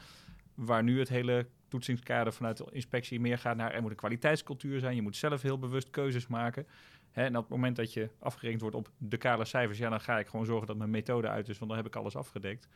Waar 0.56 0.84
nu 0.84 1.00
het 1.00 1.10
hele 1.10 1.48
toetsingskader 1.68 2.34
vanuit 2.34 2.58
de 2.58 2.66
inspectie 2.72 3.20
meer 3.20 3.38
gaat 3.38 3.58
naar 3.58 3.74
er 3.74 3.82
moet 3.82 3.92
een 3.92 3.98
kwaliteitscultuur 3.98 4.80
zijn. 4.80 4.96
Je 4.96 5.02
moet 5.02 5.16
zelf 5.16 5.42
heel 5.42 5.60
bewust 5.60 5.90
keuzes 5.90 6.28
maken. 6.28 6.68
Hè, 7.12 7.24
en 7.24 7.36
op 7.36 7.42
het 7.42 7.52
moment 7.52 7.76
dat 7.76 7.94
je 7.94 8.10
afgerekend 8.20 8.62
wordt 8.62 8.76
op 8.76 8.90
de 8.98 9.18
kale 9.18 9.46
cijfers, 9.46 9.78
ja, 9.78 9.90
dan 9.90 10.02
ga 10.02 10.20
ik 10.20 10.28
gewoon 10.28 10.46
zorgen 10.46 10.68
dat 10.68 10.78
mijn 10.78 10.90
methode 10.90 11.28
uit 11.28 11.50
is, 11.50 11.58
want 11.58 11.70
dan 11.72 11.80
heb 11.80 11.90
ik 11.90 11.96
alles 11.96 12.16
afgedekt. 12.16 12.68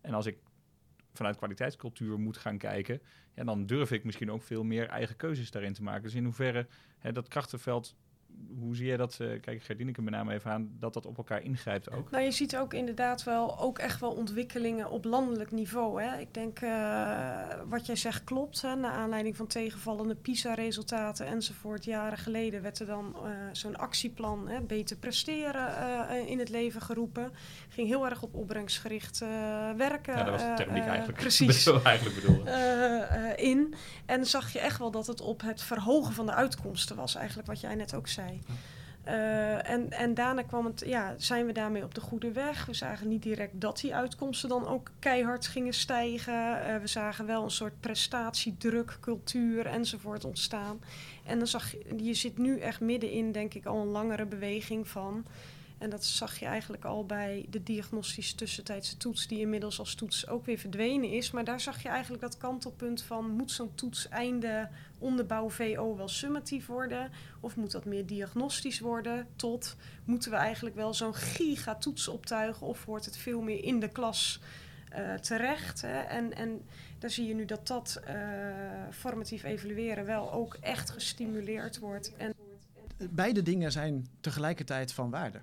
En 0.00 0.14
als 0.14 0.26
ik 0.26 0.38
vanuit 1.12 1.36
kwaliteitscultuur 1.36 2.18
moet 2.18 2.36
gaan 2.36 2.58
kijken, 2.58 3.02
ja, 3.34 3.44
dan 3.44 3.66
durf 3.66 3.90
ik 3.90 4.04
misschien 4.04 4.30
ook 4.30 4.42
veel 4.42 4.64
meer 4.64 4.88
eigen 4.88 5.16
keuzes 5.16 5.50
daarin 5.50 5.72
te 5.72 5.82
maken. 5.82 6.02
Dus 6.02 6.14
in 6.14 6.24
hoeverre 6.24 6.66
hè, 6.98 7.12
dat 7.12 7.28
krachtenveld 7.28 7.96
hoe 8.60 8.76
zie 8.76 8.86
jij 8.86 8.96
dat, 8.96 9.18
uh, 9.20 9.40
kijk 9.40 9.62
Gerdineke 9.62 10.02
met 10.02 10.12
name 10.12 10.34
even 10.34 10.50
aan, 10.50 10.70
dat 10.78 10.94
dat 10.94 11.06
op 11.06 11.16
elkaar 11.16 11.42
ingrijpt 11.42 11.90
ook? 11.90 12.10
Nou, 12.10 12.24
je 12.24 12.30
ziet 12.30 12.56
ook 12.56 12.74
inderdaad 12.74 13.24
wel, 13.24 13.58
ook 13.58 13.78
echt 13.78 14.00
wel 14.00 14.10
ontwikkelingen 14.10 14.90
op 14.90 15.04
landelijk 15.04 15.50
niveau. 15.50 16.02
Hè. 16.02 16.18
Ik 16.18 16.34
denk, 16.34 16.60
uh, 16.60 17.40
wat 17.68 17.86
jij 17.86 17.96
zegt 17.96 18.24
klopt, 18.24 18.62
hè, 18.62 18.74
naar 18.74 18.92
aanleiding 18.92 19.36
van 19.36 19.46
tegenvallende 19.46 20.14
PISA-resultaten 20.14 21.26
enzovoort. 21.26 21.84
Jaren 21.84 22.18
geleden 22.18 22.62
werd 22.62 22.78
er 22.78 22.86
dan 22.86 23.16
uh, 23.16 23.30
zo'n 23.52 23.76
actieplan, 23.76 24.48
hè, 24.48 24.60
beter 24.60 24.96
presteren, 24.96 25.66
in 26.26 26.38
het 26.38 26.48
leven 26.48 26.80
geroepen. 26.80 27.32
Ging 27.68 27.88
heel 27.88 28.06
erg 28.06 28.22
op 28.22 28.34
opbrengstgericht 28.34 29.18
werken. 29.76 30.16
Ja, 30.16 30.24
dat 30.24 30.42
was 30.42 30.56
de 30.56 30.64
ik 30.64 30.86
eigenlijk, 30.86 31.18
precies, 31.26 31.66
eigenlijk 31.82 32.20
bedoelde. 32.20 32.50
in. 33.36 33.74
En 34.06 34.26
zag 34.26 34.52
je 34.52 34.58
echt 34.58 34.78
wel 34.78 34.90
dat 34.90 35.06
het 35.06 35.20
op 35.20 35.40
het 35.40 35.62
verhogen 35.62 36.12
van 36.12 36.26
de 36.26 36.34
uitkomsten 36.34 36.96
was, 36.96 37.14
eigenlijk 37.14 37.48
wat 37.48 37.60
jij 37.60 37.74
net 37.74 37.94
ook 37.94 38.08
zei. 38.08 38.17
Uh, 39.06 39.70
en, 39.70 39.90
en 39.90 40.14
daarna 40.14 40.42
kwam 40.42 40.64
het, 40.64 40.82
ja, 40.86 41.14
zijn 41.16 41.46
we 41.46 41.52
daarmee 41.52 41.84
op 41.84 41.94
de 41.94 42.00
goede 42.00 42.32
weg. 42.32 42.66
We 42.66 42.74
zagen 42.74 43.08
niet 43.08 43.22
direct 43.22 43.60
dat 43.60 43.80
die 43.80 43.94
uitkomsten 43.94 44.48
dan 44.48 44.66
ook 44.66 44.90
keihard 44.98 45.46
gingen 45.46 45.72
stijgen. 45.72 46.34
Uh, 46.34 46.76
we 46.76 46.86
zagen 46.86 47.26
wel 47.26 47.44
een 47.44 47.50
soort 47.50 47.80
prestatiedruk, 47.80 48.96
cultuur 49.00 49.66
enzovoort 49.66 50.24
ontstaan. 50.24 50.80
En 51.24 51.38
dan 51.38 51.46
zag 51.46 51.72
je, 51.72 52.04
je 52.04 52.14
zit 52.14 52.38
nu 52.38 52.58
echt 52.58 52.80
middenin, 52.80 53.32
denk 53.32 53.54
ik, 53.54 53.66
al 53.66 53.80
een 53.80 53.86
langere 53.86 54.26
beweging 54.26 54.88
van 54.88 55.24
en 55.78 55.90
dat 55.90 56.04
zag 56.04 56.38
je 56.38 56.46
eigenlijk 56.46 56.84
al 56.84 57.06
bij 57.06 57.46
de 57.50 57.62
diagnostische 57.62 58.34
tussentijdse 58.34 58.96
toets, 58.96 59.26
die 59.26 59.40
inmiddels 59.40 59.78
als 59.78 59.94
toets 59.94 60.28
ook 60.28 60.46
weer 60.46 60.58
verdwenen 60.58 61.10
is. 61.10 61.30
Maar 61.30 61.44
daar 61.44 61.60
zag 61.60 61.82
je 61.82 61.88
eigenlijk 61.88 62.22
dat 62.22 62.36
kantelpunt 62.36 63.02
van: 63.02 63.30
moet 63.30 63.50
zo'n 63.50 63.74
toets 63.74 64.08
einde 64.08 64.68
onderbouw 64.98 65.50
VO 65.50 65.96
wel 65.96 66.08
summatief 66.08 66.66
worden? 66.66 67.10
Of 67.40 67.56
moet 67.56 67.70
dat 67.70 67.84
meer 67.84 68.06
diagnostisch 68.06 68.80
worden? 68.80 69.26
Tot 69.36 69.76
moeten 70.04 70.30
we 70.30 70.36
eigenlijk 70.36 70.76
wel 70.76 70.94
zo'n 70.94 71.14
gigatoets 71.14 72.08
optuigen? 72.08 72.66
Of 72.66 72.84
hoort 72.84 73.04
het 73.04 73.16
veel 73.16 73.40
meer 73.40 73.64
in 73.64 73.80
de 73.80 73.88
klas 73.88 74.40
uh, 74.98 75.14
terecht? 75.14 75.82
Hè? 75.82 75.98
En, 76.00 76.34
en 76.34 76.62
daar 76.98 77.10
zie 77.10 77.26
je 77.26 77.34
nu 77.34 77.44
dat 77.44 77.66
dat 77.66 78.00
uh, 78.08 78.14
formatief 78.90 79.42
evalueren 79.42 80.04
wel 80.04 80.32
ook 80.32 80.56
echt 80.60 80.90
gestimuleerd 80.90 81.78
wordt. 81.78 82.16
En 82.16 82.34
Beide 83.10 83.42
dingen 83.42 83.72
zijn 83.72 84.06
tegelijkertijd 84.20 84.92
van 84.92 85.10
waarde 85.10 85.40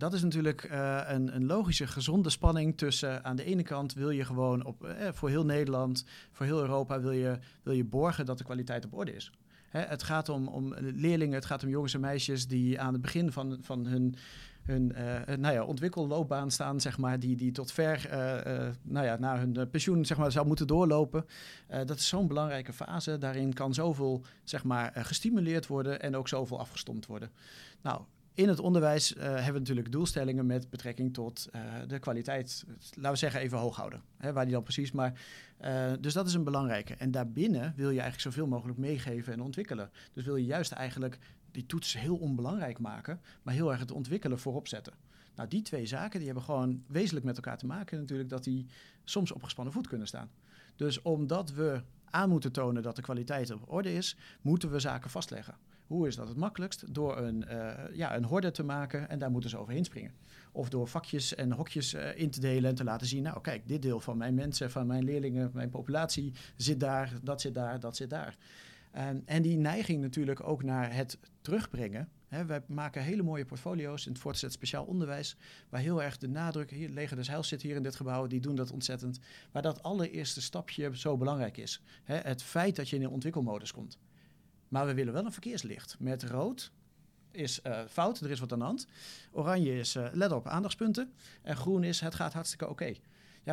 dat 0.00 0.12
is 0.12 0.22
natuurlijk 0.22 0.70
uh, 0.70 1.00
een, 1.06 1.34
een, 1.34 1.46
logische, 1.46 1.86
gezonde 1.86 2.30
spanning 2.30 2.76
tussen 2.76 3.24
aan 3.24 3.36
de 3.36 3.44
ene 3.44 3.62
kant 3.62 3.94
wil 3.94 4.10
je 4.10 4.24
gewoon 4.24 4.64
op, 4.64 4.84
eh, 4.84 5.08
voor 5.12 5.28
heel 5.28 5.44
Nederland, 5.44 6.04
voor 6.32 6.46
heel 6.46 6.60
Europa 6.60 7.00
wil 7.00 7.10
je, 7.10 7.38
wil 7.62 7.74
je 7.74 7.84
borgen 7.84 8.26
dat 8.26 8.38
de 8.38 8.44
kwaliteit 8.44 8.84
op 8.84 8.94
orde 8.94 9.14
is. 9.14 9.32
Hè, 9.68 9.80
het 9.80 10.02
gaat 10.02 10.28
om, 10.28 10.48
om 10.48 10.74
leerlingen, 10.78 11.34
het 11.34 11.44
gaat 11.44 11.62
om 11.62 11.68
jongens 11.68 11.94
en 11.94 12.00
meisjes 12.00 12.46
die 12.46 12.80
aan 12.80 12.92
het 12.92 13.02
begin 13.02 13.32
van, 13.32 13.58
van 13.60 13.86
hun, 13.86 14.14
hun 14.62 14.92
uh, 14.96 15.36
nou 15.36 15.54
ja, 15.54 15.64
ontwikkelloopbaan 15.64 16.50
staan, 16.50 16.80
zeg 16.80 16.98
maar, 16.98 17.18
die, 17.18 17.36
die 17.36 17.52
tot 17.52 17.72
ver 17.72 18.08
nou 18.82 19.06
ja, 19.06 19.16
naar 19.18 19.38
hun 19.38 19.70
pensioen 19.70 20.04
zeg 20.04 20.18
maar, 20.18 20.32
zou 20.32 20.46
moeten 20.46 20.66
doorlopen. 20.66 21.26
dat 21.68 21.98
is 21.98 22.08
zo'n 22.08 22.26
belangrijke 22.26 22.72
fase. 22.72 23.18
Daarin 23.18 23.52
kan 23.52 23.74
zoveel 23.74 24.24
zeg 24.44 24.64
maar, 24.64 24.92
gestimuleerd 24.94 25.66
worden 25.66 26.00
en 26.00 26.16
ook 26.16 26.28
zoveel 26.28 26.58
afgestomd 26.58 27.06
worden. 27.06 27.30
Nou, 27.82 28.00
in 28.40 28.48
het 28.48 28.60
onderwijs 28.60 29.14
uh, 29.14 29.22
hebben 29.22 29.52
we 29.52 29.58
natuurlijk 29.58 29.92
doelstellingen 29.92 30.46
met 30.46 30.70
betrekking 30.70 31.14
tot 31.14 31.48
uh, 31.54 31.62
de 31.86 31.98
kwaliteit, 31.98 32.64
laten 32.94 33.10
we 33.10 33.16
zeggen 33.16 33.40
even 33.40 33.58
hoog 33.58 33.76
houden. 33.76 34.02
Hè, 34.16 34.32
waar 34.32 34.44
die 34.44 34.54
dan 34.54 34.62
precies, 34.62 34.92
maar 34.92 35.20
uh, 35.64 35.92
dus 36.00 36.12
dat 36.12 36.26
is 36.26 36.34
een 36.34 36.44
belangrijke. 36.44 36.94
En 36.94 37.10
daarbinnen 37.10 37.72
wil 37.76 37.90
je 37.90 38.00
eigenlijk 38.00 38.20
zoveel 38.20 38.46
mogelijk 38.46 38.78
meegeven 38.78 39.32
en 39.32 39.40
ontwikkelen. 39.40 39.90
Dus 40.12 40.24
wil 40.24 40.36
je 40.36 40.44
juist 40.44 40.72
eigenlijk 40.72 41.18
die 41.50 41.66
toets 41.66 41.98
heel 41.98 42.16
onbelangrijk 42.16 42.78
maken, 42.78 43.20
maar 43.42 43.54
heel 43.54 43.70
erg 43.70 43.80
het 43.80 43.90
ontwikkelen 43.90 44.38
voorop 44.38 44.68
zetten. 44.68 44.92
Nou, 45.34 45.48
die 45.48 45.62
twee 45.62 45.86
zaken 45.86 46.18
die 46.18 46.26
hebben 46.26 46.44
gewoon 46.44 46.82
wezenlijk 46.86 47.26
met 47.26 47.36
elkaar 47.36 47.58
te 47.58 47.66
maken 47.66 47.98
natuurlijk, 47.98 48.28
dat 48.28 48.44
die 48.44 48.66
soms 49.04 49.32
op 49.32 49.42
gespannen 49.42 49.72
voet 49.72 49.88
kunnen 49.88 50.06
staan. 50.06 50.30
Dus 50.76 51.02
omdat 51.02 51.52
we 51.52 51.82
aan 52.04 52.28
moeten 52.28 52.52
tonen 52.52 52.82
dat 52.82 52.96
de 52.96 53.02
kwaliteit 53.02 53.50
op 53.50 53.72
orde 53.72 53.92
is, 53.92 54.16
moeten 54.40 54.70
we 54.70 54.80
zaken 54.80 55.10
vastleggen. 55.10 55.54
Hoe 55.90 56.06
is 56.06 56.16
dat 56.16 56.28
het 56.28 56.36
makkelijkst? 56.36 56.94
Door 56.94 57.18
een, 57.18 57.44
uh, 57.48 57.72
ja, 57.92 58.16
een 58.16 58.24
horde 58.24 58.50
te 58.50 58.62
maken 58.62 59.08
en 59.08 59.18
daar 59.18 59.30
moeten 59.30 59.50
ze 59.50 59.58
overheen 59.58 59.84
springen. 59.84 60.12
Of 60.52 60.68
door 60.68 60.88
vakjes 60.88 61.34
en 61.34 61.52
hokjes 61.52 61.94
uh, 61.94 62.18
in 62.18 62.30
te 62.30 62.40
delen 62.40 62.70
en 62.70 62.76
te 62.76 62.84
laten 62.84 63.06
zien... 63.06 63.22
nou 63.22 63.40
kijk, 63.40 63.68
dit 63.68 63.82
deel 63.82 64.00
van 64.00 64.16
mijn 64.16 64.34
mensen, 64.34 64.70
van 64.70 64.86
mijn 64.86 65.04
leerlingen, 65.04 65.50
mijn 65.54 65.70
populatie... 65.70 66.32
zit 66.56 66.80
daar, 66.80 67.12
dat 67.22 67.40
zit 67.40 67.54
daar, 67.54 67.80
dat 67.80 67.96
zit 67.96 68.10
daar. 68.10 68.36
En 69.24 69.42
die 69.42 69.56
neiging 69.56 70.00
natuurlijk 70.00 70.48
ook 70.48 70.62
naar 70.62 70.94
het 70.94 71.18
terugbrengen... 71.40 72.08
He, 72.28 72.44
wij 72.44 72.62
maken 72.66 73.02
hele 73.02 73.22
mooie 73.22 73.44
portfolio's 73.44 74.06
in 74.06 74.12
het 74.12 74.20
voortgezet 74.20 74.52
speciaal 74.52 74.84
onderwijs, 74.84 75.36
waar 75.68 75.80
heel 75.80 76.02
erg 76.02 76.18
de 76.18 76.28
nadruk, 76.28 76.70
hier, 76.70 76.88
Leger 76.88 77.16
des 77.16 77.28
Heils 77.28 77.48
zit 77.48 77.62
hier 77.62 77.76
in 77.76 77.82
dit 77.82 77.96
gebouw, 77.96 78.26
die 78.26 78.40
doen 78.40 78.54
dat 78.54 78.70
ontzettend, 78.70 79.20
waar 79.52 79.62
dat 79.62 79.82
allereerste 79.82 80.42
stapje 80.42 80.96
zo 80.96 81.16
belangrijk 81.16 81.56
is. 81.56 81.82
He, 82.04 82.14
het 82.14 82.42
feit 82.42 82.76
dat 82.76 82.88
je 82.88 82.96
in 82.96 83.02
een 83.02 83.10
ontwikkelmodus 83.10 83.72
komt. 83.72 83.98
Maar 84.70 84.86
we 84.86 84.94
willen 84.94 85.12
wel 85.12 85.24
een 85.24 85.32
verkeerslicht. 85.32 85.96
Met 85.98 86.22
rood 86.22 86.72
is 87.30 87.60
uh, 87.66 87.80
fout, 87.88 88.20
er 88.20 88.30
is 88.30 88.40
wat 88.40 88.52
aan 88.52 88.58
de 88.58 88.64
hand. 88.64 88.86
Oranje 89.32 89.78
is 89.78 89.96
uh, 89.96 90.08
let 90.12 90.32
op 90.32 90.46
aandachtspunten. 90.46 91.12
En 91.42 91.56
groen 91.56 91.84
is 91.84 92.00
het 92.00 92.14
gaat 92.14 92.32
hartstikke 92.32 92.68
oké. 92.68 92.94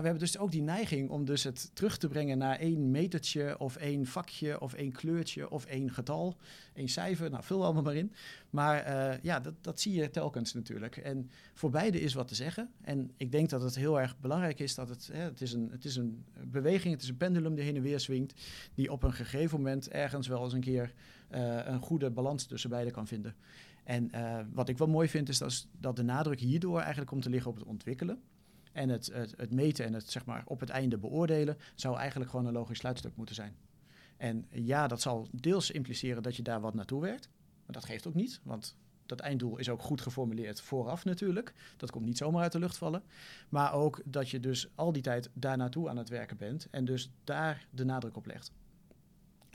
We 0.02 0.04
hebben 0.04 0.20
dus 0.20 0.38
ook 0.38 0.52
die 0.52 0.62
neiging 0.62 1.10
om 1.10 1.26
dus 1.26 1.44
het 1.44 1.70
terug 1.74 1.98
te 1.98 2.08
brengen 2.08 2.38
naar 2.38 2.60
één 2.60 2.92
metertje 2.92 3.60
of 3.60 3.76
één 3.76 4.06
vakje 4.06 4.62
of 4.62 4.74
één 4.74 4.92
kleurtje 4.92 5.50
of 5.50 5.66
één 5.66 5.92
getal, 5.92 6.36
één 6.74 6.88
cijfer. 6.88 7.30
Nou, 7.30 7.44
vul 7.44 7.64
allemaal 7.64 7.84
maar 7.84 7.96
in. 7.96 8.14
Maar 8.50 8.88
uh, 8.88 9.24
ja, 9.24 9.40
dat, 9.40 9.54
dat 9.62 9.80
zie 9.80 9.94
je 9.94 10.10
telkens 10.10 10.54
natuurlijk. 10.54 10.98
En 10.98 11.30
voor 11.54 11.70
beide 11.70 12.02
is 12.02 12.14
wat 12.14 12.28
te 12.28 12.36
zeggen. 12.36 12.70
En 12.82 13.12
ik 13.18 13.32
denk 13.32 13.50
dat 13.50 13.62
het 13.62 13.76
heel 13.76 14.00
erg 14.00 14.20
belangrijk 14.20 14.60
is 14.60 14.76
dat 14.76 14.90
het, 14.90 15.10
hè, 15.12 15.22
het, 15.22 15.42
is 15.42 15.54
een, 15.54 15.70
het 15.72 15.86
is 15.86 15.96
een 15.96 16.26
beweging, 16.44 16.94
het 16.94 17.04
is 17.04 17.10
een 17.10 17.18
pendulum 17.18 17.56
die 17.56 17.64
heen 17.64 17.76
en 17.76 17.82
weer 17.82 18.00
swingt, 18.00 18.42
die 18.74 18.92
op 18.92 19.04
een 19.04 19.14
gegeven 19.14 19.58
moment 19.58 19.90
ergens 19.90 20.28
wel 20.28 20.44
eens 20.44 20.54
een 20.54 20.60
keer 20.60 20.94
uh, 21.32 21.60
een 21.66 21.82
goede 21.82 22.10
balans 22.10 22.46
tussen 22.46 22.70
beide 22.70 22.92
kan 22.92 23.08
vinden. 23.08 23.36
En 23.84 24.12
uh, 24.16 24.40
wat 24.54 24.70
ik 24.70 24.78
wel 24.78 24.88
mooi 24.88 25.08
vind 25.10 25.30
is 25.30 25.38
dat, 25.38 25.68
dat 25.80 25.96
de 25.96 26.04
nadruk 26.04 26.40
hierdoor 26.40 26.80
eigenlijk 26.80 27.10
komt 27.10 27.22
te 27.22 27.30
liggen 27.30 27.52
op 27.52 27.58
het 27.58 27.66
ontwikkelen. 27.66 28.22
En 28.78 28.90
het, 28.90 29.12
het, 29.14 29.54
meten 29.54 29.86
en 29.86 29.94
het 29.94 30.12
zeg 30.12 30.26
maar, 30.26 30.44
op 30.46 30.60
het 30.60 30.70
einde 30.70 30.98
beoordelen 30.98 31.58
zou 31.76 31.98
eigenlijk 31.98 32.30
gewoon 32.30 32.46
een 32.46 32.54
logisch 32.54 32.78
sluitstuk 32.78 33.16
moeten 33.16 33.36
zijn. 33.36 33.56
En 34.18 34.46
ja, 34.50 34.88
dat 34.88 35.02
zal 35.02 35.28
deels 35.32 35.72
impliceren 35.72 36.24
dat 36.24 36.36
je 36.36 36.42
daar 36.42 36.62
wat 36.62 36.74
naartoe 36.74 37.02
werkt. 37.02 37.30
Maar 37.66 37.76
dat 37.76 37.86
geeft 37.86 38.08
ook 38.08 38.14
niet, 38.14 38.40
want 38.44 38.76
dat 39.06 39.20
einddoel 39.20 39.58
is 39.58 39.70
ook 39.70 39.82
goed 39.82 40.02
geformuleerd 40.02 40.62
vooraf 40.62 41.06
natuurlijk. 41.06 41.54
Dat 41.78 41.92
komt 41.92 42.06
niet 42.06 42.18
zomaar 42.18 42.42
uit 42.42 42.52
de 42.52 42.60
lucht 42.60 42.78
vallen. 42.78 43.04
Maar 43.50 43.74
ook 43.74 44.02
dat 44.06 44.30
je 44.30 44.40
dus 44.40 44.68
al 44.76 44.92
die 44.92 45.02
tijd 45.02 45.30
daar 45.34 45.58
naartoe 45.58 45.90
aan 45.90 45.98
het 45.98 46.10
werken 46.10 46.38
bent 46.38 46.68
en 46.72 46.86
dus 46.86 47.12
daar 47.24 47.68
de 47.70 47.86
nadruk 47.86 48.16
op 48.16 48.26
legt. 48.26 48.52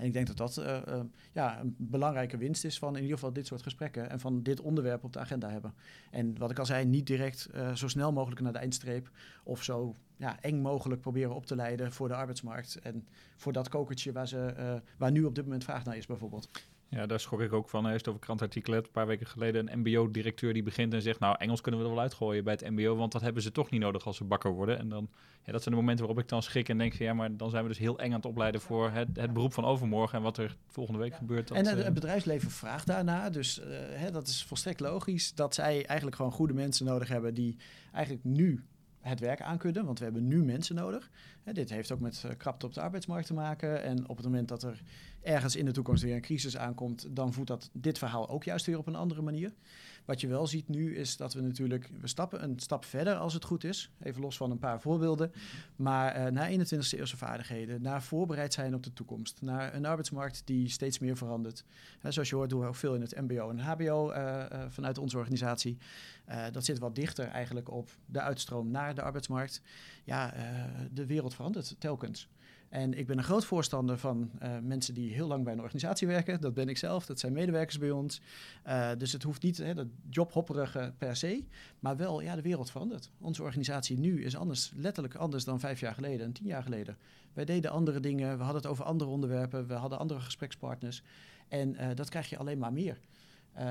En 0.03 0.09
ik 0.09 0.15
denk 0.15 0.27
dat 0.27 0.37
dat 0.37 0.59
uh, 0.59 0.79
uh, 0.89 1.01
ja, 1.33 1.61
een 1.61 1.75
belangrijke 1.79 2.37
winst 2.37 2.65
is 2.65 2.79
van 2.79 2.97
in 2.97 3.03
ieder 3.03 3.19
geval 3.19 3.33
dit 3.33 3.47
soort 3.47 3.63
gesprekken 3.63 4.11
en 4.11 4.21
van 4.21 4.43
dit 4.43 4.61
onderwerp 4.61 5.05
op 5.05 5.13
de 5.13 5.19
agenda 5.19 5.51
hebben. 5.51 5.75
En 6.11 6.39
wat 6.39 6.51
ik 6.51 6.59
al 6.59 6.67
zei, 6.67 6.85
niet 6.85 7.07
direct 7.07 7.49
uh, 7.55 7.75
zo 7.75 7.89
snel 7.89 8.13
mogelijk 8.13 8.41
naar 8.41 8.53
de 8.53 8.59
eindstreep 8.59 9.11
of 9.45 9.63
zo 9.63 9.95
ja, 10.17 10.41
eng 10.41 10.61
mogelijk 10.61 11.01
proberen 11.01 11.35
op 11.35 11.47
te 11.47 11.57
leiden 11.57 11.93
voor 11.93 12.09
de 12.09 12.15
arbeidsmarkt 12.15 12.79
en 12.81 13.07
voor 13.37 13.53
dat 13.53 13.69
kokertje 13.69 14.13
waar, 14.13 14.29
ze, 14.29 14.83
waar 14.99 15.11
nu 15.11 15.25
op 15.25 15.35
dit 15.35 15.45
moment 15.45 15.65
vraag 15.65 15.85
naar 15.85 15.97
is 15.97 16.07
bijvoorbeeld. 16.07 16.49
Ja, 16.95 17.07
daar 17.07 17.21
schrok 17.21 17.41
ik 17.41 17.53
ook 17.53 17.69
van. 17.69 17.87
Heeft 17.87 18.09
over 18.09 18.21
krantartikelen 18.21 18.79
een 18.79 18.91
paar 18.91 19.07
weken 19.07 19.27
geleden 19.27 19.73
een 19.73 19.79
mbo-directeur 19.79 20.53
die 20.53 20.63
begint 20.63 20.95
en 20.95 21.03
zegt... 21.03 21.21
nou, 21.21 21.37
Engels 21.39 21.61
kunnen 21.61 21.81
we 21.81 21.87
er 21.87 21.93
wel 21.93 22.03
uitgooien 22.03 22.45
bij 22.45 22.53
het 22.53 22.71
mbo... 22.71 22.97
want 22.97 23.13
dat 23.13 23.21
hebben 23.21 23.43
ze 23.43 23.53
toch 23.53 23.71
niet 23.71 23.81
nodig 23.81 24.07
als 24.07 24.17
ze 24.17 24.25
bakker 24.25 24.51
worden. 24.51 24.79
En 24.79 24.89
dan, 24.89 25.09
ja, 25.45 25.53
dat 25.53 25.63
zijn 25.63 25.75
de 25.75 25.81
momenten 25.81 26.07
waarop 26.07 26.25
ik 26.25 26.29
dan 26.29 26.43
schrik 26.43 26.69
en 26.69 26.79
denk... 26.79 26.93
ja, 26.93 27.15
maar 27.15 27.37
dan 27.37 27.51
zijn 27.51 27.63
we 27.63 27.69
dus 27.69 27.79
heel 27.79 27.99
eng 27.99 28.11
aan 28.11 28.17
het 28.17 28.27
opleiden 28.27 28.61
voor 28.61 28.91
het, 28.91 29.09
het 29.15 29.33
beroep 29.33 29.53
van 29.53 29.65
overmorgen... 29.65 30.19
en 30.19 30.25
wat 30.25 30.39
er 30.39 30.57
volgende 30.69 31.01
week 31.01 31.15
gebeurt. 31.15 31.49
Dat, 31.49 31.57
en 31.57 31.67
het, 31.67 31.85
het 31.85 31.95
bedrijfsleven 31.95 32.51
vraagt 32.51 32.87
daarna, 32.87 33.31
dus 33.31 33.59
uh, 33.59 33.65
hè, 33.91 34.11
dat 34.11 34.27
is 34.27 34.45
volstrekt 34.45 34.81
logisch... 34.81 35.35
dat 35.35 35.55
zij 35.55 35.87
eigenlijk 35.87 36.17
gewoon 36.17 36.33
goede 36.33 36.55
mensen 36.55 36.87
nodig 36.87 37.09
hebben 37.09 37.35
die 37.35 37.57
eigenlijk 37.93 38.25
nu 38.25 38.65
het 39.03 39.21
werk 39.21 39.41
aankunnen, 39.41 39.85
want 39.85 39.99
we 39.99 40.05
hebben 40.05 40.29
nu 40.29 40.45
mensen 40.45 40.75
nodig. 40.75 41.11
Dit 41.53 41.71
heeft 41.71 41.93
ook 41.93 42.01
met 42.01 42.23
uh, 42.27 42.33
krapte 42.37 42.67
op 42.67 42.75
de 42.75 42.81
arbeidsmarkt 42.81 43.27
te 43.27 43.35
maken. 43.35 43.83
En 43.83 44.09
op 44.09 44.17
het 44.17 44.27
moment 44.27 44.49
dat 44.49 44.63
er 44.63 44.83
ergens 45.21 45.57
in 45.57 45.65
de 45.65 45.73
toekomst 45.73 46.03
weer 46.03 46.15
een 46.15 46.21
crisis 46.21 46.57
aankomt, 46.57 47.07
dan 47.11 47.33
voedt 47.33 47.49
dat 47.49 47.71
dit 47.73 47.99
verhaal 47.99 48.29
ook 48.29 48.45
juist 48.45 48.67
weer 48.67 48.79
op 48.79 48.87
een 48.87 48.95
andere 48.95 49.23
manier. 49.23 49.53
Wat 50.05 50.21
je 50.21 50.27
wel 50.27 50.47
ziet 50.47 50.69
nu 50.69 50.97
is 50.97 51.17
dat 51.17 51.35
we 51.35 51.41
natuurlijk, 51.41 51.91
we 52.01 52.07
stappen 52.07 52.43
een 52.43 52.59
stap 52.59 52.85
verder 52.85 53.15
als 53.15 53.35
het 53.35 53.45
goed 53.45 53.65
is. 53.65 53.91
Even 54.03 54.21
los 54.21 54.37
van 54.37 54.51
een 54.51 54.59
paar 54.59 54.81
voorbeelden. 54.81 55.33
Maar 55.77 56.17
uh, 56.17 56.27
naar 56.27 56.51
21e 56.51 56.99
eeuwse 56.99 57.17
vaardigheden, 57.17 57.83
naar 57.83 58.03
voorbereid 58.03 58.53
zijn 58.53 58.75
op 58.75 58.83
de 58.83 58.93
toekomst. 58.93 59.43
Naar 59.43 59.75
een 59.75 59.87
arbeidsmarkt 59.87 60.43
die 60.45 60.69
steeds 60.69 60.99
meer 60.99 61.17
verandert. 61.17 61.65
Zoals 62.09 62.29
je 62.29 62.35
hoort 62.35 62.51
doen 62.51 62.61
we 62.61 62.67
ook 62.67 62.75
veel 62.75 62.95
in 62.95 63.01
het 63.01 63.21
mbo 63.21 63.51
en 63.51 63.59
hbo 63.59 64.11
uh, 64.11 64.45
uh, 64.53 64.65
vanuit 64.69 64.99
onze 64.99 65.19
organisatie. 65.19 65.79
dat 66.53 66.65
zit 66.65 66.79
wat 66.79 66.95
dichter 66.95 67.29
eigenlijk 67.29 67.71
op 67.71 67.91
de 68.07 68.21
uitstroom 68.21 68.71
naar 68.71 68.95
de 68.95 69.03
arbeidsmarkt. 69.03 69.63
Ja, 70.05 70.35
de 70.93 71.07
wereld 71.07 71.35
verandert 71.35 71.77
telkens. 71.79 72.29
En 72.73 72.99
ik 72.99 73.07
ben 73.07 73.19
een 73.19 73.25
groot 73.25 73.45
voorstander 73.45 73.99
van 73.99 74.31
uh, 74.43 74.59
mensen 74.63 74.95
die 74.95 75.13
heel 75.13 75.27
lang 75.27 75.45
bij 75.45 75.53
een 75.53 75.61
organisatie 75.61 76.07
werken. 76.07 76.41
Dat 76.41 76.55
ben 76.55 76.69
ik 76.69 76.79
zelf, 76.79 77.07
dat 77.07 77.19
zijn 77.19 77.33
medewerkers 77.33 77.79
bij 77.79 77.91
ons. 77.91 78.21
Uh, 78.67 78.91
dus 78.99 79.13
het 79.13 79.23
hoeft 79.23 79.43
niet 79.43 79.57
hè, 79.57 79.75
dat 79.75 79.87
jobhopperige 80.11 80.93
per 80.99 81.17
se, 81.17 81.45
maar 81.79 81.97
wel, 81.97 82.21
ja, 82.21 82.35
de 82.35 82.43
wereld 82.43 82.71
verandert. 82.71 83.11
Onze 83.21 83.43
organisatie 83.43 83.99
nu 83.99 84.25
is 84.25 84.37
anders, 84.37 84.73
letterlijk 84.77 85.15
anders 85.15 85.45
dan 85.45 85.61
vijf 85.61 85.81
jaar 85.81 85.95
geleden 85.95 86.27
en 86.27 86.33
tien 86.33 86.47
jaar 86.47 86.63
geleden. 86.63 86.97
Wij 87.33 87.45
deden 87.45 87.71
andere 87.71 88.01
dingen, 88.01 88.37
we 88.37 88.43
hadden 88.43 88.63
het 88.63 88.71
over 88.71 88.85
andere 88.85 89.11
onderwerpen, 89.11 89.67
we 89.67 89.75
hadden 89.75 89.99
andere 89.99 90.21
gesprekspartners. 90.21 91.03
En 91.49 91.75
uh, 91.75 91.87
dat 91.95 92.09
krijg 92.09 92.29
je 92.29 92.39
alleen 92.39 92.59
maar 92.59 92.73
meer. 92.73 92.99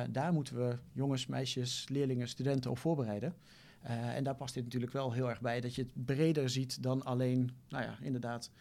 daar 0.10 0.34
moeten 0.34 0.56
we 0.56 0.78
jongens, 0.92 1.26
meisjes, 1.26 1.86
leerlingen, 1.90 2.28
studenten 2.28 2.72
op 2.72 2.78
voorbereiden. 2.78 3.36
en 4.16 4.24
daar 4.24 4.36
past 4.36 4.54
dit 4.54 4.64
natuurlijk 4.64 4.94
wel 4.94 5.12
heel 5.12 5.30
erg 5.30 5.42
bij, 5.42 5.62
dat 5.62 5.76
je 5.76 5.82
het 5.82 6.06
breder 6.06 6.50
ziet 6.50 6.84
dan 6.84 7.04
alleen, 7.04 7.52
nou 7.70 7.84
ja, 7.84 7.98
inderdaad 8.02 8.52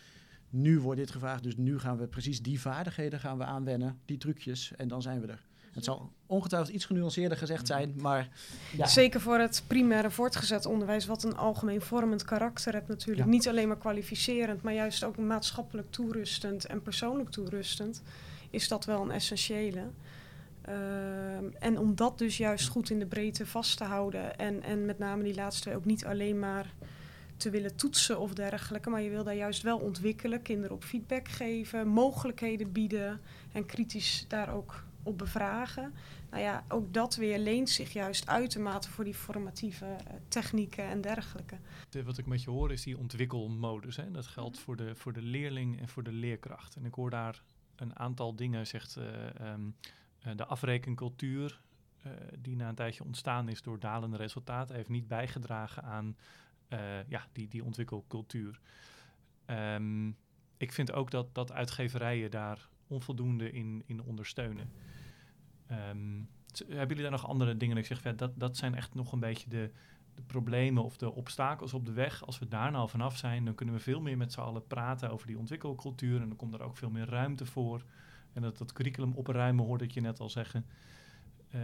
nu 0.51 0.81
wordt 0.81 1.01
dit 1.01 1.11
gevraagd, 1.11 1.43
dus 1.43 1.57
nu 1.57 1.79
gaan 1.79 1.99
we 1.99 2.07
precies 2.07 2.43
die 2.43 2.61
vaardigheden 2.61 3.21
gaan 3.21 3.39
we 3.39 3.45
aanwennen, 3.45 4.01
die 4.05 4.19
trucjes, 4.19 4.73
en 4.77 4.89
dan 4.89 5.03
zijn 5.03 5.21
we 5.21 5.27
er. 5.27 5.49
Het 5.73 5.85
zal 5.85 6.13
ongetwijfeld 6.27 6.75
iets 6.75 6.85
genuanceerder 6.85 7.39
gezegd 7.39 7.67
zijn, 7.67 7.95
maar... 7.97 8.29
Ja. 8.77 8.87
Zeker 8.87 9.21
voor 9.21 9.39
het 9.39 9.65
primaire 9.67 10.11
voortgezet 10.11 10.67
onderwijs, 10.67 11.07
wat 11.07 11.23
een 11.23 11.37
algemeen 11.37 11.81
vormend 11.81 12.25
karakter 12.25 12.73
heeft 12.73 12.89
natuurlijk. 12.89 13.29
Niet 13.29 13.49
alleen 13.49 13.69
maar 13.69 13.79
kwalificerend, 13.79 14.63
maar 14.63 14.75
juist 14.75 15.05
ook 15.05 15.17
maatschappelijk 15.17 15.91
toerustend 15.91 16.67
en 16.67 16.83
persoonlijk 16.83 17.31
toerustend, 17.31 18.03
is 18.51 18.69
dat 18.69 18.85
wel 18.85 19.03
een 19.03 19.11
essentiële. 19.11 19.85
Uh, 20.69 20.75
en 21.59 21.79
om 21.79 21.95
dat 21.95 22.19
dus 22.19 22.37
juist 22.37 22.69
goed 22.69 22.91
in 22.91 22.99
de 22.99 23.07
breedte 23.07 23.47
vast 23.47 23.77
te 23.77 23.85
houden 23.85 24.39
en, 24.39 24.63
en 24.63 24.85
met 24.87 24.99
name 24.99 25.23
die 25.23 25.35
laatste 25.35 25.75
ook 25.75 25.85
niet 25.85 26.05
alleen 26.05 26.39
maar 26.39 26.75
te 27.41 27.51
willen 27.51 27.77
toetsen 27.77 28.21
of 28.21 28.35
dergelijke. 28.35 28.91
Maar 28.91 29.03
je 29.03 29.11
wil 29.11 29.25
daar 29.25 29.35
juist 29.35 29.63
wel 29.63 29.79
ontwikkelen, 29.79 30.43
kinderen 30.43 30.77
op 30.77 30.85
feedback 30.85 31.29
geven, 31.29 31.89
mogelijkheden 31.89 32.73
bieden 32.73 33.21
en 33.53 33.67
kritisch 33.67 34.25
daar 34.29 34.55
ook 34.55 34.85
op 35.03 35.19
bevragen. 35.19 35.95
Nou 36.31 36.43
ja, 36.43 36.65
ook 36.69 36.95
dat 36.95 37.17
weer 37.17 37.39
leent 37.39 37.71
zich 37.71 37.93
juist 37.93 38.27
uitermate 38.27 38.91
voor 38.91 39.05
die 39.05 39.15
formatieve 39.15 39.85
uh, 39.85 40.15
technieken 40.29 40.85
en 40.85 41.01
dergelijke. 41.01 41.57
De, 41.89 42.03
wat 42.03 42.19
ik 42.19 42.27
met 42.27 42.43
je 42.43 42.51
hoor 42.51 42.73
is 42.73 42.83
die 42.83 42.99
ontwikkelmodus. 42.99 43.97
Hè? 43.97 44.11
Dat 44.11 44.27
geldt 44.27 44.59
voor 44.59 44.77
de, 44.77 44.95
voor 44.95 45.13
de 45.13 45.23
leerling 45.23 45.81
en 45.81 45.89
voor 45.89 46.03
de 46.03 46.13
leerkracht. 46.13 46.77
En 46.77 46.85
ik 46.85 46.95
hoor 46.95 47.11
daar 47.11 47.43
een 47.77 47.99
aantal 47.99 48.37
dingen, 48.37 48.67
zegt 48.67 48.97
uh, 48.97 49.05
um, 49.53 49.75
uh, 50.27 50.33
de 50.37 50.45
afrekencultuur, 50.45 51.61
die 52.39 52.57
na 52.57 52.69
een 52.69 52.75
tijdje 52.75 53.05
ontstaan 53.05 53.49
is 53.49 53.63
door 53.63 53.79
dalende 53.79 54.17
resultaten, 54.17 54.75
heeft 54.75 54.89
niet 54.89 55.09
bijgedragen 55.09 55.83
aan 55.83 56.17
uh, 56.73 57.09
ja, 57.09 57.27
die, 57.33 57.49
die 57.49 57.65
ontwikkelcultuur. 57.65 58.61
Um, 59.47 60.17
ik 60.57 60.73
vind 60.73 60.93
ook 60.93 61.11
dat, 61.11 61.35
dat 61.35 61.53
uitgeverijen 61.53 62.31
daar 62.31 62.69
onvoldoende 62.87 63.53
in, 63.53 63.83
in 63.87 64.03
ondersteunen. 64.03 64.73
Um, 65.71 66.29
hebben 66.67 66.89
jullie 66.89 67.03
daar 67.03 67.11
nog 67.11 67.27
andere 67.27 67.57
dingen? 67.57 67.77
Ik 67.77 67.87
zeg, 67.87 68.03
dat, 68.17 68.33
dat 68.35 68.57
zijn 68.57 68.75
echt 68.75 68.95
nog 68.95 69.13
een 69.13 69.21
beetje 69.21 69.49
de, 69.49 69.71
de 70.15 70.23
problemen 70.23 70.85
of 70.85 70.97
de 70.97 71.15
obstakels 71.15 71.75
op 71.75 71.87
de 71.87 71.93
weg. 71.93 72.27
Als 72.27 72.39
we 72.39 72.49
daar 72.49 72.71
nou 72.71 72.89
vanaf 72.89 73.17
zijn, 73.17 73.45
dan 73.45 73.55
kunnen 73.55 73.75
we 73.75 73.81
veel 73.81 74.01
meer 74.01 74.17
met 74.17 74.33
z'n 74.33 74.41
allen 74.41 74.67
praten 74.67 75.11
over 75.11 75.27
die 75.27 75.39
ontwikkelcultuur. 75.39 76.21
En 76.21 76.29
dan 76.29 76.37
komt 76.37 76.55
er 76.55 76.63
ook 76.63 76.77
veel 76.77 76.91
meer 76.91 77.09
ruimte 77.09 77.47
voor. 77.47 77.85
En 78.33 78.43
dat, 78.43 78.59
dat 78.59 78.73
curriculum 78.73 79.13
opruimen 79.13 79.65
hoorde 79.65 79.85
ik 79.85 79.91
je 79.91 80.01
net 80.01 80.21
al 80.21 80.31
zeggen. 80.31 80.67
Uh, 81.55 81.61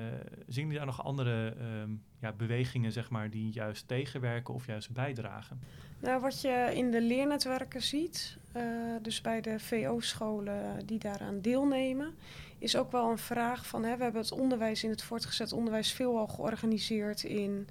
zien 0.46 0.62
jullie 0.62 0.76
daar 0.76 0.86
nog 0.86 1.04
andere 1.04 1.54
um, 1.82 2.02
ja, 2.20 2.32
bewegingen, 2.32 2.92
zeg 2.92 3.10
maar, 3.10 3.30
die 3.30 3.52
juist 3.52 3.88
tegenwerken 3.88 4.54
of 4.54 4.66
juist 4.66 4.90
bijdragen? 4.90 5.60
Nou, 6.00 6.20
wat 6.20 6.40
je 6.40 6.70
in 6.74 6.90
de 6.90 7.02
leernetwerken 7.02 7.82
ziet, 7.82 8.36
uh, 8.56 8.62
dus 9.02 9.20
bij 9.20 9.40
de 9.40 9.58
VO-scholen 9.58 10.86
die 10.86 10.98
daaraan 10.98 11.40
deelnemen, 11.40 12.14
is 12.58 12.76
ook 12.76 12.92
wel 12.92 13.10
een 13.10 13.18
vraag 13.18 13.66
van, 13.66 13.84
hè, 13.84 13.96
we 13.96 14.02
hebben 14.02 14.22
het 14.22 14.32
onderwijs 14.32 14.84
in 14.84 14.90
het 14.90 15.02
voortgezet 15.02 15.52
onderwijs 15.52 15.92
veelal 15.92 16.26
georganiseerd 16.26 17.22
in 17.22 17.68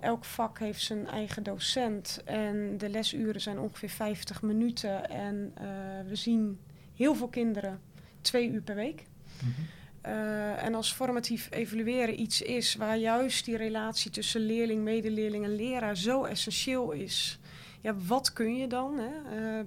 elk 0.00 0.24
vak 0.24 0.58
heeft 0.58 0.82
zijn 0.82 1.06
eigen 1.06 1.42
docent 1.42 2.22
en 2.24 2.78
de 2.78 2.88
lesuren 2.88 3.40
zijn 3.40 3.58
ongeveer 3.58 3.88
50 3.88 4.42
minuten 4.42 5.10
en 5.10 5.52
uh, 5.60 5.64
we 6.08 6.14
zien 6.14 6.58
heel 6.94 7.14
veel 7.14 7.28
kinderen 7.28 7.80
twee 8.20 8.50
uur 8.50 8.62
per 8.62 8.74
week. 8.74 9.06
Mm 9.42 9.52
-hmm. 9.56 9.66
Uh, 10.06 10.62
en 10.62 10.74
als 10.74 10.92
formatief 10.92 11.48
evalueren 11.50 12.20
iets 12.20 12.42
is 12.42 12.74
waar 12.74 12.96
juist 12.96 13.44
die 13.44 13.56
relatie 13.56 14.10
tussen 14.10 14.40
leerling, 14.40 14.82
medeleerling 14.82 15.44
en 15.44 15.56
leraar 15.56 15.96
zo 15.96 16.24
essentieel 16.24 16.92
is. 16.92 17.38
Ja, 17.80 17.94
wat 18.06 18.32
kun 18.32 18.56
je 18.56 18.66
dan? 18.66 18.98
Hè? 18.98 19.58
Uh, 19.58 19.64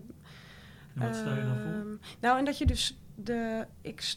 wat 0.94 1.16
stel 1.16 1.36
je 1.36 1.42
dan 1.42 1.58
voor? 1.58 1.72
Ehm, 1.72 1.96
nou, 2.20 2.38
en 2.38 2.46
dat 2.46 2.58
je 2.58 2.66
dus 2.66 2.98
de. 3.16 3.68
Ik, 3.82 4.16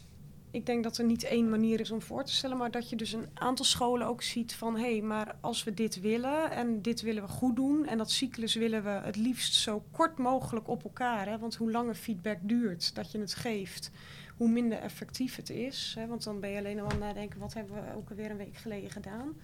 ik 0.50 0.66
denk 0.66 0.84
dat 0.84 0.98
er 0.98 1.04
niet 1.04 1.24
één 1.24 1.50
manier 1.50 1.80
is 1.80 1.90
om 1.90 2.02
voor 2.02 2.24
te 2.24 2.32
stellen, 2.32 2.56
maar 2.56 2.70
dat 2.70 2.90
je 2.90 2.96
dus 2.96 3.12
een 3.12 3.28
aantal 3.34 3.64
scholen 3.64 4.06
ook 4.06 4.22
ziet 4.22 4.54
van 4.54 4.76
hé, 4.76 4.90
hey, 4.92 5.00
maar 5.00 5.36
als 5.40 5.64
we 5.64 5.74
dit 5.74 6.00
willen 6.00 6.50
en 6.50 6.82
dit 6.82 7.00
willen 7.00 7.22
we 7.22 7.28
goed 7.28 7.56
doen 7.56 7.86
en 7.86 7.98
dat 7.98 8.10
cyclus 8.10 8.54
willen 8.54 8.84
we 8.84 8.90
het 8.90 9.16
liefst 9.16 9.54
zo 9.54 9.84
kort 9.90 10.18
mogelijk 10.18 10.68
op 10.68 10.84
elkaar, 10.84 11.28
hè, 11.28 11.38
want 11.38 11.54
hoe 11.54 11.70
langer 11.70 11.94
feedback 11.94 12.38
duurt 12.42 12.94
dat 12.94 13.12
je 13.12 13.18
het 13.18 13.34
geeft, 13.34 13.90
hoe 14.37 14.49
minder 14.49 14.78
effectief 14.78 15.37
het 15.37 15.51
is. 15.51 15.95
Hè, 15.99 16.07
want 16.07 16.24
dan 16.24 16.41
ben 16.41 16.51
je 16.51 16.59
alleen 16.59 16.78
al 16.78 16.85
aan 16.85 16.91
het 16.91 17.01
nadenken, 17.01 17.41
wat 17.41 17.55
hebben 17.55 17.74
we 17.74 17.97
ook 17.97 18.11
alweer 18.11 18.30
een 18.30 18.37
week 18.37 18.57
geleden 18.57 18.91
gedaan. 18.91 19.37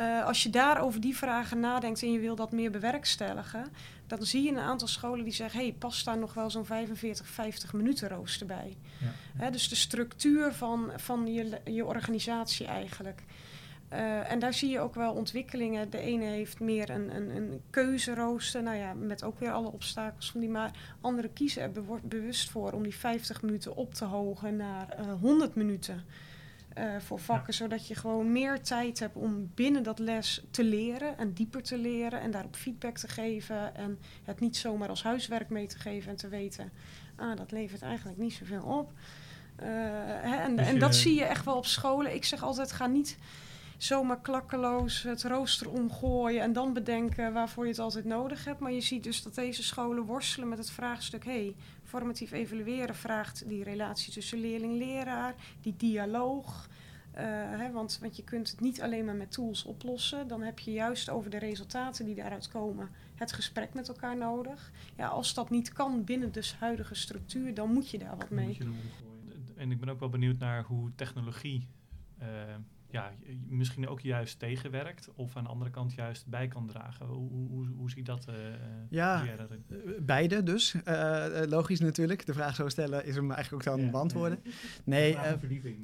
Uh, 0.00 0.24
als 0.24 0.42
je 0.42 0.50
daar 0.50 0.80
over 0.82 1.00
die 1.00 1.16
vragen 1.16 1.60
nadenkt 1.60 2.02
en 2.02 2.12
je 2.12 2.18
wil 2.18 2.34
dat 2.34 2.52
meer 2.52 2.70
bewerkstelligen, 2.70 3.66
dan 4.06 4.22
zie 4.22 4.42
je 4.42 4.50
een 4.50 4.58
aantal 4.58 4.88
scholen 4.88 5.24
die 5.24 5.32
zeggen: 5.32 5.60
hé, 5.60 5.66
hey, 5.66 5.74
past 5.74 6.04
daar 6.04 6.18
nog 6.18 6.34
wel 6.34 6.50
zo'n 6.50 6.64
45, 6.64 7.26
50 7.26 7.72
minuten 7.72 8.08
rooster 8.08 8.46
bij. 8.46 8.76
Ja. 9.00 9.42
Hè, 9.42 9.50
dus 9.50 9.68
de 9.68 9.74
structuur 9.74 10.52
van, 10.52 10.90
van 10.96 11.32
je, 11.32 11.60
je 11.64 11.84
organisatie 11.84 12.66
eigenlijk. 12.66 13.22
Uh, 13.92 14.30
en 14.30 14.38
daar 14.38 14.54
zie 14.54 14.70
je 14.70 14.80
ook 14.80 14.94
wel 14.94 15.12
ontwikkelingen. 15.12 15.90
De 15.90 15.98
ene 15.98 16.24
heeft 16.24 16.60
meer 16.60 16.90
een, 16.90 17.16
een, 17.16 17.36
een 17.36 17.60
keuzerooster, 17.70 18.62
nou 18.62 18.76
ja, 18.76 18.94
met 18.94 19.24
ook 19.24 19.38
weer 19.38 19.52
alle 19.52 19.72
obstakels 19.72 20.30
van 20.30 20.40
die. 20.40 20.48
Maar 20.48 20.70
anderen 21.00 21.32
kiezen 21.32 21.62
er 21.62 21.72
bewust 22.02 22.50
voor 22.50 22.72
om 22.72 22.82
die 22.82 22.96
50 22.96 23.42
minuten 23.42 23.76
op 23.76 23.94
te 23.94 24.04
hogen 24.04 24.56
naar 24.56 24.96
uh, 25.00 25.12
100 25.20 25.54
minuten 25.54 26.04
uh, 26.78 26.84
voor 26.98 27.18
vakken. 27.18 27.52
Ja. 27.52 27.58
Zodat 27.58 27.86
je 27.86 27.94
gewoon 27.94 28.32
meer 28.32 28.60
tijd 28.60 28.98
hebt 28.98 29.16
om 29.16 29.50
binnen 29.54 29.82
dat 29.82 29.98
les 29.98 30.44
te 30.50 30.64
leren 30.64 31.18
en 31.18 31.32
dieper 31.32 31.62
te 31.62 31.78
leren. 31.78 32.20
En 32.20 32.30
daarop 32.30 32.56
feedback 32.56 32.96
te 32.98 33.08
geven. 33.08 33.74
En 33.74 33.98
het 34.24 34.40
niet 34.40 34.56
zomaar 34.56 34.88
als 34.88 35.02
huiswerk 35.02 35.48
mee 35.48 35.66
te 35.66 35.78
geven 35.78 36.10
en 36.10 36.16
te 36.16 36.28
weten, 36.28 36.72
ah, 37.16 37.36
dat 37.36 37.50
levert 37.52 37.82
eigenlijk 37.82 38.18
niet 38.18 38.32
zoveel 38.32 38.62
op. 38.62 38.92
Hè, 39.56 40.36
en, 40.36 40.56
dus 40.56 40.66
en 40.66 40.78
dat 40.78 40.94
zie 40.94 41.14
je 41.14 41.24
echt 41.24 41.44
wel 41.44 41.56
op 41.56 41.66
scholen. 41.66 42.14
Ik 42.14 42.24
zeg 42.24 42.42
altijd, 42.42 42.72
ga 42.72 42.86
niet 42.86 43.18
zomaar 43.82 44.20
klakkeloos 44.20 45.02
het 45.02 45.22
rooster 45.22 45.70
omgooien 45.70 46.42
en 46.42 46.52
dan 46.52 46.72
bedenken 46.72 47.32
waarvoor 47.32 47.64
je 47.64 47.70
het 47.70 47.78
altijd 47.78 48.04
nodig 48.04 48.44
hebt. 48.44 48.60
Maar 48.60 48.72
je 48.72 48.80
ziet 48.80 49.02
dus 49.02 49.22
dat 49.22 49.34
deze 49.34 49.62
scholen 49.62 50.04
worstelen 50.04 50.48
met 50.48 50.58
het 50.58 50.70
vraagstuk: 50.70 51.24
hey, 51.24 51.54
formatief 51.82 52.32
evalueren 52.32 52.94
vraagt 52.94 53.48
die 53.48 53.64
relatie 53.64 54.12
tussen 54.12 54.40
leerling-leraar, 54.40 55.34
die 55.60 55.76
dialoog. 55.76 56.68
Uh, 57.14 57.18
hè, 57.58 57.72
want, 57.72 57.98
want 58.00 58.16
je 58.16 58.24
kunt 58.24 58.50
het 58.50 58.60
niet 58.60 58.82
alleen 58.82 59.04
maar 59.04 59.14
met 59.14 59.32
tools 59.32 59.64
oplossen. 59.64 60.28
Dan 60.28 60.42
heb 60.42 60.58
je 60.58 60.72
juist 60.72 61.10
over 61.10 61.30
de 61.30 61.38
resultaten 61.38 62.04
die 62.04 62.14
daaruit 62.14 62.48
komen 62.48 62.90
het 63.14 63.32
gesprek 63.32 63.74
met 63.74 63.88
elkaar 63.88 64.16
nodig. 64.16 64.72
Ja, 64.96 65.06
als 65.06 65.34
dat 65.34 65.50
niet 65.50 65.72
kan 65.72 66.04
binnen 66.04 66.32
de 66.32 66.52
huidige 66.58 66.94
structuur, 66.94 67.54
dan 67.54 67.72
moet 67.72 67.90
je 67.90 67.98
daar 67.98 68.16
wat 68.16 68.30
mee. 68.30 68.58
En 69.56 69.70
ik 69.70 69.80
ben 69.80 69.88
ook 69.88 70.00
wel 70.00 70.08
benieuwd 70.08 70.38
naar 70.38 70.64
hoe 70.64 70.90
technologie 70.94 71.68
uh, 72.22 72.26
ja, 72.92 73.12
misschien 73.48 73.88
ook 73.88 74.00
juist 74.00 74.38
tegenwerkt 74.38 75.08
of 75.14 75.36
aan 75.36 75.44
de 75.44 75.50
andere 75.50 75.70
kant 75.70 75.94
juist 75.94 76.26
bij 76.26 76.48
kan 76.48 76.66
dragen. 76.66 77.06
Hoe, 77.06 77.48
hoe, 77.48 77.66
hoe 77.76 77.90
zie 77.90 78.02
dat? 78.02 78.26
Uh, 78.28 78.34
ja, 78.90 79.24
dat 79.36 79.48
beide 80.06 80.42
dus. 80.42 80.74
Uh, 80.88 81.24
logisch 81.48 81.80
natuurlijk. 81.80 82.26
De 82.26 82.32
vraag 82.32 82.54
zo 82.54 82.68
stellen 82.68 83.04
is 83.04 83.14
hem 83.14 83.30
eigenlijk 83.30 83.68
ook 83.68 83.74
dan 83.74 83.84
ja, 83.84 83.90
beantwoorden. 83.90 84.42
Nee, 84.84 85.14
uh, 85.14 85.32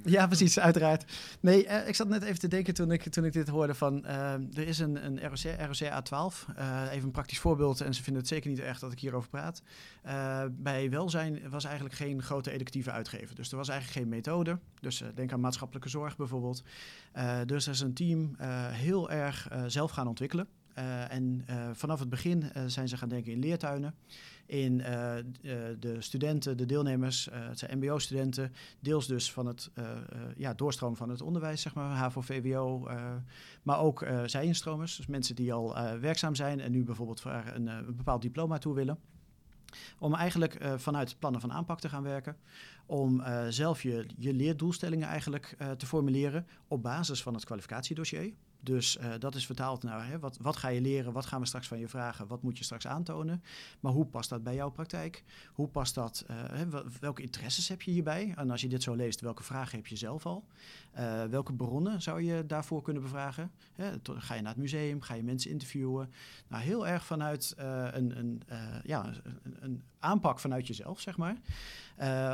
ja, 0.05 0.27
precies, 0.27 0.59
uiteraard. 0.59 1.13
Nee, 1.41 1.67
ik 1.67 1.95
zat 1.95 2.09
net 2.09 2.23
even 2.23 2.39
te 2.39 2.49
denken 2.49 2.75
toen 2.75 2.93
ik, 2.93 3.03
toen 3.03 3.25
ik 3.25 3.33
dit 3.33 3.49
hoorde 3.49 3.75
van 3.75 4.05
er 4.05 4.67
is 4.67 4.79
een, 4.79 5.05
een 5.05 5.21
ROC, 5.21 5.57
ROC 5.59 5.91
A12. 5.91 6.55
even 6.91 7.05
een 7.05 7.11
praktisch 7.11 7.39
voorbeeld 7.39 7.81
en 7.81 7.95
ze 7.95 8.03
vinden 8.03 8.23
het 8.23 8.31
zeker 8.31 8.51
niet 8.51 8.61
erg 8.61 8.79
dat 8.79 8.93
ik 8.93 9.01
hierover 9.01 9.29
praat. 9.29 9.63
Bij 10.51 10.91
welzijn 10.91 11.51
was 11.51 11.65
eigenlijk 11.65 11.95
geen 11.95 12.23
grote 12.23 12.51
educatieve 12.51 12.91
uitgever. 12.91 13.35
Dus 13.35 13.51
er 13.51 13.57
was 13.57 13.69
eigenlijk 13.69 14.01
geen 14.01 14.09
methode. 14.09 14.59
Dus 14.81 15.03
denk 15.15 15.33
aan 15.33 15.41
maatschappelijke 15.41 15.89
zorg 15.89 16.17
bijvoorbeeld. 16.17 16.63
Uh, 17.17 17.39
dus 17.47 17.67
er 17.67 17.73
is 17.73 17.81
een 17.81 17.95
team 17.95 18.21
uh, 18.41 18.67
heel 18.69 19.11
erg 19.11 19.53
uh, 19.53 19.63
zelf 19.67 19.91
gaan 19.91 20.07
ontwikkelen. 20.07 20.49
en 21.09 21.45
vanaf 21.73 21.99
het 22.01 22.09
begin 22.09 22.45
zijn 22.67 22.89
ze 22.89 22.97
gaan 22.97 23.09
denken 23.09 23.33
in 23.33 23.39
leertuinen. 23.39 23.95
In 24.47 24.79
de 25.79 25.97
studenten, 25.99 26.57
de 26.57 26.67
deelnemers, 26.67 27.29
het 27.33 27.59
zijn 27.59 27.79
mbo-studenten, 27.79 28.53
deels 28.81 29.07
dus 29.07 29.33
van 29.33 29.47
het 29.47 29.71
ja, 30.37 30.55
doorstroom 30.55 30.97
van 30.97 31.09
het 31.09 31.21
onderwijs, 31.21 31.61
zeg 31.63 31.75
maar, 31.75 31.97
HAVO, 31.97 32.21
VWO, 32.21 32.89
maar 33.63 33.81
ook 33.81 34.07
zij-instromers, 34.27 34.97
dus 34.97 35.07
mensen 35.07 35.35
die 35.35 35.53
al 35.53 35.99
werkzaam 36.01 36.35
zijn 36.35 36.61
en 36.61 36.71
nu 36.71 36.85
bijvoorbeeld 36.85 37.21
voor 37.21 37.43
een, 37.55 37.67
een 37.67 37.97
bepaald 37.97 38.23
diploma 38.23 38.59
toe 38.59 38.75
willen. 38.75 38.99
Om 39.99 40.15
eigenlijk 40.15 40.63
uh, 40.63 40.73
vanuit 40.77 41.19
plannen 41.19 41.41
van 41.41 41.53
aanpak 41.53 41.81
te 41.81 41.89
gaan 41.89 42.03
werken. 42.03 42.37
Om 42.87 43.21
uh, 43.21 43.47
zelf 43.49 43.83
je, 43.83 44.07
je 44.17 44.33
leerdoelstellingen 44.33 45.09
eigenlijk 45.09 45.57
uh, 45.59 45.71
te 45.71 45.87
formuleren 45.87 46.47
op 46.69 46.83
basis 46.83 47.23
van 47.23 47.35
het 47.35 47.45
kwalificatiedossier. 47.45 48.33
Dus 48.69 48.97
uh, 48.97 49.13
dat 49.19 49.35
is 49.35 49.47
vertaald 49.47 49.83
naar 49.83 50.07
hè, 50.07 50.19
wat, 50.19 50.39
wat 50.41 50.57
ga 50.57 50.69
je 50.69 50.81
leren, 50.81 51.13
wat 51.13 51.27
gaan 51.27 51.41
we 51.41 51.47
straks 51.47 51.69
van 51.69 51.79
je 51.79 51.89
vragen, 51.89 52.27
wat 52.27 52.43
moet 52.43 52.59
je 52.59 52.65
straks 52.65 52.87
aantonen. 52.87 53.43
Maar 53.81 53.93
hoe 53.93 54.07
past 54.07 54.31
dat 54.31 54.43
bij 54.43 54.55
jouw 54.55 54.71
praktijk? 54.71 55.25
Hoe 55.53 55.69
past 55.69 55.95
dat, 55.95 56.25
hè, 56.33 56.65
welke 57.01 57.23
interesses 57.23 57.69
heb 57.69 57.83
je 57.83 57.91
hierbij? 57.91 58.33
En 58.37 58.51
als 58.51 58.61
je 58.61 58.69
dit 58.69 58.83
zo 58.83 58.95
leest, 58.95 59.21
welke 59.21 59.43
vragen 59.43 59.77
heb 59.77 59.87
je 59.87 59.97
zelf 59.97 60.27
al? 60.27 60.45
Uh, 60.99 61.25
welke 61.25 61.53
bronnen 61.53 62.03
zou 62.03 62.23
je 62.23 62.47
daarvoor 62.47 62.83
kunnen 62.83 63.03
bevragen? 63.03 63.51
Hè, 63.75 63.91
ga 64.03 64.35
je 64.35 64.41
naar 64.41 64.53
het 64.53 64.61
museum, 64.61 65.01
ga 65.01 65.15
je 65.15 65.23
mensen 65.23 65.51
interviewen? 65.51 66.13
Nou, 66.49 66.63
heel 66.63 66.87
erg 66.87 67.05
vanuit 67.05 67.55
een, 67.57 68.19
een, 68.19 68.43
ja, 68.85 69.07
een, 69.43 69.57
een, 69.61 69.83
aanpak 69.99 70.41
vanuit 70.41 70.67
jezelf, 70.67 71.01
zeg 71.01 71.17
maar. 71.17 71.37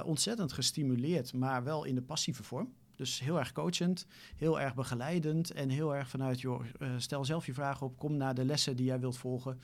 ontzettend 0.05 0.53
gestimuleerd, 0.53 1.33
maar 1.33 1.65
wel 1.65 1.85
in 1.85 1.95
de 1.95 2.03
passieve 2.03 2.43
vorm. 2.43 2.73
Dus 2.97 3.21
heel 3.21 3.39
erg 3.39 3.53
coachend, 3.53 4.07
heel 4.37 4.61
erg 4.61 4.75
begeleidend 4.75 5.51
en 5.51 5.69
heel 5.69 5.95
erg 5.95 6.09
vanuit, 6.09 6.41
joh, 6.41 6.65
uh, 6.79 6.89
stel 6.97 7.25
zelf 7.25 7.47
je 7.47 7.55
vragen 7.55 7.87
op, 7.87 7.99
kom 7.99 8.17
naar 8.17 8.35
de 8.35 8.45
lessen 8.45 8.77
die 8.77 8.87
jij 8.87 9.01
wilt 9.01 9.19
volgen. 9.19 9.61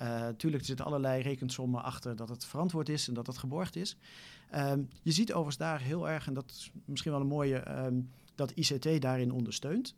Uh, 0.00 0.28
tuurlijk, 0.28 0.64
zitten 0.64 0.84
allerlei 0.84 1.22
rekensommen 1.22 1.82
achter 1.82 2.16
dat 2.16 2.28
het 2.28 2.44
verantwoord 2.44 2.88
is 2.88 3.08
en 3.08 3.14
dat 3.14 3.26
het 3.26 3.38
geborgd 3.38 3.76
is. 3.76 3.96
Um, 4.54 4.88
je 5.02 5.12
ziet 5.12 5.30
overigens 5.30 5.56
daar 5.56 5.80
heel 5.80 6.08
erg, 6.08 6.26
en 6.26 6.34
dat 6.34 6.50
is 6.50 6.70
misschien 6.84 7.12
wel 7.12 7.20
een 7.20 7.26
mooie, 7.26 7.84
um, 7.84 8.10
dat 8.34 8.50
ICT 8.50 9.00
daarin 9.00 9.32
ondersteunt. 9.32 9.94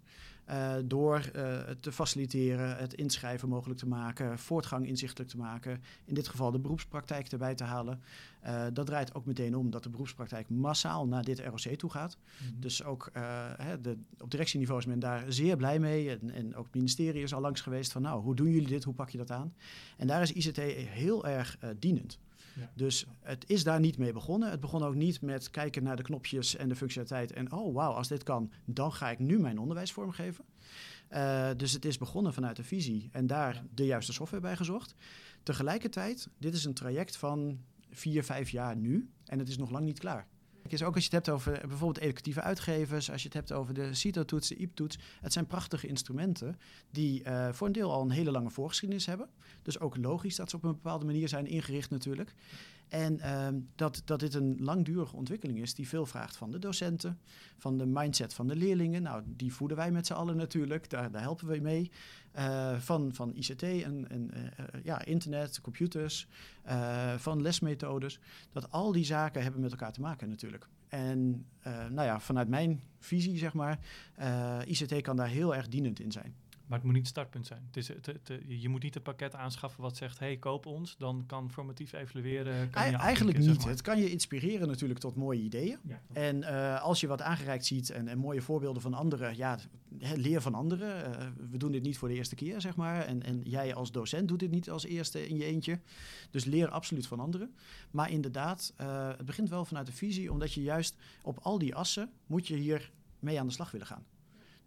Uh, 0.50 0.74
door 0.84 1.30
uh, 1.36 1.66
het 1.66 1.82
te 1.82 1.92
faciliteren, 1.92 2.76
het 2.76 2.94
inschrijven 2.94 3.48
mogelijk 3.48 3.80
te 3.80 3.88
maken, 3.88 4.38
voortgang 4.38 4.86
inzichtelijk 4.86 5.30
te 5.30 5.36
maken. 5.36 5.82
In 6.04 6.14
dit 6.14 6.28
geval 6.28 6.50
de 6.50 6.58
beroepspraktijk 6.58 7.28
erbij 7.28 7.54
te 7.54 7.64
halen. 7.64 8.00
Uh, 8.46 8.64
dat 8.72 8.86
draait 8.86 9.14
ook 9.14 9.26
meteen 9.26 9.56
om 9.56 9.70
dat 9.70 9.82
de 9.82 9.88
beroepspraktijk 9.88 10.48
massaal 10.48 11.06
naar 11.06 11.24
dit 11.24 11.40
ROC 11.40 11.58
toe 11.60 11.90
gaat. 11.90 12.16
Mm 12.16 12.48
-hmm. 12.48 12.60
Dus 12.60 12.84
ook 12.84 13.10
hè, 13.56 13.80
de, 13.80 13.96
op 14.18 14.30
directieniveau 14.30 14.80
is 14.80 14.86
men 14.86 14.98
daar 14.98 15.24
zeer 15.28 15.56
blij 15.56 15.78
mee. 15.78 16.10
En, 16.10 16.30
en, 16.30 16.56
ook 16.56 16.64
het 16.64 16.74
ministerie 16.74 17.22
is 17.22 17.34
al 17.34 17.40
langs 17.40 17.60
geweest 17.60 17.92
van 17.92 18.02
nou, 18.02 18.22
hoe 18.22 18.34
doen 18.34 18.50
jullie 18.50 18.68
dit, 18.68 18.84
hoe 18.84 18.94
pak 18.94 19.10
je 19.10 19.18
dat 19.18 19.30
aan? 19.30 19.54
En 19.96 20.06
daar 20.06 20.22
is 20.22 20.32
ICT 20.32 20.56
heel 20.56 21.26
erg 21.26 21.58
dienend. 21.78 22.18
Ja. 22.54 22.70
Dus 22.74 23.06
het 23.20 23.50
is 23.50 23.64
daar 23.64 23.80
niet 23.80 23.98
mee 23.98 24.12
begonnen. 24.12 24.50
Het 24.50 24.60
begon 24.60 24.82
ook 24.82 24.94
niet 24.94 25.20
met 25.20 25.50
kijken 25.50 25.82
naar 25.82 25.96
de 25.96 26.02
knopjes 26.02 26.56
en 26.56 26.68
de 26.68 26.76
functionaliteit. 26.76 27.32
En 27.32 27.52
oh, 27.52 27.74
wauw, 27.74 27.92
als 27.92 28.08
dit 28.08 28.22
kan, 28.22 28.52
dan 28.64 28.92
ga 28.92 29.10
ik 29.10 29.18
nu 29.18 29.38
mijn 29.38 29.58
onderwijs 29.58 29.92
vormgeven. 29.92 30.44
Uh, 31.10 31.50
dus 31.56 31.72
het 31.72 31.84
is 31.84 31.98
begonnen 31.98 32.34
vanuit 32.34 32.56
de 32.56 32.64
visie 32.64 33.08
en 33.12 33.26
daar 33.26 33.54
ja. 33.54 33.64
de 33.74 33.84
juiste 33.84 34.12
software 34.12 34.42
bij 34.42 34.56
gezocht. 34.56 34.94
Tegelijkertijd, 35.42 36.28
dit 36.38 36.54
is 36.54 36.64
een 36.64 36.74
traject 36.74 37.16
van 37.16 37.60
vier, 37.90 38.24
vijf 38.24 38.50
jaar 38.50 38.76
nu 38.76 39.10
en 39.24 39.38
het 39.38 39.48
is 39.48 39.56
nog 39.56 39.70
lang 39.70 39.84
niet 39.84 39.98
klaar. 39.98 40.26
Is 40.72 40.82
ook 40.82 40.94
als 40.94 41.04
je 41.04 41.16
het 41.16 41.26
hebt 41.26 41.38
over 41.38 41.68
bijvoorbeeld 41.68 42.04
educatieve 42.04 42.40
uitgevers, 42.40 43.10
als 43.10 43.22
je 43.22 43.28
het 43.28 43.36
hebt 43.36 43.52
over 43.52 43.74
de 43.74 43.94
CITO-toets, 43.94 44.48
de 44.48 44.56
IEP-toets. 44.56 44.98
Het 45.20 45.32
zijn 45.32 45.46
prachtige 45.46 45.86
instrumenten 45.86 46.58
die 46.90 47.24
uh, 47.24 47.48
voor 47.52 47.66
een 47.66 47.72
deel 47.72 47.92
al 47.92 48.02
een 48.02 48.10
hele 48.10 48.30
lange 48.30 48.50
voorgeschiedenis 48.50 49.06
hebben. 49.06 49.28
Dus 49.62 49.80
ook 49.80 49.96
logisch 49.96 50.36
dat 50.36 50.50
ze 50.50 50.56
op 50.56 50.64
een 50.64 50.72
bepaalde 50.72 51.04
manier 51.04 51.28
zijn 51.28 51.46
ingericht 51.46 51.90
natuurlijk. 51.90 52.34
En 52.92 53.18
uh, 53.18 53.48
dat, 53.74 54.02
dat 54.04 54.20
dit 54.20 54.34
een 54.34 54.56
langdurige 54.60 55.16
ontwikkeling 55.16 55.58
is 55.58 55.74
die 55.74 55.88
veel 55.88 56.06
vraagt 56.06 56.36
van 56.36 56.50
de 56.50 56.58
docenten, 56.58 57.18
van 57.58 57.78
de 57.78 57.86
mindset 57.86 58.34
van 58.34 58.46
de 58.46 58.56
leerlingen. 58.56 59.02
Nou, 59.02 59.22
die 59.26 59.52
voeden 59.52 59.76
wij 59.76 59.90
met 59.90 60.06
z'n 60.06 60.12
allen 60.12 60.36
natuurlijk, 60.36 60.90
daar, 60.90 61.10
daar 61.10 61.22
helpen 61.22 61.46
we 61.46 61.58
mee. 61.58 61.90
Uh, 62.38 62.78
van, 62.78 63.14
van 63.14 63.34
ICT 63.34 63.62
en, 63.62 64.08
en 64.10 64.30
uh, 64.34 64.84
ja, 64.84 65.04
internet, 65.04 65.60
computers, 65.60 66.28
van 67.16 67.42
lesmethodes. 67.42 68.20
Dat 68.52 68.70
al 68.70 68.92
die 68.92 69.04
zaken 69.04 69.42
hebben 69.42 69.60
met 69.60 69.70
elkaar 69.70 69.92
te 69.92 70.00
maken 70.00 70.28
natuurlijk. 70.28 70.68
En 70.88 71.46
nou 71.62 72.02
ja, 72.02 72.20
vanuit 72.20 72.48
mijn 72.48 72.82
visie, 72.98 73.38
zeg 73.38 73.54
maar, 73.54 73.78
ICT 74.66 75.00
kan 75.00 75.16
daar 75.16 75.28
heel 75.28 75.54
erg 75.54 75.68
dienend 75.68 76.00
in 76.00 76.12
zijn. 76.12 76.34
Maar 76.72 76.80
het 76.80 76.90
moet 76.90 77.00
niet 77.00 77.08
het 77.08 77.16
startpunt 77.16 77.46
zijn. 77.46 77.62
Het 77.66 77.76
is, 77.76 77.88
het, 77.88 78.06
het, 78.06 78.40
je 78.46 78.68
moet 78.68 78.82
niet 78.82 78.96
een 78.96 79.02
pakket 79.02 79.34
aanschaffen 79.34 79.82
wat 79.82 79.96
zegt: 79.96 80.18
hey, 80.18 80.36
koop 80.36 80.66
ons. 80.66 80.96
Dan 80.98 81.24
kan 81.26 81.50
formatief 81.50 81.92
evalueren. 81.92 82.70
Kan 82.70 82.90
je 82.90 82.96
eigenlijk 82.96 83.38
niet. 83.38 83.46
Zeg 83.46 83.58
maar. 83.58 83.68
Het 83.68 83.80
kan 83.80 83.98
je 83.98 84.10
inspireren 84.10 84.68
natuurlijk 84.68 85.00
tot 85.00 85.16
mooie 85.16 85.40
ideeën. 85.40 85.78
Ja, 85.88 86.00
en 86.12 86.36
uh, 86.36 86.82
als 86.82 87.00
je 87.00 87.06
wat 87.06 87.22
aangereikt 87.22 87.66
ziet 87.66 87.90
en, 87.90 88.08
en, 88.08 88.18
mooie 88.18 88.42
voorbeelden 88.42 88.82
van 88.82 88.94
anderen, 88.94 89.36
ja, 89.36 89.58
leer 90.14 90.40
van 90.40 90.54
anderen. 90.54 91.10
Uh, 91.10 91.26
we 91.50 91.56
doen 91.56 91.72
dit 91.72 91.82
niet 91.82 91.98
voor 91.98 92.08
de 92.08 92.14
eerste 92.14 92.34
keer, 92.34 92.60
zeg 92.60 92.76
maar. 92.76 93.04
En, 93.04 93.22
en 93.22 93.40
jij 93.44 93.74
als 93.74 93.92
docent 93.92 94.28
doet 94.28 94.40
dit 94.40 94.50
niet 94.50 94.70
als 94.70 94.84
eerste 94.84 95.28
in 95.28 95.36
je 95.36 95.44
eentje. 95.44 95.80
Dus 96.30 96.44
leer 96.44 96.68
absoluut 96.68 97.06
van 97.06 97.20
anderen. 97.20 97.54
Maar 97.90 98.10
inderdaad, 98.10 98.72
uh, 98.80 99.08
het 99.08 99.26
begint 99.26 99.48
wel 99.48 99.64
vanuit 99.64 99.86
de 99.86 99.92
visie, 99.92 100.32
omdat 100.32 100.52
je 100.52 100.62
juist 100.62 100.96
op 101.22 101.38
al 101.42 101.58
die 101.58 101.74
assen 101.74 102.10
moet 102.26 102.46
je 102.46 102.56
hier 102.56 102.90
mee 103.18 103.40
aan 103.40 103.46
de 103.46 103.52
slag 103.52 103.70
willen 103.70 103.86
gaan. 103.86 104.04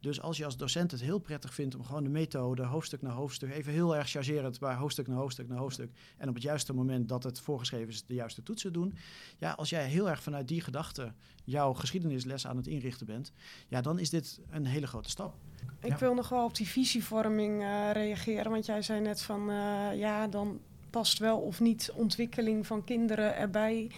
Dus 0.05 0.21
als 0.21 0.37
je 0.37 0.45
als 0.45 0.57
docent 0.57 0.91
het 0.91 1.01
heel 1.01 1.19
prettig 1.19 1.53
vindt 1.53 1.75
om 1.75 1.83
gewoon 1.83 2.03
de 2.03 2.09
methode, 2.09 2.63
hoofdstuk 2.63 3.01
na 3.01 3.09
hoofdstuk, 3.09 3.51
even 3.51 3.73
heel 3.73 3.95
erg 3.95 4.09
chargerend, 4.09 4.59
maar 4.59 4.75
hoofdstuk 4.75 5.07
na 5.07 5.15
hoofdstuk 5.15 5.47
na 5.47 5.55
hoofdstuk, 5.55 5.91
en 6.17 6.27
op 6.29 6.33
het 6.33 6.43
juiste 6.43 6.73
moment 6.73 7.09
dat 7.09 7.23
het 7.23 7.39
voorgeschreven 7.39 7.87
is, 7.87 8.05
de 8.05 8.13
juiste 8.13 8.43
toetsen 8.43 8.73
doen. 8.73 8.93
Ja, 9.37 9.51
als 9.51 9.69
jij 9.69 9.87
heel 9.87 10.09
erg 10.09 10.23
vanuit 10.23 10.47
die 10.47 10.61
gedachte 10.61 11.13
jouw 11.43 11.73
geschiedenisles 11.73 12.47
aan 12.47 12.57
het 12.57 12.67
inrichten 12.67 13.05
bent, 13.05 13.31
ja, 13.67 13.81
dan 13.81 13.99
is 13.99 14.09
dit 14.09 14.39
een 14.49 14.65
hele 14.65 14.87
grote 14.87 15.09
stap. 15.09 15.35
Ik 15.79 15.89
ja. 15.89 15.97
wil 15.97 16.13
nog 16.13 16.29
wel 16.29 16.45
op 16.45 16.55
die 16.55 16.67
visievorming 16.67 17.61
uh, 17.61 17.91
reageren, 17.91 18.51
want 18.51 18.65
jij 18.65 18.81
zei 18.81 19.01
net 19.01 19.21
van, 19.21 19.49
uh, 19.49 19.97
ja, 19.97 20.27
dan 20.27 20.59
past 20.89 21.17
wel 21.17 21.37
of 21.37 21.59
niet 21.59 21.91
ontwikkeling 21.95 22.67
van 22.67 22.83
kinderen 22.83 23.35
erbij. 23.35 23.91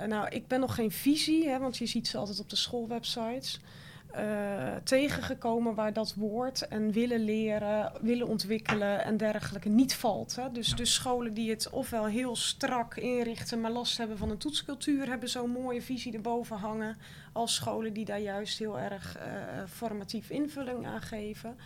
Uh, 0.00 0.06
nou, 0.06 0.28
ik 0.28 0.46
ben 0.46 0.60
nog 0.60 0.74
geen 0.74 0.90
visie, 0.90 1.48
hè, 1.48 1.58
want 1.58 1.76
je 1.76 1.86
ziet 1.86 2.08
ze 2.08 2.18
altijd 2.18 2.40
op 2.40 2.50
de 2.50 2.56
schoolwebsites. 2.56 3.60
Uh, 4.18 4.74
tegengekomen 4.84 5.74
waar 5.74 5.92
dat 5.92 6.14
woord 6.14 6.68
en 6.68 6.92
willen 6.92 7.24
leren, 7.24 7.92
willen 8.00 8.26
ontwikkelen 8.26 9.04
en 9.04 9.16
dergelijke 9.16 9.68
niet 9.68 9.94
valt. 9.94 10.36
Hè. 10.36 10.52
Dus, 10.52 10.74
dus 10.74 10.94
scholen 10.94 11.34
die 11.34 11.50
het 11.50 11.70
ofwel 11.70 12.06
heel 12.06 12.36
strak 12.36 12.96
inrichten, 12.96 13.60
maar 13.60 13.70
last 13.70 13.98
hebben 13.98 14.18
van 14.18 14.30
een 14.30 14.38
toetscultuur, 14.38 15.08
hebben 15.08 15.28
zo'n 15.28 15.50
mooie 15.50 15.82
visie 15.82 16.12
erboven 16.12 16.56
hangen. 16.56 16.96
Als 17.32 17.54
scholen 17.54 17.92
die 17.92 18.04
daar 18.04 18.20
juist 18.20 18.58
heel 18.58 18.78
erg 18.78 19.16
uh, 19.16 19.22
formatief 19.68 20.30
invulling 20.30 20.86
aan 20.86 21.02
geven. 21.02 21.56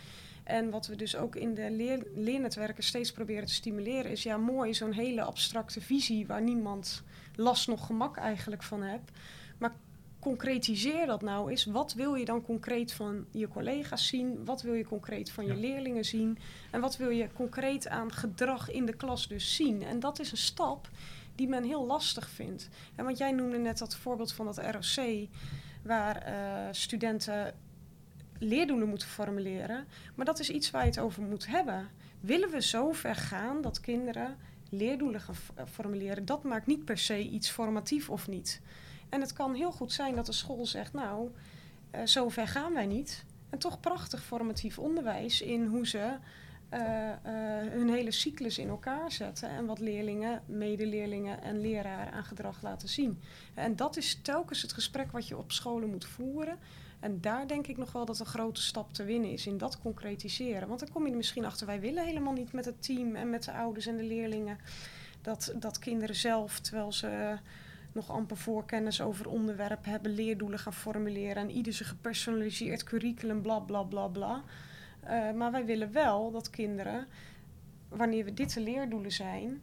En 0.43 0.69
wat 0.69 0.87
we 0.87 0.95
dus 0.95 1.15
ook 1.15 1.35
in 1.35 1.53
de 1.53 1.71
leer 1.71 2.03
leernetwerken 2.15 2.83
steeds 2.83 3.11
proberen 3.11 3.45
te 3.45 3.53
stimuleren, 3.53 4.11
is 4.11 4.23
ja, 4.23 4.37
mooi, 4.37 4.73
zo'n 4.73 4.91
hele 4.91 5.21
abstracte 5.21 5.81
visie 5.81 6.27
waar 6.27 6.41
niemand 6.41 7.03
last 7.35 7.67
nog 7.67 7.85
gemak 7.85 8.17
eigenlijk 8.17 8.63
van 8.63 8.83
hebt. 8.83 9.11
Concretiseer 10.27 11.05
dat 11.05 11.21
nou 11.21 11.49
eens. 11.49 11.65
Wat 11.65 11.93
wil 11.93 12.15
je 12.15 12.25
dan 12.25 12.41
concreet 12.41 12.93
van 12.93 13.25
je 13.31 13.47
collega's 13.47 14.07
zien? 14.07 14.45
Wat 14.45 14.61
wil 14.61 14.73
je 14.73 14.85
concreet 14.85 15.31
van 15.31 15.45
je 15.45 15.53
ja. 15.53 15.59
leerlingen 15.59 16.05
zien? 16.05 16.37
En 16.71 16.81
wat 16.81 16.97
wil 16.97 17.09
je 17.09 17.29
concreet 17.33 17.87
aan 17.87 18.11
gedrag 18.11 18.71
in 18.71 18.85
de 18.85 18.93
klas 18.93 19.27
dus 19.27 19.55
zien? 19.55 19.83
En 19.83 19.99
dat 19.99 20.19
is 20.19 20.31
een 20.31 20.37
stap 20.37 20.89
die 21.35 21.47
men 21.47 21.63
heel 21.63 21.85
lastig 21.85 22.29
vindt. 22.29 22.69
En 22.95 23.05
want 23.05 23.17
jij 23.17 23.31
noemde 23.31 23.57
net 23.57 23.77
dat 23.77 23.95
voorbeeld 23.95 24.33
van 24.33 24.45
dat 24.45 24.57
ROC, 24.57 25.27
waar 25.83 26.27
uh, 26.27 26.67
studenten 26.71 27.53
leerdoelen 28.39 28.89
moeten 28.89 29.07
formuleren. 29.07 29.87
Maar 30.15 30.25
dat 30.25 30.39
is 30.39 30.49
iets 30.49 30.71
waar 30.71 30.83
je 30.83 30.89
het 30.89 30.99
over 30.99 31.23
moet 31.23 31.47
hebben. 31.47 31.89
Willen 32.19 32.49
we 32.49 32.61
zo 32.61 32.91
ver 32.91 33.15
gaan 33.15 33.61
dat 33.61 33.79
kinderen 33.79 34.37
leerdoelen 34.69 35.21
gaan 35.21 35.35
formuleren? 35.71 36.25
Dat 36.25 36.43
maakt 36.43 36.67
niet 36.67 36.85
per 36.85 36.97
se 36.97 37.29
iets 37.29 37.49
formatief 37.49 38.09
of 38.09 38.27
niet. 38.27 38.61
En 39.09 39.21
het 39.21 39.33
kan 39.33 39.53
heel 39.53 39.71
goed 39.71 39.93
zijn 39.93 40.15
dat 40.15 40.25
de 40.25 40.31
school 40.31 40.65
zegt, 40.65 40.93
nou, 40.93 41.29
uh, 41.95 42.05
zo 42.05 42.29
ver 42.29 42.47
gaan 42.47 42.73
wij 42.73 42.85
niet. 42.85 43.25
En 43.49 43.59
toch 43.59 43.79
prachtig 43.79 44.23
formatief 44.23 44.79
onderwijs 44.79 45.41
in 45.41 45.65
hoe 45.65 45.87
ze 45.87 46.17
uh, 46.73 46.79
uh, 46.79 47.11
hun 47.71 47.89
hele 47.89 48.11
cyclus 48.11 48.57
in 48.57 48.67
elkaar 48.67 49.11
zetten. 49.11 49.49
En 49.49 49.65
wat 49.65 49.79
leerlingen, 49.79 50.41
medeleerlingen 50.45 51.41
en 51.41 51.61
leraren 51.61 52.13
aan 52.13 52.23
gedrag 52.23 52.61
laten 52.61 52.89
zien. 52.89 53.21
En 53.53 53.75
dat 53.75 53.97
is 53.97 54.19
telkens 54.21 54.61
het 54.61 54.73
gesprek 54.73 55.11
wat 55.11 55.27
je 55.27 55.37
op 55.37 55.51
scholen 55.51 55.89
moet 55.89 56.05
voeren. 56.05 56.57
En 56.99 57.21
daar 57.21 57.47
denk 57.47 57.67
ik 57.67 57.77
nog 57.77 57.91
wel 57.91 58.05
dat 58.05 58.19
een 58.19 58.25
grote 58.25 58.61
stap 58.61 58.93
te 58.93 59.03
winnen 59.03 59.31
is 59.31 59.47
in 59.47 59.57
dat 59.57 59.79
concretiseren. 59.79 60.67
Want 60.67 60.79
dan 60.79 60.89
kom 60.89 61.05
je 61.05 61.11
er 61.11 61.17
misschien 61.17 61.45
achter, 61.45 61.67
wij 61.67 61.79
willen 61.79 62.05
helemaal 62.05 62.33
niet 62.33 62.51
met 62.51 62.65
het 62.65 62.83
team 62.83 63.15
en 63.15 63.29
met 63.29 63.43
de 63.43 63.53
ouders 63.53 63.85
en 63.85 63.97
de 63.97 64.03
leerlingen. 64.03 64.57
Dat, 65.21 65.53
dat 65.55 65.79
kinderen 65.79 66.15
zelf, 66.15 66.59
terwijl 66.59 66.91
ze 66.91 67.37
nog 67.97 68.11
amper 68.11 68.37
voorkennis 68.37 69.01
over 69.01 69.29
onderwerp 69.29 69.85
hebben, 69.85 70.11
leerdoelen 70.11 70.59
gaan 70.59 70.73
formuleren 70.73 71.35
en 71.35 71.51
ieder 71.51 71.73
zijn 71.73 71.89
gepersonaliseerd 71.89 72.83
curriculum, 72.83 73.41
bla 73.41 73.59
bla 73.59 73.83
bla 73.83 74.07
bla. 74.07 74.43
Uh, 75.03 75.31
maar 75.31 75.51
wij 75.51 75.65
willen 75.65 75.91
wel 75.91 76.31
dat 76.31 76.49
kinderen, 76.49 77.07
wanneer 77.89 78.25
we 78.25 78.33
dit 78.33 78.53
de 78.53 78.61
leerdoelen 78.61 79.11
zijn, 79.11 79.61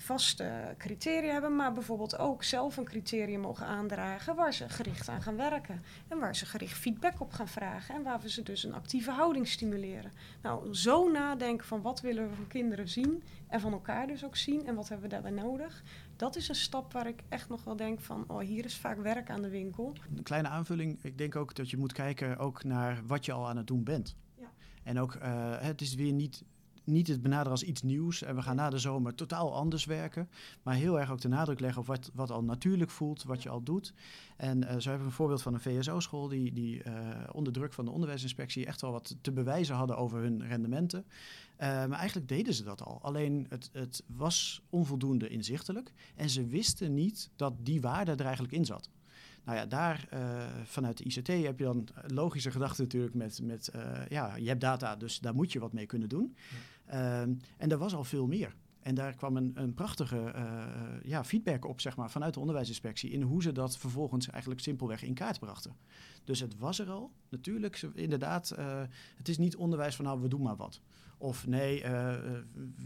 vaste 0.00 0.74
criteria 0.78 1.32
hebben, 1.32 1.56
maar 1.56 1.72
bijvoorbeeld 1.72 2.18
ook 2.18 2.44
zelf 2.44 2.76
een 2.76 2.84
criterium 2.84 3.40
mogen 3.40 3.66
aandragen 3.66 4.34
waar 4.34 4.54
ze 4.54 4.68
gericht 4.68 5.08
aan 5.08 5.22
gaan 5.22 5.36
werken. 5.36 5.82
En 6.08 6.18
waar 6.18 6.36
ze 6.36 6.46
gericht 6.46 6.78
feedback 6.78 7.20
op 7.20 7.32
gaan 7.32 7.48
vragen 7.48 7.94
en 7.94 8.02
waar 8.02 8.20
we 8.20 8.30
ze 8.30 8.42
dus 8.42 8.64
een 8.64 8.74
actieve 8.74 9.10
houding 9.10 9.48
stimuleren. 9.48 10.12
Nou, 10.42 10.74
zo 10.74 11.10
nadenken 11.10 11.66
van 11.66 11.82
wat 11.82 12.00
willen 12.00 12.28
we 12.28 12.34
van 12.34 12.46
kinderen 12.46 12.88
zien 12.88 13.22
en 13.48 13.60
van 13.60 13.72
elkaar 13.72 14.06
dus 14.06 14.24
ook 14.24 14.36
zien 14.36 14.66
en 14.66 14.74
wat 14.74 14.88
hebben 14.88 15.08
we 15.08 15.14
daarbij 15.14 15.42
nodig. 15.42 15.82
Dat 16.20 16.36
is 16.36 16.48
een 16.48 16.54
stap 16.54 16.92
waar 16.92 17.06
ik 17.06 17.22
echt 17.28 17.48
nog 17.48 17.64
wel 17.64 17.76
denk 17.76 18.00
van, 18.00 18.24
oh 18.28 18.40
hier 18.40 18.64
is 18.64 18.76
vaak 18.76 18.98
werk 18.98 19.30
aan 19.30 19.42
de 19.42 19.48
winkel. 19.48 19.94
Een 20.16 20.22
kleine 20.22 20.48
aanvulling, 20.48 20.98
ik 21.02 21.18
denk 21.18 21.36
ook 21.36 21.54
dat 21.54 21.70
je 21.70 21.76
moet 21.76 21.92
kijken 21.92 22.38
ook 22.38 22.64
naar 22.64 23.02
wat 23.06 23.24
je 23.24 23.32
al 23.32 23.48
aan 23.48 23.56
het 23.56 23.66
doen 23.66 23.84
bent. 23.84 24.16
Ja. 24.34 24.50
En 24.82 24.98
ook, 24.98 25.14
eh, 25.14 25.60
het 25.60 25.80
is 25.80 25.94
weer 25.94 26.12
niet 26.12 26.44
niet 26.90 27.06
het 27.06 27.22
benaderen 27.22 27.50
als 27.50 27.62
iets 27.62 27.82
nieuws 27.82 28.22
en 28.22 28.34
we 28.34 28.42
gaan 28.42 28.56
na 28.56 28.70
de 28.70 28.78
zomer 28.78 29.14
totaal 29.14 29.54
anders 29.54 29.84
werken. 29.84 30.28
Maar 30.62 30.74
heel 30.74 31.00
erg 31.00 31.10
ook 31.10 31.20
de 31.20 31.28
nadruk 31.28 31.60
leggen 31.60 31.80
op 31.80 31.86
wat, 31.86 32.10
wat 32.14 32.30
al 32.30 32.44
natuurlijk 32.44 32.90
voelt, 32.90 33.22
wat 33.22 33.42
je 33.42 33.48
al 33.48 33.62
doet. 33.62 33.92
En 34.36 34.62
uh, 34.62 34.68
zo 34.68 34.88
hebben 34.88 34.98
we 34.98 35.04
een 35.04 35.12
voorbeeld 35.12 35.42
van 35.42 35.54
een 35.54 35.60
VSO-school 35.60 36.28
die, 36.28 36.52
die 36.52 36.84
uh, 36.84 36.92
onder 37.32 37.52
druk 37.52 37.72
van 37.72 37.84
de 37.84 37.90
onderwijsinspectie 37.90 38.66
echt 38.66 38.80
wel 38.80 38.92
wat 38.92 39.16
te 39.20 39.32
bewijzen 39.32 39.74
hadden 39.74 39.96
over 39.96 40.20
hun 40.20 40.46
rendementen. 40.46 41.04
Uh, 41.04 41.66
maar 41.66 41.98
eigenlijk 41.98 42.28
deden 42.28 42.54
ze 42.54 42.64
dat 42.64 42.82
al. 42.82 42.98
Alleen 43.02 43.46
het, 43.48 43.70
het 43.72 44.02
was 44.06 44.62
onvoldoende 44.70 45.28
inzichtelijk 45.28 45.92
en 46.16 46.30
ze 46.30 46.46
wisten 46.46 46.94
niet 46.94 47.30
dat 47.36 47.52
die 47.62 47.80
waarde 47.80 48.12
er 48.12 48.24
eigenlijk 48.24 48.54
in 48.54 48.64
zat. 48.64 48.88
Nou 49.44 49.58
ja, 49.58 49.66
daar 49.66 50.08
vanuit 50.64 50.98
de 50.98 51.04
ICT 51.04 51.26
heb 51.26 51.58
je 51.58 51.64
dan 51.64 51.88
logische 52.06 52.50
gedachten 52.50 52.82
natuurlijk 52.82 53.14
met, 53.14 53.40
met 53.42 53.70
ja, 54.08 54.36
je 54.36 54.48
hebt 54.48 54.60
data, 54.60 54.96
dus 54.96 55.18
daar 55.18 55.34
moet 55.34 55.52
je 55.52 55.58
wat 55.58 55.72
mee 55.72 55.86
kunnen 55.86 56.08
doen. 56.08 56.34
Uh, 56.92 57.20
en 57.20 57.70
er 57.70 57.78
was 57.78 57.94
al 57.94 58.04
veel 58.04 58.26
meer. 58.26 58.54
En 58.80 58.94
daar 58.94 59.14
kwam 59.14 59.36
een, 59.36 59.52
een 59.54 59.74
prachtige 59.74 60.32
uh, 60.36 60.64
ja, 61.02 61.24
feedback 61.24 61.64
op 61.64 61.80
zeg 61.80 61.96
maar, 61.96 62.10
vanuit 62.10 62.34
de 62.34 62.40
onderwijsinspectie 62.40 63.10
in 63.10 63.22
hoe 63.22 63.42
ze 63.42 63.52
dat 63.52 63.78
vervolgens 63.78 64.30
eigenlijk 64.30 64.60
simpelweg 64.60 65.02
in 65.02 65.14
kaart 65.14 65.38
brachten. 65.38 65.76
Dus 66.24 66.40
het 66.40 66.58
was 66.58 66.78
er 66.78 66.90
al. 66.90 67.12
Natuurlijk, 67.28 67.82
inderdaad, 67.94 68.54
uh, 68.58 68.82
het 69.16 69.28
is 69.28 69.38
niet 69.38 69.56
onderwijs 69.56 69.96
van 69.96 70.04
nou, 70.04 70.20
we 70.20 70.28
doen 70.28 70.42
maar 70.42 70.56
wat. 70.56 70.80
Of 71.18 71.46
nee, 71.46 71.82
uh, 71.82 71.88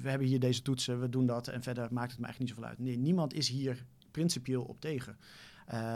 we 0.03 0.09
hebben 0.09 0.29
hier 0.29 0.41
deze 0.41 0.63
toetsen, 0.63 1.01
we 1.01 1.09
doen 1.09 1.27
dat 1.27 1.49
en 1.49 1.63
verder 1.63 1.93
maakt 1.93 2.11
het 2.11 2.21
me 2.21 2.27
eigenlijk 2.27 2.39
niet 2.39 2.49
zoveel 2.49 2.65
uit. 2.65 2.79
Nee, 2.79 2.99
niemand 2.99 3.35
is 3.35 3.49
hier 3.49 3.85
principieel 4.11 4.63
op 4.63 4.81
tegen. 4.81 5.17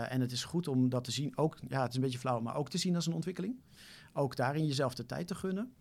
En 0.08 0.20
het 0.20 0.32
is 0.32 0.44
goed 0.44 0.68
om 0.68 0.88
dat 0.88 1.04
te 1.04 1.10
zien, 1.10 1.36
ook, 1.36 1.58
ja, 1.68 1.80
het 1.80 1.88
is 1.88 1.96
een 1.96 2.02
beetje 2.02 2.18
flauw, 2.18 2.40
maar 2.40 2.56
ook 2.56 2.70
te 2.70 2.78
zien 2.78 2.94
als 2.94 3.06
een 3.06 3.12
ontwikkeling. 3.12 3.60
Ook 4.12 4.36
daarin 4.36 4.66
jezelf 4.66 4.94
de 4.94 5.06
tijd 5.06 5.26
te 5.26 5.34
gunnen. 5.34 5.72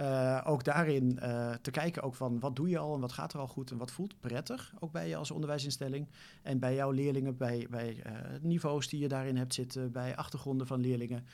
Uh, 0.00 0.40
ook 0.44 0.64
daarin 0.64 1.18
uh, 1.22 1.54
te 1.54 1.70
kijken 1.70 2.02
ook 2.02 2.14
van 2.14 2.40
wat 2.40 2.56
doe 2.56 2.68
je 2.68 2.78
al 2.78 2.94
en 2.94 3.00
wat 3.00 3.12
gaat 3.12 3.32
er 3.32 3.40
al 3.40 3.46
goed 3.46 3.70
en 3.70 3.76
wat 3.76 3.90
voelt 3.90 4.20
prettig. 4.20 4.74
Ook 4.78 4.92
bij 4.92 5.08
je 5.08 5.16
als 5.16 5.30
onderwijsinstelling 5.30 6.06
en 6.42 6.58
bij 6.58 6.74
jouw 6.74 6.90
leerlingen, 6.90 7.36
bij, 7.36 7.66
bij 7.70 8.02
niveaus 8.40 8.88
die 8.88 9.00
je 9.00 9.08
daarin 9.08 9.36
hebt 9.36 9.54
zitten, 9.54 9.92
bij 9.92 10.16
achtergronden 10.16 10.66
van 10.66 10.80
leerlingen. 10.80 11.26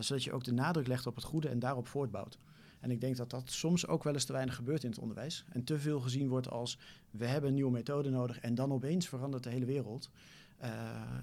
zodat 0.00 0.24
je 0.24 0.32
ook 0.32 0.44
de 0.44 0.52
nadruk 0.52 0.86
legt 0.86 1.06
op 1.06 1.14
het 1.14 1.24
goede 1.24 1.48
en 1.48 1.58
daarop 1.58 1.88
voortbouwt. 1.88 2.38
En 2.80 2.90
ik 2.90 3.00
denk 3.00 3.16
dat 3.16 3.30
dat 3.30 3.50
soms 3.50 3.86
ook 3.86 4.04
wel 4.04 4.12
eens 4.12 4.24
te 4.24 4.32
weinig 4.32 4.54
gebeurt 4.54 4.84
in 4.84 4.90
het 4.90 4.98
onderwijs. 4.98 5.44
En 5.52 5.64
te 5.64 5.78
veel 5.78 6.00
gezien 6.00 6.28
wordt 6.28 6.50
als 6.50 6.78
we 7.10 7.26
hebben 7.26 7.48
een 7.48 7.54
nieuwe 7.54 7.70
methode 7.70 8.10
nodig 8.10 8.40
en 8.40 8.54
dan 8.54 8.72
opeens 8.72 9.08
verandert 9.08 9.42
de 9.42 9.50
hele 9.50 9.64
wereld. 9.64 10.10
Uh, 10.62 10.70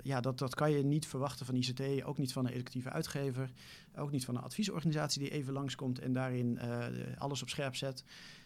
ja, 0.03 0.21
dat, 0.21 0.39
dat 0.39 0.55
kan 0.55 0.71
je 0.71 0.83
niet 0.83 1.07
verwachten 1.07 1.45
van 1.45 1.55
ICT, 1.55 2.03
ook 2.03 2.17
niet 2.17 2.33
van 2.33 2.45
een 2.45 2.51
educatieve 2.51 2.89
uitgever, 2.89 3.51
ook 3.95 4.11
niet 4.11 4.25
van 4.25 4.35
een 4.35 4.41
adviesorganisatie 4.43 5.21
die 5.21 5.31
even 5.31 5.53
langskomt 5.53 5.99
en 5.99 6.13
daarin 6.13 6.59
uh, 6.61 6.85
alles 7.17 7.41
op 7.41 7.49
scherp 7.49 7.75
zet. 7.75 8.03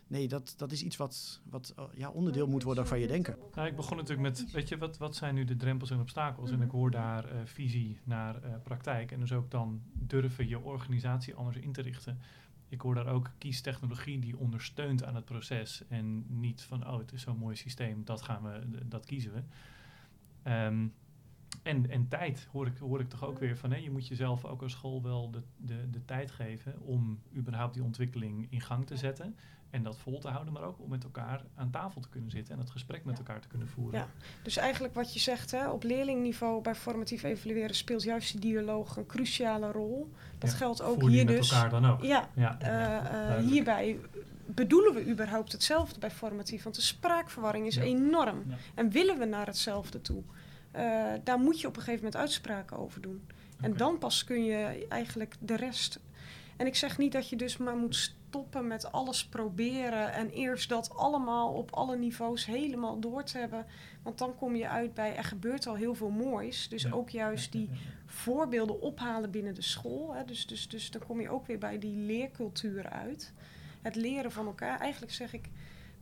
Nee, 0.08 0.28
dat, 0.28 0.54
dat 0.58 0.72
is 0.72 0.84
iets 0.84 0.98
wat, 0.98 1.42
wat 1.50 1.74
ja, 1.94 2.10
onderdeel 2.10 2.48
moet 2.48 2.64
worden 2.64 2.88
van 2.88 3.00
je 3.00 3.08
denken. 3.08 3.38
Ik 3.66 3.76
begon 3.76 3.98
natuurlijk 3.98 4.28
met, 4.28 4.52
weet 4.52 4.70
je, 4.70 4.78
wat, 4.78 4.98
wat 4.98 5.16
zijn 5.16 5.36
nu 5.36 5.46
de 5.46 5.56
drempels 5.56 5.90
en 5.92 6.00
obstakels? 6.00 6.52
En 6.52 6.62
ik 6.62 6.72
hoor 6.72 6.92
daar 6.92 7.26
visie 7.44 8.00
naar 8.04 8.40
praktijk 8.64 9.12
en 9.12 9.20
dus 9.20 9.34
ook 9.34 9.52
dan 9.52 9.82
durven 9.94 10.48
je 10.48 10.60
organisatie 10.60 11.36
anders 11.36 11.58
in 11.58 11.72
te 11.72 11.82
richten. 11.82 12.20
Ik 12.70 12.82
hoor 12.82 12.96
daar 12.96 13.08
ook 13.08 13.32
kies 13.38 13.62
technologie 13.62 14.20
die 14.20 14.38
ondersteunt 14.38 15.04
aan 15.04 15.16
het 15.16 15.26
proces 15.26 15.84
en 15.88 16.26
niet 16.40 16.62
van, 16.62 16.88
oh, 16.88 16.98
het 16.98 17.12
is 17.12 17.22
zo'n 17.22 17.38
mooi 17.38 17.56
systeem, 17.56 18.06
dat 18.06 18.22
gaan 18.22 18.44
we, 18.44 18.88
dat 18.88 19.06
kiezen 19.06 19.34
we. 19.34 19.42
Um, 20.48 20.94
en, 21.64 21.90
en 21.90 22.08
tijd 22.08 22.48
hoor 22.52 22.68
ik, 22.68 22.78
hoor 22.78 23.00
ik 23.00 23.10
toch 23.10 23.26
ook 23.26 23.40
weer 23.40 23.58
van, 23.58 23.72
hè, 23.72 23.78
je 23.78 23.92
moet 23.92 24.08
jezelf 24.08 24.46
ook 24.46 24.62
als 24.62 24.72
school 24.72 25.02
wel 25.04 25.32
de, 25.32 25.42
de, 25.58 25.90
de 25.90 26.06
tijd 26.06 26.32
geven 26.32 26.80
om 26.82 27.20
überhaupt 27.36 27.74
die 27.74 27.84
ontwikkeling 27.84 28.48
in 28.50 28.62
gang 28.62 28.86
te 28.86 28.98
zetten. 28.98 29.36
En 29.70 29.84
dat 29.84 29.98
vol 29.98 30.20
te 30.20 30.28
houden, 30.28 30.54
maar 30.54 30.64
ook 30.64 30.80
om 30.80 30.90
met 30.90 31.04
elkaar 31.04 31.46
aan 31.56 31.70
tafel 31.70 32.02
te 32.02 32.10
kunnen 32.10 32.32
zitten 32.32 32.54
en 32.54 32.60
het 32.60 32.70
gesprek 32.70 33.06
met 33.06 33.18
elkaar 33.18 33.42
te 33.42 33.48
kunnen 33.48 33.68
voeren. 33.68 34.00
Ja, 34.00 34.08
dus 34.44 34.58
eigenlijk 34.58 34.94
wat 34.94 35.14
je 35.14 35.20
zegt, 35.20 35.52
hè, 35.52 35.70
op 35.70 35.84
leerlingniveau 35.84 36.62
bij 36.62 36.76
formatief 36.76 37.24
evalueren 37.24 37.76
speelt 37.76 38.04
juist 38.04 38.32
die 38.32 38.42
dialoog 38.42 38.98
een 38.98 39.06
cruciale 39.06 39.72
rol. 39.72 40.12
Dat 40.38 40.52
Ja, 40.52 40.56
geldt 40.58 40.82
ook 40.82 41.00
Voer 41.00 41.10
je 41.10 41.16
hier 41.16 41.26
met 41.26 41.36
dus. 41.36 41.52
elkaar 41.52 41.70
dan 41.70 41.86
ook. 41.86 42.02
Ja, 42.02 42.30
Ja, 42.36 42.60
eh, 42.60 43.38
eh, 43.38 43.46
hierbij 43.46 44.00
bedoelen 44.48 44.94
we 44.94 45.08
überhaupt 45.10 45.52
hetzelfde 45.52 46.00
bij 46.00 46.12
formatief? 46.12 46.64
Want 46.64 46.76
de 46.76 46.82
spraakverwarring 46.82 47.66
is 47.68 47.76
Ja. 47.76 47.82
enorm. 47.82 48.44
Ja. 48.48 48.56
En 48.76 48.90
willen 48.92 49.18
we 49.20 49.26
naar 49.26 49.46
hetzelfde 49.46 50.02
toe? 50.02 50.22
Eh, 50.72 51.14
daar 51.24 51.40
moet 51.40 51.62
je 51.62 51.68
op 51.68 51.76
een 51.76 51.82
gegeven 51.82 52.04
moment 52.04 52.22
uitspraken 52.22 52.78
over 52.78 53.02
doen. 53.02 53.28
En 53.62 53.78
dan 53.78 53.98
pas 53.98 54.24
kun 54.24 54.44
je 54.46 54.86
eigenlijk 54.90 55.36
de 55.40 55.56
rest. 55.56 56.00
En 56.58 56.66
ik 56.68 56.76
zeg 56.76 56.98
niet 56.98 57.12
dat 57.12 57.30
je 57.30 57.36
dus 57.36 57.58
maar 57.58 57.76
moet 57.76 57.96
stoppen 57.96 58.68
met 58.68 58.92
alles 58.92 59.26
proberen 59.26 60.14
en 60.14 60.30
eerst 60.30 60.70
dat 60.70 60.96
allemaal 60.96 61.54
op 61.54 61.72
alle 61.72 61.98
niveaus 61.98 62.46
helemaal 62.46 63.00
door 63.00 63.24
te 63.24 63.38
hebben. 63.38 63.66
Want 64.04 64.18
dan 64.18 64.36
kom 64.36 64.56
je 64.56 64.70
uit 64.70 64.94
bij 64.94 65.16
er 65.16 65.24
gebeurt 65.24 65.68
al 65.68 65.76
heel 65.76 65.96
veel 65.96 66.10
moois. 66.10 66.70
Dus 66.70 66.84
Ja. 66.84 66.92
ook 66.92 67.10
juist 67.10 67.52
die 67.52 67.70
voorbeelden 68.06 68.82
ophalen 68.82 69.32
binnen 69.32 69.54
de 69.56 69.62
school. 69.62 70.14
Hè. 70.14 70.26
Dus, 70.26 70.48
dus, 70.48 70.68
dus 70.70 70.92
dan 70.92 71.02
kom 71.08 71.22
je 71.22 71.30
ook 71.30 71.48
weer 71.48 71.58
bij 71.60 71.80
die 71.80 71.96
leercultuur 71.98 72.90
uit. 72.90 73.34
Het 73.88 73.96
leren 73.96 74.32
van 74.32 74.46
elkaar. 74.46 74.80
Eigenlijk 74.80 75.14
zeg 75.14 75.34
ik 75.34 75.50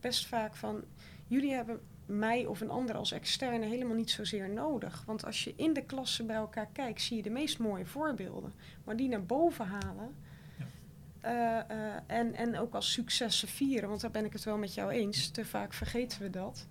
best 0.00 0.26
vaak 0.26 0.54
van... 0.54 0.84
jullie 1.26 1.52
hebben 1.52 1.80
mij 2.06 2.46
of 2.46 2.60
een 2.60 2.70
ander 2.70 2.96
als 2.96 3.12
externe 3.12 3.66
helemaal 3.66 3.94
niet 3.94 4.10
zozeer 4.10 4.48
nodig. 4.48 5.02
Want 5.06 5.24
als 5.24 5.44
je 5.44 5.52
in 5.56 5.72
de 5.72 5.84
klassen 5.84 6.26
bij 6.26 6.36
elkaar 6.36 6.68
kijkt... 6.72 7.02
zie 7.02 7.16
je 7.16 7.22
de 7.22 7.30
meest 7.30 7.58
mooie 7.58 7.86
voorbeelden. 7.86 8.52
Maar 8.84 8.96
die 8.96 9.08
naar 9.08 9.24
boven 9.24 9.66
halen... 9.66 10.14
eh, 11.20 11.58
eh, 11.58 12.02
en, 12.06 12.34
en 12.34 12.58
ook 12.58 12.74
als 12.74 12.92
successen 12.92 13.48
vieren, 13.48 13.88
want 13.88 14.00
daar 14.00 14.10
ben 14.10 14.24
ik 14.24 14.32
het 14.32 14.44
wel 14.44 14.58
met 14.58 14.74
jou 14.74 14.90
eens. 14.90 15.30
Te 15.30 15.44
vaak 15.44 15.72
vergeten 15.72 16.22
we 16.22 16.30
dat. 16.30 16.66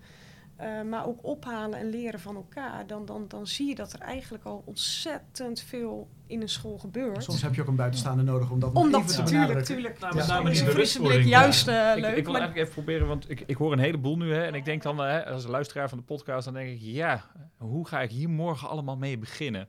Eh, 0.56 0.82
maar 0.82 1.06
ook 1.06 1.24
ophalen 1.24 1.78
en 1.78 1.90
leren 1.90 2.20
van 2.20 2.34
elkaar. 2.36 2.86
Dan, 2.86 3.04
dan, 3.06 3.24
dan 3.28 3.46
zie 3.46 3.68
je 3.68 3.74
dat 3.74 3.92
er 3.92 4.00
eigenlijk 4.00 4.44
al 4.44 4.62
ontzettend 4.66 5.60
veel 5.60 6.08
in 6.26 6.40
een 6.42 6.48
school 6.48 6.78
gebeurt. 6.78 7.22
Soms 7.24 7.42
heb 7.42 7.54
je 7.54 7.60
ook 7.60 7.68
een 7.68 7.76
buitenstaander 7.76 8.24
nodig 8.24 8.50
om 8.50 8.60
dat 8.60 8.70
even 8.76 9.06
te 9.06 9.12
tuurlijk, 9.14 9.30
benadrukken. 9.30 9.64
tuurlijk. 9.64 9.98
Nou, 9.98 10.12
Ja. 10.14 10.18
met 10.20 10.28
name 10.28 10.50
is 10.50 10.58
die 10.58 10.66
een 10.66 10.72
frisse 10.72 11.00
blik 11.02 11.24
juist 11.24 11.66
ja. 11.66 11.90
eh, 11.90 11.96
ik, 11.96 12.02
leuk. 12.02 12.16
ik 12.16 12.22
wil 12.24 12.32
maar 12.32 12.40
eigenlijk 12.40 12.68
even 12.70 12.82
proberen, 12.82 13.06
want 13.08 13.30
ik, 13.30 13.40
ik 13.46 13.56
hoor 13.56 13.72
een 13.72 13.78
heleboel 13.78 14.16
nu. 14.16 14.32
Hè, 14.32 14.42
en 14.44 14.54
ik 14.54 14.64
denk 14.64 14.82
dan, 14.82 14.98
hè, 14.98 15.26
als 15.26 15.44
een 15.44 15.50
luisteraar 15.50 15.88
van 15.88 15.98
de 15.98 16.04
podcast, 16.04 16.44
dan 16.44 16.54
denk 16.54 16.68
ik, 16.68 16.78
ja, 16.80 17.24
hoe 17.58 17.86
ga 17.88 18.00
ik 18.02 18.10
hier 18.10 18.28
morgen 18.30 18.68
allemaal 18.68 18.96
mee 18.96 19.18
beginnen? 19.18 19.68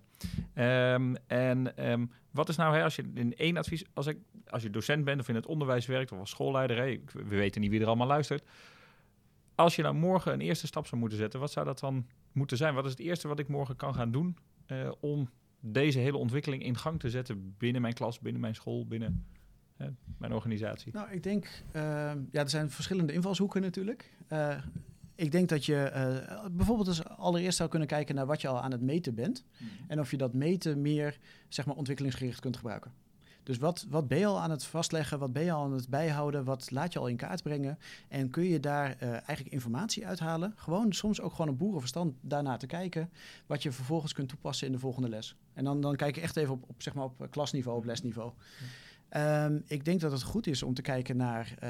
Ehm, 0.54 1.16
en 1.28 1.78
ehm, 1.78 2.06
wat 2.32 2.50
is 2.50 2.56
nou, 2.56 2.76
hè, 2.76 2.84
als 2.84 2.96
je 2.96 3.12
in 3.14 3.36
één 3.36 3.58
advies, 3.58 3.84
als, 3.94 4.06
ik, 4.08 4.18
als 4.50 4.64
je 4.64 4.70
docent 4.70 5.04
bent 5.06 5.20
of 5.22 5.30
in 5.30 5.36
het 5.36 5.46
onderwijs 5.46 5.86
werkt 5.86 6.12
of 6.12 6.20
als 6.20 6.30
schoolleider, 6.30 6.78
hè, 6.78 6.86
ik- 6.88 7.12
we 7.12 7.36
weten 7.36 7.62
niet 7.62 7.70
wie 7.72 7.80
er 7.82 7.88
allemaal 7.88 8.08
luistert. 8.08 8.44
Als 9.58 9.76
je 9.76 9.82
nou 9.82 9.96
morgen 9.96 10.34
een 10.34 10.42
eerste 10.42 10.68
stap 10.68 10.88
zou 10.88 11.02
moeten 11.02 11.18
zetten, 11.18 11.40
wat 11.40 11.52
zou 11.52 11.66
dat 11.66 11.80
dan 11.80 12.08
moeten 12.32 12.58
zijn? 12.58 12.74
Wat 12.74 12.86
is 12.86 12.92
het 12.92 13.00
eerste 13.00 13.28
wat 13.28 13.40
ik 13.40 13.48
morgen 13.48 13.76
kan 13.76 13.96
gaan 13.96 14.12
doen 14.12 14.38
eh, 14.66 14.92
om 15.00 15.30
deze 15.60 16.00
hele 16.00 16.18
ontwikkeling 16.18 16.64
in 16.64 16.78
gang 16.78 17.00
te 17.00 17.10
zetten 17.10 17.56
binnen 17.58 17.82
mijn 17.82 17.94
klas, 17.94 18.20
binnen 18.20 18.42
mijn 18.42 18.56
school, 18.56 18.88
binnen 18.88 19.26
mijn 20.18 20.34
organisatie? 20.34 20.94
Nou, 20.94 21.12
ik 21.12 21.24
denk, 21.24 21.64
eh, 21.72 21.82
ja, 22.32 22.42
er 22.42 22.50
zijn 22.50 22.70
verschillende 22.70 23.14
invalshoeken 23.14 23.62
natuurlijk. 23.62 24.12
Eh, 24.28 24.58
ik 25.16 25.32
denk 25.32 25.50
dat 25.50 25.66
je 25.66 25.92
bijvoorbeeld 26.52 26.88
als 26.88 27.06
allereerst 27.06 27.58
zou 27.58 27.70
kunnen 27.70 27.88
kijken 27.88 28.16
naar 28.16 28.26
wat 28.26 28.42
je 28.42 28.48
al 28.48 28.62
aan 28.62 28.72
het 28.72 28.82
meten 28.82 29.16
bent. 29.16 29.46
En 29.88 30.00
of 30.00 30.12
je 30.12 30.18
dat 30.18 30.34
meten 30.34 30.82
meer, 30.82 31.20
zeg 31.48 31.66
maar, 31.66 31.76
ontwikkelingsgericht 31.76 32.40
kunt 32.40 32.58
gebruiken. 32.58 32.92
Dus 33.48 33.58
wat, 33.58 33.86
wat 33.90 34.08
ben 34.08 34.18
je 34.18 34.26
al 34.26 34.40
aan 34.40 34.52
het 34.52 34.64
vastleggen? 34.64 35.20
Wat 35.20 35.34
ben 35.34 35.44
je 35.44 35.52
al 35.52 35.64
aan 35.64 35.74
het 35.74 35.90
bijhouden? 35.90 36.44
Wat 36.44 36.72
laat 36.72 36.94
je 36.94 37.00
al 37.00 37.08
in 37.08 37.16
kaart 37.16 37.44
brengen? 37.44 37.80
En 38.08 38.30
kun 38.30 38.44
je 38.44 38.60
daar 38.60 38.96
eh, 39.00 39.10
eigenlijk 39.10 39.50
informatie 39.50 40.08
uithalen? 40.08 40.54
Gewoon 40.56 40.94
soms 40.94 41.22
ook 41.22 41.32
gewoon 41.32 41.48
een 41.48 41.58
boerenverstand 41.58 42.16
daarna 42.22 42.58
te 42.58 42.68
kijken. 42.68 43.10
Wat 43.46 43.64
je 43.64 43.72
vervolgens 43.72 44.14
kunt 44.14 44.30
toepassen 44.30 44.68
in 44.68 44.74
de 44.74 44.80
volgende 44.80 45.10
les. 45.10 45.36
En 45.54 45.64
dan, 45.64 45.82
dan 45.82 45.96
kijk 45.96 46.16
je 46.16 46.22
echt 46.22 46.36
even 46.36 46.54
op, 46.54 46.64
op, 46.68 46.82
zeg 46.82 46.94
maar 46.94 47.04
op 47.04 47.22
eh, 47.22 47.28
klasniveau, 47.30 47.78
op 47.78 47.86
lesniveau. 47.86 48.32
Ehm, 49.10 49.60
ik 49.66 49.86
denk 49.86 50.00
dat 50.00 50.12
het 50.12 50.24
goed 50.24 50.48
is 50.48 50.64
om 50.64 50.74
te 50.74 50.82
kijken 50.82 51.18
naar 51.18 51.54
eh, 51.60 51.70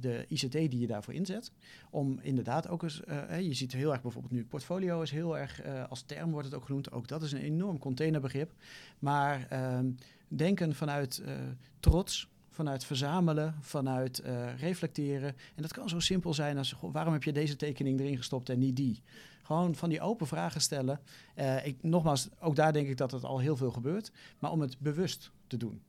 de 0.00 0.24
ICT 0.28 0.52
die 0.52 0.78
je 0.78 0.86
daarvoor 0.86 1.14
inzet. 1.14 1.52
Om 1.90 2.18
inderdaad 2.22 2.68
ook 2.68 2.82
eens, 2.82 3.02
je 3.40 3.54
ziet 3.54 3.72
heel 3.72 3.92
erg 3.92 4.02
bijvoorbeeld 4.02 4.32
nu 4.32 4.44
portfolio 4.44 5.02
is 5.02 5.10
heel 5.10 5.38
erg, 5.38 5.62
als 5.88 6.02
term 6.02 6.30
wordt 6.30 6.46
het 6.46 6.56
ook 6.56 6.64
genoemd. 6.64 6.92
Ook 6.92 7.08
dat 7.08 7.22
is 7.22 7.32
een 7.32 7.42
enorm 7.42 7.78
containerbegrip. 7.78 8.52
Maar 8.98 9.46
ehm, 9.48 9.90
denken 10.36 10.74
vanuit 10.74 11.18
eh, 11.18 11.34
trots, 11.80 12.28
vanuit 12.50 12.84
verzamelen, 12.84 13.54
vanuit 13.60 14.18
eh, 14.18 14.58
reflecteren. 14.58 15.36
En 15.54 15.62
dat 15.62 15.72
kan 15.72 15.88
zo 15.88 16.00
simpel 16.00 16.34
zijn 16.34 16.58
als, 16.58 16.72
goh, 16.72 16.92
waarom 16.92 17.12
heb 17.12 17.22
je 17.22 17.32
deze 17.32 17.56
tekening 17.56 18.00
erin 18.00 18.16
gestopt 18.16 18.48
en 18.48 18.58
niet 18.58 18.76
die? 18.76 19.02
Gewoon 19.42 19.74
van 19.74 19.88
die 19.88 20.00
open 20.00 20.26
vragen 20.26 20.60
stellen. 20.60 21.00
Eh, 21.34 21.66
ik, 21.66 21.82
nogmaals, 21.82 22.28
ook 22.40 22.56
daar 22.56 22.72
denk 22.72 22.88
ik 22.88 22.96
dat 22.96 23.10
het 23.10 23.24
al 23.24 23.38
heel 23.38 23.56
veel 23.56 23.70
gebeurt. 23.70 24.12
Maar 24.38 24.50
om 24.50 24.60
het 24.60 24.78
bewust 24.78 25.30
te 25.46 25.56
doen. 25.56 25.82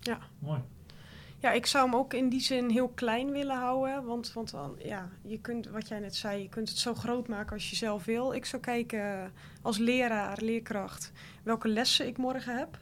Ja. 0.00 0.18
Mooi. 0.38 0.62
Ja, 1.40 1.52
ik 1.52 1.66
zou 1.66 1.84
hem 1.90 1.98
ook 1.98 2.14
in 2.14 2.28
die 2.28 2.40
zin 2.40 2.70
heel 2.70 2.88
klein 2.88 3.30
willen 3.30 3.56
houden. 3.56 4.04
Want, 4.04 4.32
want 4.32 4.50
dan, 4.50 4.76
ja, 4.78 5.10
je 5.22 5.40
kunt, 5.40 5.68
wat 5.68 5.88
jij 5.88 5.98
net 5.98 6.14
zei, 6.14 6.42
je 6.42 6.48
kunt 6.48 6.68
het 6.68 6.78
zo 6.78 6.94
groot 6.94 7.28
maken 7.28 7.52
als 7.52 7.70
je 7.70 7.76
zelf 7.76 8.04
wil. 8.04 8.32
Ik 8.32 8.44
zou 8.44 8.62
kijken 8.62 9.32
als 9.62 9.78
leraar, 9.78 10.38
leerkracht, 10.42 11.12
welke 11.42 11.68
lessen 11.68 12.06
ik 12.06 12.16
morgen 12.16 12.56
heb. 12.56 12.78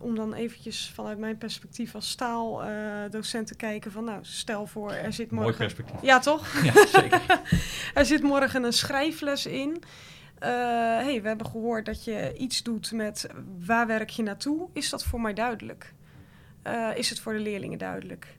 Om 0.00 0.14
dan 0.14 0.34
eventjes 0.34 0.90
vanuit 0.94 1.18
mijn 1.18 1.38
perspectief 1.38 1.94
als 1.94 2.10
staaldocent 2.10 3.46
te 3.46 3.56
kijken 3.56 3.92
van, 3.92 4.04
nou, 4.04 4.18
stel 4.22 4.66
voor, 4.66 4.92
er 4.92 5.12
zit 5.12 5.30
Mooi 5.30 5.42
morgen... 5.42 5.64
perspectief. 5.64 6.02
Ja, 6.02 6.18
toch? 6.18 6.62
Ja, 6.62 6.86
zeker. 6.86 7.22
Er 7.94 8.04
zit 8.04 8.22
morgen 8.22 8.64
een 8.64 8.72
schrijfles 8.72 9.46
in. 9.46 9.82
Eh 10.38 10.50
hey, 10.96 11.22
we 11.22 11.28
hebben 11.28 11.46
gehoord 11.46 11.86
dat 11.86 12.04
je 12.04 12.34
iets 12.36 12.62
doet 12.62 12.92
met 12.92 13.26
waar 13.66 13.86
werk 13.86 14.10
je 14.10 14.22
naartoe. 14.22 14.68
Is 14.72 14.90
dat 14.90 15.04
voor 15.04 15.20
mij 15.20 15.34
duidelijk? 15.34 15.94
Eh, 16.62 16.88
is 16.94 17.10
het 17.10 17.20
voor 17.20 17.32
de 17.32 17.38
leerlingen 17.38 17.78
duidelijk? 17.78 18.36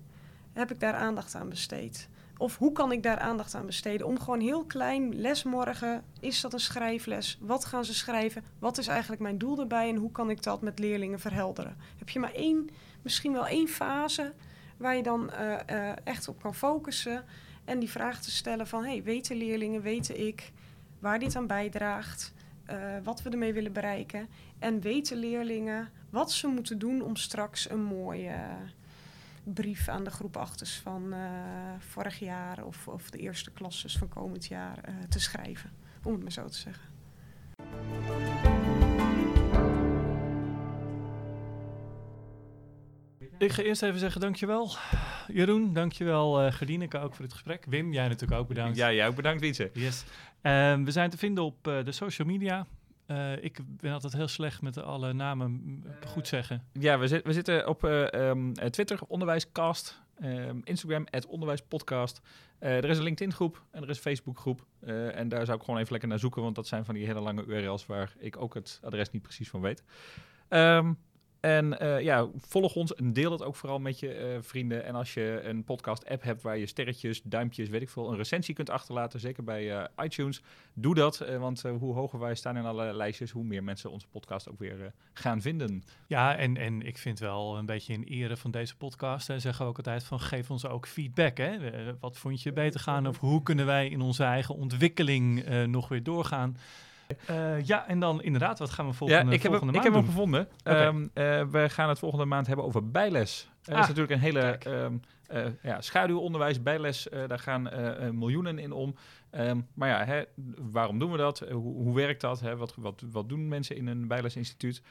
Heb 0.53 0.71
ik 0.71 0.79
daar 0.79 0.93
aandacht 0.93 1.35
aan 1.35 1.49
besteed? 1.49 2.09
Of 2.39 2.57
hoe 2.57 2.71
kan 2.71 2.91
ik 2.91 3.03
daar 3.03 3.19
aandacht 3.19 3.55
aan 3.55 3.65
besteden? 3.65 4.07
Om 4.07 4.19
gewoon 4.19 4.39
heel 4.39 4.65
klein, 4.65 5.15
les 5.15 5.43
morgen, 5.43 6.03
is 6.19 6.41
dat 6.41 6.53
een 6.53 6.59
schrijfles? 6.59 7.37
Wat 7.41 7.65
gaan 7.65 7.85
ze 7.85 7.93
schrijven? 7.93 8.43
Wat 8.59 8.77
is 8.77 8.87
eigenlijk 8.87 9.21
mijn 9.21 9.37
doel 9.37 9.55
daarbij? 9.55 9.89
En 9.89 9.95
hoe 9.95 10.11
kan 10.11 10.29
ik 10.29 10.43
dat 10.43 10.61
met 10.61 10.79
leerlingen 10.79 11.19
verhelderen? 11.19 11.77
Heb 11.97 12.09
je 12.09 12.19
maar 12.19 12.33
één, 12.33 12.69
misschien 13.01 13.33
wel 13.33 13.47
één 13.47 13.67
fase 13.67 14.33
waar 14.77 14.95
je 14.95 15.03
dan 15.03 15.31
eh, 15.31 15.53
eh, 15.65 15.95
echt 16.03 16.27
op 16.27 16.41
kan 16.41 16.55
focussen. 16.55 17.25
En 17.65 17.79
die 17.79 17.89
vraag 17.89 18.21
te 18.21 18.31
stellen 18.31 18.67
van, 18.67 18.83
hey, 18.83 19.03
weten 19.03 19.35
leerlingen, 19.35 19.81
weten 19.81 20.27
ik 20.27 20.51
waar 20.99 21.19
dit 21.19 21.35
aan 21.35 21.47
bijdraagt? 21.47 22.33
eh, 22.69 22.77
wat 23.03 23.21
we 23.21 23.29
ermee 23.29 23.53
willen 23.53 23.73
bereiken? 23.73 24.29
En 24.59 24.81
weten 24.81 25.17
leerlingen 25.17 25.89
wat 26.09 26.31
ze 26.31 26.47
moeten 26.47 26.79
doen 26.79 27.01
om 27.01 27.15
straks 27.15 27.69
een 27.69 27.83
mooie 27.83 28.35
brief 29.53 29.87
aan 29.87 30.03
de 30.03 30.09
groep 30.09 30.37
achters 30.37 30.75
van 30.75 31.13
eh, 31.13 31.19
vorig 31.79 32.19
jaar 32.19 32.63
of, 32.63 32.87
of 32.87 33.09
de 33.09 33.17
eerste 33.17 33.51
klasses 33.51 33.97
van 33.97 34.07
komend 34.07 34.45
jaar 34.45 34.83
eh, 34.83 34.93
te 35.09 35.19
schrijven, 35.19 35.71
om 36.03 36.11
het 36.11 36.21
maar 36.21 36.31
zo 36.31 36.47
te 36.47 36.57
zeggen. 36.57 36.87
Ik 43.39 43.51
ga 43.51 43.61
eerst 43.61 43.81
even 43.81 43.99
zeggen 43.99 44.21
dankjewel. 44.21 44.71
Jeroen, 45.27 45.73
dankjewel. 45.73 46.45
Uh, 46.45 46.51
Gerdineke 46.51 46.97
ook 46.97 47.15
voor 47.15 47.23
het 47.23 47.33
gesprek. 47.33 47.65
Wim, 47.69 47.93
jij 47.93 48.07
natuurlijk 48.07 48.41
ook 48.41 48.47
bedankt. 48.47 48.77
Ja, 48.77 48.93
jij 48.93 49.07
ook 49.07 49.15
bedankt, 49.15 49.41
Wietse. 49.41 49.69
Yes. 49.73 50.03
Ehm, 50.41 50.83
we 50.83 50.91
zijn 50.91 51.09
te 51.09 51.17
vinden 51.17 51.43
op 51.43 51.67
eh, 51.67 51.83
de 51.85 51.91
social 51.91 52.27
media. 52.27 52.67
Eh, 53.09 53.43
ik 53.43 53.59
ben 53.67 53.93
altijd 53.93 54.13
heel 54.13 54.27
slecht 54.27 54.61
met 54.61 54.77
alle 54.77 55.13
namen 55.13 55.51
mm, 55.51 55.83
goed 56.07 56.27
zeggen. 56.27 56.63
Ja, 56.73 56.99
we, 56.99 57.07
zit- 57.07 57.23
we 57.25 57.33
zitten 57.33 57.67
op 57.67 57.83
eh, 57.83 58.13
ehm, 58.13 58.51
eh, 58.51 58.65
Twitter, 58.69 58.99
Onderwijscast. 59.07 60.01
ehm, 60.19 60.59
Instagram, 60.63 61.05
het 61.09 61.25
Onderwijspodcast. 61.25 62.21
Eh, 62.59 62.77
er 62.77 62.85
is 62.89 62.97
een 62.97 63.03
LinkedIn-groep 63.03 63.63
en 63.71 63.83
er 63.83 63.89
is 63.89 63.95
een 63.95 64.01
Facebook-groep. 64.01 64.65
Eh, 64.79 65.15
en 65.15 65.29
daar 65.29 65.45
zou 65.45 65.57
ik 65.57 65.63
gewoon 65.63 65.79
even 65.79 65.91
lekker 65.91 66.09
naar 66.09 66.19
zoeken, 66.19 66.41
want 66.41 66.55
dat 66.55 66.67
zijn 66.67 66.85
van 66.85 66.93
die 66.95 67.05
hele 67.05 67.19
lange 67.19 67.45
URL's 67.45 67.85
waar 67.85 68.13
ik 68.17 68.37
ook 68.37 68.53
het 68.53 68.79
adres 68.83 69.11
niet 69.11 69.21
precies 69.21 69.49
van 69.49 69.61
weet. 69.61 69.83
Ehm, 70.47 70.93
en 71.39 71.79
eh, 71.79 72.01
ja, 72.01 72.27
volg 72.37 72.75
ons 72.75 72.95
en 72.95 73.13
deel 73.13 73.31
het 73.31 73.43
ook 73.43 73.55
vooral 73.55 73.79
met 73.79 73.99
je 73.99 74.13
eh, 74.13 74.37
vrienden. 74.41 74.83
En 74.83 74.95
als 74.95 75.13
je 75.13 75.41
een 75.43 75.63
podcast-app 75.63 76.23
hebt 76.23 76.41
waar 76.41 76.57
je 76.57 76.65
sterretjes, 76.65 77.21
duimpjes, 77.23 77.69
weet 77.69 77.81
ik 77.81 77.89
veel, 77.89 78.09
een 78.09 78.17
recensie 78.17 78.55
kunt 78.55 78.69
achterlaten, 78.69 79.19
zeker 79.19 79.43
bij 79.43 79.77
eh, 79.77 80.05
iTunes, 80.05 80.41
doe 80.73 80.95
dat. 80.95 81.17
want 81.39 81.61
hoe 81.61 81.93
hoger 81.93 82.19
wij 82.19 82.35
staan 82.35 82.57
in 82.57 82.65
alle 82.65 82.93
lijstjes, 82.93 83.31
hoe 83.31 83.43
meer 83.43 83.63
mensen 83.63 83.91
onze 83.91 84.07
podcast 84.07 84.49
ook 84.49 84.59
weer 84.59 84.93
gaan 85.13 85.41
vinden. 85.41 85.83
Ja, 86.07 86.35
en, 86.35 86.57
en 86.57 86.81
ik 86.81 86.97
vind 86.97 87.19
wel 87.19 87.57
een 87.57 87.65
beetje 87.65 87.93
in 87.93 88.03
ere 88.03 88.37
van 88.37 88.51
deze 88.51 88.75
podcast. 88.75 89.27
Hè, 89.27 89.39
zeggen 89.39 89.63
we 89.63 89.69
ook 89.71 89.77
altijd 89.77 90.03
van 90.03 90.19
geef 90.19 90.51
ons 90.51 90.65
ook 90.65 90.87
feedback. 90.87 91.37
Hè? 91.37 91.57
Wat 91.99 92.17
vond 92.17 92.41
je 92.41 92.53
beter 92.53 92.79
gaan? 92.79 93.07
Of 93.07 93.19
hoe 93.19 93.43
kunnen 93.43 93.65
wij 93.65 93.89
in 93.89 94.01
onze 94.01 94.23
eigen 94.23 94.55
ontwikkeling 94.55 95.45
nog 95.65 95.87
weer 95.87 96.03
doorgaan? 96.03 96.57
Eh, 97.25 97.65
ja, 97.65 97.87
en 97.87 97.99
dan 97.99 98.21
inderdaad, 98.21 98.59
wat 98.59 98.69
gaan 98.69 98.87
we 98.87 98.93
volgende, 98.93 99.25
ja, 99.25 99.31
ik 99.31 99.41
heb, 99.43 99.51
hem, 99.51 99.59
volgende 99.59 99.77
ik 99.77 99.83
heb 99.83 99.93
maand 99.93 100.05
hem 100.05 100.13
gevonden. 100.13 100.47
Ehm, 100.63 101.07
eh, 101.13 101.45
we 101.45 101.69
gaan 101.69 101.89
het 101.89 101.99
volgende 101.99 102.25
maand 102.25 102.47
hebben 102.47 102.65
over 102.65 102.91
bijles. 102.91 103.49
Dat 103.61 103.75
Ah, 103.75 103.81
is 103.81 103.87
natuurlijk 103.87 104.13
een 104.13 104.19
hele 104.19 104.39
ehm, 104.39 104.93
eh, 105.27 105.45
ja, 105.61 105.81
schaduwonderwijs, 105.81 106.63
bijles. 106.63 107.07
daar 107.27 107.39
gaan 107.39 107.69
miljoenen 108.17 108.59
in 108.59 108.71
om. 108.71 108.95
Ehm, 109.29 109.59
maar 109.73 109.89
ja, 109.89 110.05
hè, 110.05 110.23
waarom 110.71 110.99
doen 110.99 111.11
we 111.11 111.17
dat? 111.17 111.39
Hoe, 111.39 111.73
hoe 111.73 111.95
werkt 111.95 112.21
dat? 112.21 112.39
Hè? 112.39 112.57
Wat, 112.57 112.75
wat, 112.75 113.03
wat 113.11 113.29
doen 113.29 113.47
mensen 113.47 113.75
in 113.75 113.87
een 113.87 114.07
bijlesinstituut? 114.07 114.81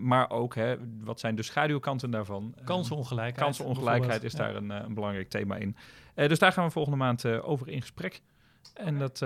Maar 0.00 0.30
ook, 0.30 0.54
hè, 0.54 0.76
wat 1.00 1.20
zijn 1.20 1.34
de 1.34 1.42
schaduwkanten 1.42 2.10
daarvan? 2.10 2.54
Kansenongelijkheid. 2.64 3.44
Kansenongelijkheid 3.44 4.24
is 4.24 4.32
daar 4.32 4.54
een, 4.54 4.70
een 4.70 4.94
belangrijk 4.94 5.28
thema 5.28 5.56
in. 5.56 5.76
Dus 6.14 6.38
daar 6.38 6.52
gaan 6.52 6.64
we 6.64 6.70
volgende 6.70 6.98
maand 6.98 7.26
over 7.26 7.68
in 7.68 7.80
gesprek. 7.80 8.20
En, 8.74 8.98
dat, 8.98 9.22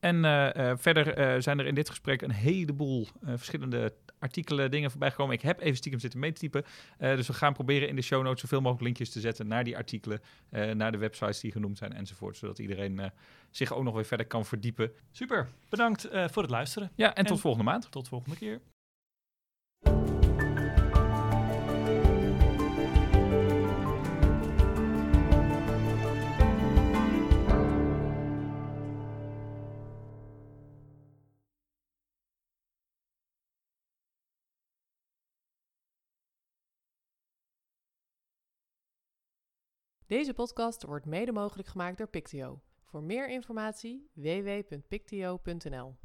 en 0.00 0.24
eh, 0.24 0.70
eh, 0.70 0.78
verder 0.78 1.14
eh, 1.14 1.40
zijn 1.40 1.58
er 1.58 1.66
in 1.66 1.74
dit 1.74 1.88
gesprek 1.88 2.22
een 2.22 2.30
heleboel 2.30 3.06
verschillende 3.24 3.92
artikelen, 4.18 4.70
dingen 4.70 4.90
voorbij 4.90 5.10
gekomen. 5.10 5.34
Ik 5.34 5.42
heb 5.42 5.60
even 5.60 5.76
stiekem 5.76 6.00
zitten 6.00 6.20
meetypen. 6.20 6.64
Eh 6.98 7.16
dus 7.16 7.26
we 7.26 7.32
gaan 7.32 7.52
proberen 7.52 7.88
in 7.88 7.96
de 7.96 8.02
show 8.02 8.22
notes 8.22 8.40
zoveel 8.40 8.60
mogelijk 8.60 8.84
linkjes 8.84 9.10
te 9.10 9.20
zetten 9.20 9.46
naar 9.46 9.64
die 9.64 9.76
artikelen, 9.76 10.20
naar 10.50 10.92
de 10.92 10.98
websites 10.98 11.40
die 11.40 11.52
genoemd 11.52 11.78
zijn 11.78 11.92
enzovoort. 11.92 12.36
Zodat 12.36 12.58
iedereen 12.58 13.10
zich 13.50 13.72
ook 13.72 13.84
nog 13.84 13.94
weer 13.94 14.04
verder 14.04 14.26
kan 14.26 14.44
verdiepen. 14.44 14.92
Super, 15.10 15.48
bedankt 15.68 16.08
voor 16.10 16.42
het 16.42 16.50
luisteren. 16.50 16.90
Ja, 16.94 17.08
en, 17.08 17.14
En- 17.14 17.26
tot 17.26 17.40
volgende 17.40 17.64
maand. 17.70 17.90
Tot 17.90 18.08
volgende 18.08 18.36
keer. 18.36 18.60
Deze 40.10 40.34
podcast 40.34 40.82
wordt 40.82 41.06
mede 41.06 41.32
mogelijk 41.32 41.68
gemaakt 41.68 41.98
door 41.98 42.06
Pictio. 42.06 42.60
Voor 42.84 43.02
meer 43.02 43.28
informatie 43.28 44.10
www.pictio.nl 44.14 45.96